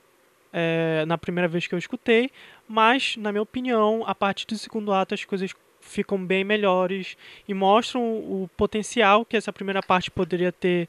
é, 0.51 1.05
na 1.07 1.19
primeira 1.19 1.47
vez 1.47 1.67
que 1.67 1.75
eu 1.75 1.79
escutei. 1.79 2.31
Mas, 2.67 3.19
na 3.19 3.31
minha 3.31 3.43
opinião, 3.43 4.03
a 4.07 4.15
partir 4.15 4.47
do 4.47 4.57
segundo 4.57 4.91
ato 4.91 5.13
as 5.13 5.27
coisas 5.27 5.53
ficam 5.83 6.25
bem 6.25 6.43
melhores 6.43 7.19
e 7.47 7.53
mostram 7.53 8.03
o 8.03 8.49
potencial 8.57 9.27
que 9.27 9.37
essa 9.37 9.53
primeira 9.53 9.83
parte 9.83 10.11
poderia 10.11 10.51
ter 10.51 10.89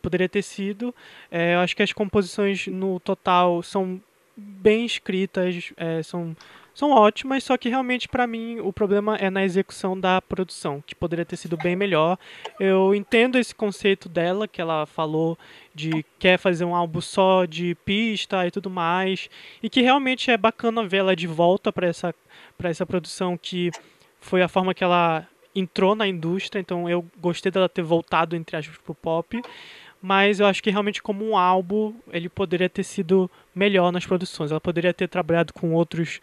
poderia 0.00 0.26
ter 0.26 0.40
sido. 0.40 0.94
É, 1.30 1.56
eu 1.56 1.58
acho 1.58 1.76
que 1.76 1.82
as 1.82 1.92
composições 1.92 2.68
no 2.68 2.98
total 3.00 3.62
são 3.62 4.00
bem 4.34 4.86
escritas, 4.86 5.74
é, 5.76 6.02
são 6.02 6.34
são 6.74 6.90
ótimas, 6.90 7.44
só 7.44 7.56
que 7.56 7.68
realmente 7.68 8.08
pra 8.08 8.26
mim 8.26 8.58
o 8.60 8.72
problema 8.72 9.16
é 9.16 9.30
na 9.30 9.44
execução 9.44 9.98
da 9.98 10.20
produção, 10.20 10.82
que 10.84 10.94
poderia 10.94 11.24
ter 11.24 11.36
sido 11.36 11.56
bem 11.56 11.76
melhor. 11.76 12.18
Eu 12.58 12.94
entendo 12.94 13.38
esse 13.38 13.54
conceito 13.54 14.08
dela, 14.08 14.48
que 14.48 14.60
ela 14.60 14.84
falou 14.84 15.38
de 15.74 16.04
quer 16.18 16.36
fazer 16.38 16.64
um 16.64 16.74
álbum 16.74 17.00
só 17.00 17.44
de 17.44 17.76
pista 17.84 18.46
e 18.46 18.50
tudo 18.50 18.68
mais, 18.68 19.30
e 19.62 19.70
que 19.70 19.80
realmente 19.80 20.30
é 20.30 20.36
bacana 20.36 20.86
ver 20.86 20.98
ela 20.98 21.14
de 21.14 21.26
volta 21.26 21.72
para 21.72 21.86
essa, 21.86 22.14
pra 22.58 22.68
essa 22.68 22.84
produção 22.84 23.38
que 23.38 23.70
foi 24.20 24.42
a 24.42 24.48
forma 24.48 24.74
que 24.74 24.82
ela 24.82 25.28
entrou 25.54 25.94
na 25.94 26.06
indústria, 26.06 26.60
então 26.60 26.90
eu 26.90 27.06
gostei 27.20 27.52
dela 27.52 27.68
ter 27.68 27.82
voltado, 27.82 28.34
entre 28.34 28.56
aspas, 28.56 28.76
pro 28.78 28.94
pop, 28.94 29.40
mas 30.06 30.38
eu 30.38 30.44
acho 30.44 30.62
que 30.62 30.70
realmente 30.70 31.02
como 31.02 31.26
um 31.26 31.34
álbum 31.34 31.94
ele 32.12 32.28
poderia 32.28 32.68
ter 32.68 32.84
sido 32.84 33.30
melhor 33.54 33.90
nas 33.90 34.04
produções. 34.04 34.50
Ela 34.50 34.60
poderia 34.60 34.92
ter 34.92 35.08
trabalhado 35.08 35.54
com 35.54 35.72
outros, 35.72 36.20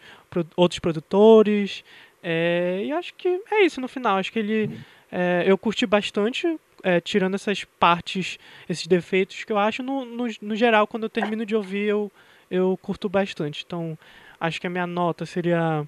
outros 0.54 0.78
produtores. 0.78 1.82
é, 2.22 2.80
e 2.84 2.92
acho 2.92 3.12
que 3.14 3.42
é 3.50 3.64
isso 3.64 3.80
no 3.80 3.88
final. 3.88 4.18
Acho 4.18 4.30
que 4.30 4.38
ele. 4.38 4.78
é, 5.10 5.42
eu 5.44 5.58
curti 5.58 5.84
bastante, 5.84 6.56
é, 6.84 7.00
tirando 7.00 7.34
essas 7.34 7.64
partes, 7.64 8.38
esses 8.68 8.86
defeitos 8.86 9.42
que 9.42 9.52
eu 9.52 9.58
acho. 9.58 9.82
No, 9.82 10.04
no, 10.04 10.28
no 10.40 10.54
geral, 10.54 10.86
quando 10.86 11.02
eu 11.02 11.10
termino 11.10 11.44
de 11.44 11.56
ouvir, 11.56 11.88
eu, 11.88 12.08
eu 12.48 12.78
curto 12.80 13.08
bastante. 13.08 13.64
Então, 13.66 13.98
acho 14.38 14.60
que 14.60 14.66
a 14.68 14.70
minha 14.70 14.86
nota 14.86 15.26
seria 15.26 15.84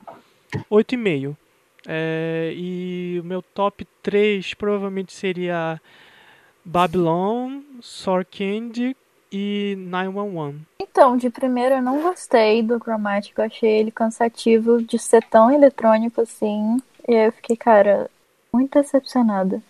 8,5. 0.68 1.36
É, 1.86 2.52
e 2.56 3.20
o 3.22 3.24
meu 3.24 3.40
top 3.40 3.86
3 4.02 4.52
provavelmente 4.54 5.12
seria 5.12 5.80
Babylon, 6.64 7.60
Sour 7.80 8.24
Candy 8.24 8.96
e 9.30 9.74
911. 9.78 10.60
Então, 10.80 11.16
de 11.16 11.28
primeira 11.28 11.76
eu 11.76 11.82
não 11.82 12.00
gostei 12.00 12.62
do 12.62 12.78
cromático, 12.78 13.40
eu 13.40 13.46
achei 13.46 13.80
ele 13.80 13.90
cansativo 13.90 14.80
de 14.82 14.98
ser 14.98 15.22
tão 15.24 15.50
eletrônico 15.50 16.20
assim. 16.20 16.78
E 17.06 17.12
eu 17.12 17.32
fiquei, 17.32 17.56
cara, 17.56 18.10
muito 18.52 18.78
decepcionada. 18.78 19.62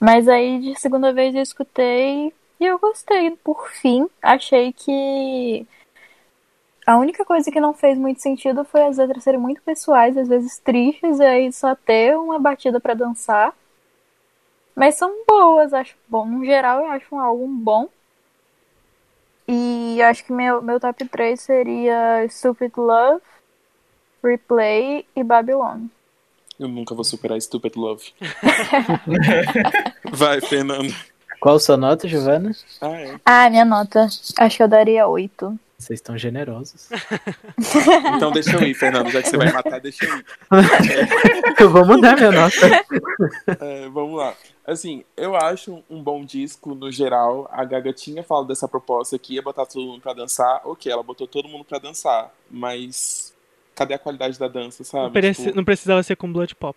Mas 0.00 0.28
aí 0.28 0.60
de 0.60 0.78
segunda 0.78 1.12
vez 1.12 1.34
eu 1.34 1.42
escutei 1.42 2.32
e 2.60 2.64
eu 2.64 2.78
gostei. 2.78 3.32
Por 3.42 3.68
fim, 3.70 4.06
achei 4.22 4.72
que 4.72 5.66
a 6.86 6.96
única 6.96 7.24
coisa 7.24 7.50
que 7.50 7.60
não 7.60 7.74
fez 7.74 7.98
muito 7.98 8.22
sentido 8.22 8.64
foi 8.64 8.82
as 8.84 8.96
letras 8.96 9.22
serem 9.22 9.38
muito 9.38 9.60
pessoais, 9.62 10.16
às 10.16 10.28
vezes 10.28 10.58
tristes, 10.58 11.18
e 11.18 11.22
aí 11.22 11.52
só 11.52 11.74
ter 11.74 12.16
uma 12.16 12.38
batida 12.38 12.80
pra 12.80 12.94
dançar. 12.94 13.54
Mas 14.78 14.94
são 14.94 15.24
boas, 15.26 15.74
acho 15.74 15.96
bom. 16.08 16.24
No 16.24 16.44
geral, 16.44 16.78
eu 16.84 16.90
acho 16.92 17.12
um 17.12 17.18
álbum 17.18 17.52
bom. 17.52 17.88
E 19.48 20.00
acho 20.02 20.24
que 20.24 20.32
meu, 20.32 20.62
meu 20.62 20.78
top 20.78 21.04
3 21.04 21.40
seria 21.40 22.24
Stupid 22.28 22.70
Love, 22.76 23.20
Replay 24.22 25.04
e 25.16 25.24
Babylon. 25.24 25.86
Eu 26.60 26.68
nunca 26.68 26.94
vou 26.94 27.02
superar 27.02 27.40
Stupid 27.40 27.74
Love. 27.74 28.12
Vai, 30.12 30.40
Fernando. 30.40 30.94
Qual 31.40 31.58
sua 31.58 31.76
nota, 31.76 32.06
Giovanna? 32.06 32.52
Ah, 32.80 32.92
é. 32.92 33.20
Ah, 33.24 33.50
minha 33.50 33.64
nota. 33.64 34.06
Acho 34.38 34.56
que 34.56 34.62
eu 34.62 34.68
daria 34.68 35.08
8. 35.08 35.58
Vocês 35.76 35.98
estão 35.98 36.16
generosos. 36.16 36.88
Então 38.16 38.30
deixa 38.30 38.56
eu 38.56 38.62
ir, 38.62 38.74
Fernando. 38.74 39.10
Já 39.10 39.22
que 39.22 39.28
você 39.28 39.36
vai 39.36 39.52
matar, 39.52 39.80
deixa 39.80 40.04
eu 40.04 40.18
ir. 40.18 40.24
eu 41.60 41.70
vou 41.70 41.84
mudar 41.84 42.16
minha 42.16 42.32
nota. 42.32 42.84
É, 43.60 43.88
vamos 43.88 44.18
lá. 44.18 44.34
Assim, 44.70 45.02
eu 45.16 45.34
acho 45.34 45.82
um 45.88 46.02
bom 46.02 46.22
disco 46.24 46.74
no 46.74 46.92
geral. 46.92 47.48
A 47.50 47.64
Gaga 47.64 47.92
tinha 47.92 48.22
falado 48.22 48.48
dessa 48.48 48.68
proposta 48.68 49.18
que 49.18 49.34
ia 49.34 49.42
botar 49.42 49.64
todo 49.64 49.86
mundo 49.86 50.00
pra 50.02 50.12
dançar. 50.12 50.60
Ok, 50.64 50.92
ela 50.92 51.02
botou 51.02 51.26
todo 51.26 51.48
mundo 51.48 51.64
pra 51.64 51.78
dançar. 51.78 52.32
Mas 52.50 53.34
cadê 53.74 53.94
a 53.94 53.98
qualidade 53.98 54.38
da 54.38 54.46
dança, 54.46 54.84
sabe? 54.84 55.04
Não, 55.06 55.12
preci- 55.12 55.42
Tipo, 55.44 55.56
não 55.56 55.64
precisava 55.64 56.02
ser 56.02 56.16
com 56.16 56.30
Blood 56.30 56.54
Pop. 56.56 56.76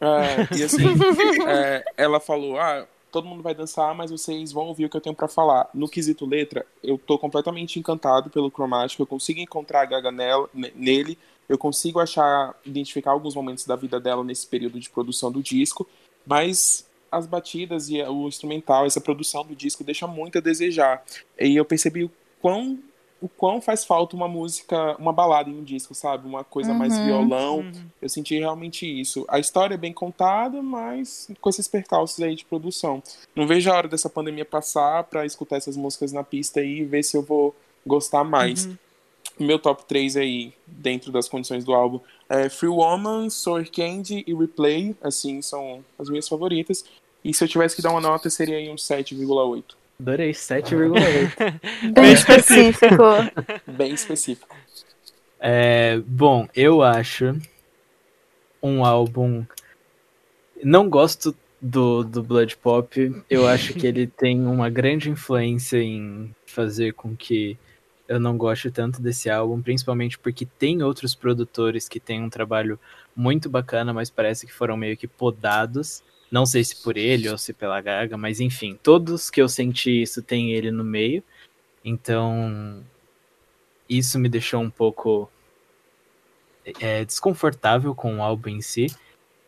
É, 0.00 0.56
e 0.58 0.62
assim, 0.64 0.82
é, 1.48 1.84
ela 1.96 2.18
falou: 2.18 2.58
ah, 2.58 2.84
todo 3.12 3.26
mundo 3.28 3.42
vai 3.42 3.54
dançar, 3.54 3.94
mas 3.94 4.10
vocês 4.10 4.50
vão 4.52 4.66
ouvir 4.66 4.86
o 4.86 4.90
que 4.90 4.96
eu 4.96 5.00
tenho 5.00 5.14
pra 5.14 5.28
falar. 5.28 5.70
No 5.72 5.88
quesito 5.88 6.26
letra, 6.26 6.66
eu 6.82 6.98
tô 6.98 7.16
completamente 7.18 7.78
encantado 7.78 8.28
pelo 8.30 8.50
cromático, 8.50 9.00
eu 9.02 9.06
consigo 9.06 9.38
encontrar 9.40 9.82
a 9.82 9.86
Gaga 9.86 10.10
nela, 10.10 10.50
ne- 10.52 10.72
nele, 10.74 11.16
eu 11.48 11.56
consigo 11.56 12.00
achar, 12.00 12.54
identificar 12.64 13.12
alguns 13.12 13.34
momentos 13.36 13.64
da 13.64 13.76
vida 13.76 14.00
dela 14.00 14.24
nesse 14.24 14.46
período 14.46 14.80
de 14.80 14.90
produção 14.90 15.30
do 15.30 15.40
disco, 15.42 15.88
mas 16.26 16.84
as 17.16 17.26
batidas 17.26 17.88
e 17.88 18.00
o 18.02 18.28
instrumental, 18.28 18.86
essa 18.86 19.00
produção 19.00 19.44
do 19.44 19.54
disco 19.54 19.82
deixa 19.84 20.06
muito 20.06 20.38
a 20.38 20.40
desejar. 20.40 21.02
E 21.38 21.56
eu 21.56 21.64
percebi 21.64 22.04
o 22.04 22.10
quão 22.40 22.78
o 23.18 23.30
quão 23.30 23.62
faz 23.62 23.82
falta 23.82 24.14
uma 24.14 24.28
música, 24.28 24.94
uma 24.98 25.10
balada 25.10 25.48
em 25.48 25.54
um 25.58 25.64
disco, 25.64 25.94
sabe? 25.94 26.28
Uma 26.28 26.44
coisa 26.44 26.74
mais 26.74 26.98
Uhum. 26.98 27.04
violão, 27.06 27.56
Uhum. 27.60 27.72
eu 28.02 28.08
senti 28.10 28.38
realmente 28.38 28.84
isso. 28.86 29.24
A 29.26 29.38
história 29.38 29.72
é 29.74 29.78
bem 29.78 29.92
contada, 29.92 30.62
mas 30.62 31.26
com 31.40 31.48
esses 31.48 31.66
percalços 31.66 32.22
aí 32.22 32.34
de 32.34 32.44
produção. 32.44 33.02
Não 33.34 33.46
vejo 33.46 33.70
a 33.70 33.74
hora 33.74 33.88
dessa 33.88 34.10
pandemia 34.10 34.44
passar 34.44 35.02
pra 35.04 35.24
escutar 35.24 35.56
essas 35.56 35.78
músicas 35.78 36.12
na 36.12 36.22
pista 36.22 36.62
e 36.62 36.84
ver 36.84 37.02
se 37.02 37.16
eu 37.16 37.22
vou 37.22 37.56
gostar 37.86 38.22
mais. 38.22 38.66
Uhum. 38.66 38.76
Meu 39.40 39.58
top 39.58 39.86
3 39.86 40.16
aí, 40.18 40.52
dentro 40.66 41.10
das 41.10 41.26
condições 41.26 41.64
do 41.64 41.72
álbum, 41.74 42.00
é 42.28 42.50
Free 42.50 42.68
Woman, 42.68 43.30
Sour 43.30 43.66
Candy 43.70 44.24
e 44.26 44.34
Replay, 44.34 44.94
assim, 45.02 45.40
são 45.40 45.82
as 45.98 46.10
minhas 46.10 46.28
favoritas. 46.28 46.84
E 47.26 47.34
se 47.34 47.42
eu 47.42 47.48
tivesse 47.48 47.74
que 47.74 47.82
dar 47.82 47.90
uma 47.90 48.00
nota, 48.00 48.30
seria 48.30 48.56
aí 48.56 48.70
um 48.70 48.76
7,8. 48.76 49.74
Adorei, 49.98 50.30
7,8. 50.30 51.90
Bem 51.92 52.12
específico. 52.12 53.02
Bem 53.66 53.92
específico. 53.92 54.56
É, 55.40 55.98
bom, 56.06 56.46
eu 56.54 56.82
acho 56.82 57.36
um 58.62 58.84
álbum. 58.84 59.44
Não 60.62 60.88
gosto 60.88 61.34
do, 61.60 62.04
do 62.04 62.22
Blood 62.22 62.58
Pop. 62.58 63.24
Eu 63.28 63.48
acho 63.48 63.74
que 63.74 63.88
ele 63.88 64.06
tem 64.06 64.46
uma 64.46 64.70
grande 64.70 65.10
influência 65.10 65.78
em 65.78 66.32
fazer 66.46 66.92
com 66.92 67.16
que 67.16 67.58
eu 68.06 68.20
não 68.20 68.38
goste 68.38 68.70
tanto 68.70 69.02
desse 69.02 69.28
álbum, 69.28 69.60
principalmente 69.60 70.16
porque 70.16 70.46
tem 70.46 70.80
outros 70.80 71.16
produtores 71.16 71.88
que 71.88 71.98
têm 71.98 72.22
um 72.22 72.30
trabalho 72.30 72.78
muito 73.16 73.50
bacana, 73.50 73.92
mas 73.92 74.10
parece 74.10 74.46
que 74.46 74.52
foram 74.52 74.76
meio 74.76 74.96
que 74.96 75.08
podados. 75.08 76.04
Não 76.30 76.44
sei 76.44 76.64
se 76.64 76.82
por 76.82 76.96
ele 76.96 77.28
ou 77.28 77.38
se 77.38 77.52
pela 77.52 77.80
Gaga, 77.80 78.16
mas 78.16 78.40
enfim, 78.40 78.78
todos 78.82 79.30
que 79.30 79.40
eu 79.40 79.48
senti 79.48 80.02
isso 80.02 80.22
tem 80.22 80.52
ele 80.52 80.70
no 80.70 80.82
meio. 80.84 81.22
Então, 81.84 82.82
isso 83.88 84.18
me 84.18 84.28
deixou 84.28 84.60
um 84.60 84.70
pouco 84.70 85.30
é, 86.80 87.04
desconfortável 87.04 87.94
com 87.94 88.16
o 88.18 88.22
álbum 88.22 88.48
em 88.50 88.60
si. 88.60 88.86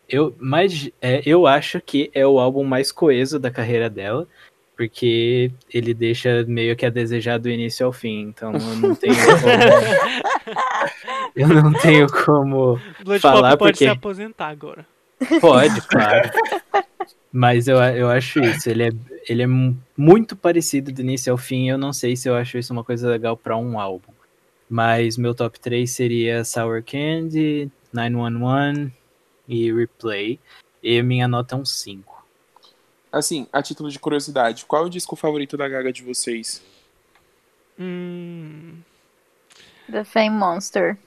Eu, 0.07 0.33
mas 0.39 0.89
é, 1.01 1.21
eu 1.25 1.45
acho 1.45 1.81
que 1.81 2.09
é 2.13 2.25
o 2.25 2.39
álbum 2.39 2.63
mais 2.63 2.91
coeso 2.91 3.37
da 3.37 3.51
carreira 3.51 3.89
dela, 3.89 4.25
porque 4.75 5.51
ele 5.71 5.93
deixa 5.93 6.43
meio 6.47 6.75
que 6.77 6.85
a 6.85 6.89
desejar 6.89 7.37
do 7.37 7.49
início 7.49 7.85
ao 7.85 7.91
fim. 7.91 8.21
Então 8.21 8.53
eu 8.53 8.75
não 8.77 8.95
tenho 8.95 9.15
como. 9.41 10.49
eu 11.35 11.47
não 11.49 11.73
tenho 11.73 12.07
como. 12.25 12.79
Blood 13.03 13.19
Falar 13.19 13.49
Pop 13.51 13.59
pode 13.59 13.71
porque- 13.73 13.83
se 13.85 13.89
aposentar 13.91 14.47
agora. 14.47 14.85
Pode, 15.41 15.81
claro. 15.87 16.29
Mas 17.31 17.67
eu, 17.67 17.77
eu 17.77 18.09
acho 18.09 18.39
isso. 18.39 18.69
Ele 18.69 18.83
é, 18.87 18.91
ele 19.27 19.43
é 19.43 19.47
mu- 19.47 19.77
muito 19.95 20.35
parecido 20.35 20.91
do 20.91 21.01
início 21.01 21.31
ao 21.31 21.37
fim. 21.37 21.69
Eu 21.69 21.77
não 21.77 21.93
sei 21.93 22.15
se 22.15 22.27
eu 22.29 22.35
acho 22.35 22.57
isso 22.57 22.73
uma 22.73 22.83
coisa 22.83 23.09
legal 23.09 23.37
pra 23.37 23.55
um 23.57 23.79
álbum. 23.79 24.11
Mas 24.69 25.17
meu 25.17 25.33
top 25.35 25.59
3 25.59 25.89
seria 25.89 26.43
Sour 26.43 26.83
Candy, 26.83 27.71
911 27.93 28.91
e 29.47 29.71
Replay. 29.73 30.39
E 30.81 31.01
minha 31.03 31.27
nota 31.27 31.55
é 31.55 31.57
um 31.57 31.65
5. 31.65 32.25
Assim, 33.11 33.47
a 33.51 33.61
título 33.61 33.89
de 33.89 33.97
curiosidade, 33.99 34.65
qual 34.65 34.83
é 34.83 34.85
o 34.85 34.89
disco 34.89 35.15
favorito 35.15 35.57
da 35.57 35.67
Gaga 35.67 35.91
de 35.91 36.03
vocês? 36.03 36.63
Hum, 37.79 38.75
The 39.91 40.03
Fame 40.03 40.29
Monster. 40.31 40.97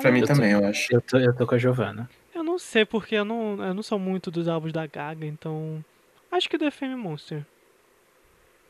Pra 0.00 0.10
mim 0.10 0.20
Eu 0.20 0.26
tô- 0.26 0.34
também, 0.34 0.52
eu 0.52 0.64
acho. 0.64 0.94
Eu 0.94 1.00
tô, 1.00 1.18
eu 1.18 1.34
tô 1.34 1.46
com 1.46 1.54
a 1.54 1.58
Giovanna. 1.58 2.08
Eu 2.34 2.42
não 2.42 2.58
sei 2.58 2.84
porque 2.84 3.14
eu 3.14 3.24
não, 3.24 3.62
eu 3.62 3.74
não 3.74 3.82
sou 3.82 3.98
muito 3.98 4.30
dos 4.30 4.48
álbuns 4.48 4.72
da 4.72 4.86
Gaga, 4.86 5.26
então. 5.26 5.84
Acho 6.30 6.48
que 6.48 6.58
The 6.58 6.70
Fame 6.70 6.96
Monster. 6.96 7.44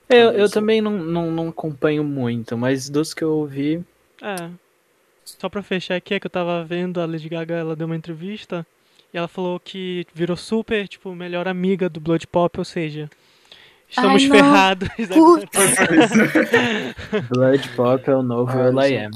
Eu, 0.08 0.32
eu 0.32 0.50
também 0.50 0.80
não, 0.80 0.90
não, 0.90 1.30
não 1.30 1.48
acompanho 1.48 2.02
muito, 2.02 2.58
mas 2.58 2.90
dos 2.90 3.14
que 3.14 3.22
eu 3.22 3.32
ouvi. 3.32 3.82
É. 4.20 4.50
Só 5.24 5.48
pra 5.48 5.62
fechar 5.62 5.94
aqui, 5.94 6.14
é 6.14 6.20
que 6.20 6.26
eu 6.26 6.30
tava 6.30 6.64
vendo 6.64 7.00
a 7.00 7.06
Lady 7.06 7.28
Gaga, 7.28 7.54
ela 7.54 7.76
deu 7.76 7.86
uma 7.86 7.96
entrevista 7.96 8.66
e 9.14 9.18
ela 9.18 9.28
falou 9.28 9.60
que 9.60 10.04
virou 10.12 10.36
super, 10.36 10.88
tipo, 10.88 11.14
melhor 11.14 11.46
amiga 11.46 11.88
do 11.88 12.00
Blood 12.00 12.26
Pop, 12.26 12.58
ou 12.58 12.64
seja, 12.64 13.08
estamos 13.88 14.22
Ai, 14.24 14.28
ferrados. 14.28 14.88
Blood 17.30 17.68
Pop 17.70 18.10
é 18.10 18.14
o 18.14 18.22
novo 18.22 18.58
Will.i.am. 18.58 19.12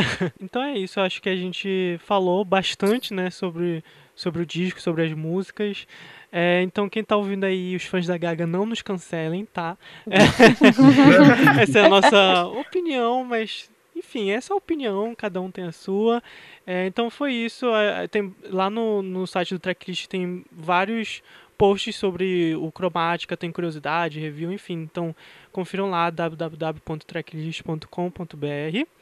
Então 0.40 0.62
é 0.62 0.78
isso, 0.78 1.00
acho 1.00 1.20
que 1.20 1.28
a 1.28 1.36
gente 1.36 1.98
falou 2.04 2.44
bastante, 2.44 3.12
né, 3.12 3.30
sobre, 3.30 3.82
sobre 4.14 4.42
o 4.42 4.46
disco, 4.46 4.80
sobre 4.80 5.04
as 5.04 5.12
músicas. 5.12 5.86
É, 6.30 6.62
então 6.62 6.88
quem 6.88 7.02
tá 7.02 7.16
ouvindo 7.16 7.42
aí, 7.44 7.74
os 7.74 7.82
fãs 7.84 8.06
da 8.06 8.16
Gaga, 8.18 8.46
não 8.46 8.66
nos 8.66 8.82
cancelem, 8.82 9.46
tá? 9.46 9.76
É, 10.08 10.18
essa 11.62 11.78
é 11.78 11.84
a 11.84 11.88
nossa 11.88 12.46
opinião, 12.46 13.24
mas 13.24 13.70
enfim, 13.96 14.30
essa 14.30 14.52
é 14.52 14.54
a 14.54 14.56
opinião, 14.56 15.14
cada 15.14 15.40
um 15.40 15.50
tem 15.50 15.64
a 15.64 15.72
sua. 15.72 16.22
É, 16.66 16.86
então 16.86 17.08
foi 17.10 17.32
isso. 17.32 17.66
É, 17.74 18.06
tem, 18.06 18.34
lá 18.44 18.70
no, 18.70 19.02
no 19.02 19.26
site 19.26 19.54
do 19.54 19.58
Tracklist 19.58 20.06
tem 20.06 20.44
vários 20.52 21.22
posts 21.56 21.96
sobre 21.96 22.54
o 22.54 22.70
cromática, 22.70 23.36
tem 23.36 23.50
curiosidade, 23.50 24.20
review, 24.20 24.52
enfim. 24.52 24.82
Então 24.82 25.16
confiram 25.50 25.90
lá 25.90 26.10
www.tracklist.com.br. 26.10 28.97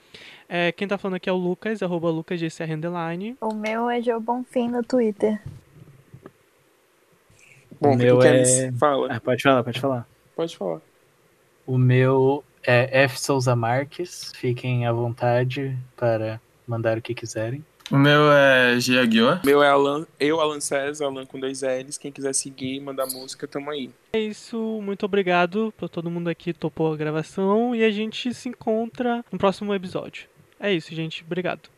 É, 0.48 0.70
quem 0.72 0.86
tá 0.86 0.96
falando 0.96 1.16
aqui 1.16 1.28
é 1.28 1.32
o 1.32 1.36
Lucas, 1.36 1.82
arroba 1.82 2.08
lucasgcr 2.10 2.72
underline. 2.72 3.36
O 3.40 3.52
meu 3.54 3.90
é 3.90 4.00
Joe 4.00 4.20
Bonfim 4.20 4.68
no 4.68 4.82
Twitter. 4.82 5.40
Bom, 7.80 7.92
O 7.94 7.96
meu 7.96 8.22
é-? 8.22 8.72
Fala, 8.72 9.08
Ah, 9.14 9.20
pode 9.20 9.42
falar, 9.42 9.62
pode 9.64 9.80
falar. 9.80 10.08
pode 10.34 10.56
falar. 10.56 10.80
O 11.66 11.76
meu 11.76 12.44
é 12.62 13.02
F. 13.02 13.18
Souza 13.20 13.54
Marques. 13.56 14.32
Fiquem 14.36 14.86
à 14.86 14.92
vontade 14.92 15.76
para 15.96 16.40
mandar 16.66 16.96
o 16.98 17.02
que 17.02 17.12
quiserem. 17.14 17.64
O 17.90 17.96
meu 17.96 18.32
é 18.32 18.80
Gia 18.80 19.04
Guior. 19.04 19.40
Meu 19.44 19.62
é 19.62 19.68
Alan, 19.68 20.06
eu, 20.18 20.40
Alan 20.40 20.60
César, 20.60 21.06
Alan 21.06 21.24
com 21.26 21.38
dois 21.38 21.62
L's. 21.62 21.98
Quem 21.98 22.10
quiser 22.10 22.34
seguir, 22.34 22.80
mandar 22.80 23.06
música, 23.06 23.46
tamo 23.46 23.70
aí. 23.70 23.90
É 24.12 24.18
isso, 24.18 24.80
muito 24.82 25.04
obrigado 25.04 25.72
por 25.76 25.88
todo 25.88 26.10
mundo 26.10 26.28
aqui 26.28 26.52
que 26.52 26.52
topou 26.52 26.92
a 26.92 26.96
gravação 26.96 27.74
e 27.74 27.84
a 27.84 27.90
gente 27.90 28.32
se 28.32 28.48
encontra 28.48 29.24
no 29.30 29.38
próximo 29.38 29.74
episódio. 29.74 30.28
É 30.58 30.72
isso, 30.72 30.94
gente. 30.94 31.22
Obrigado. 31.24 31.68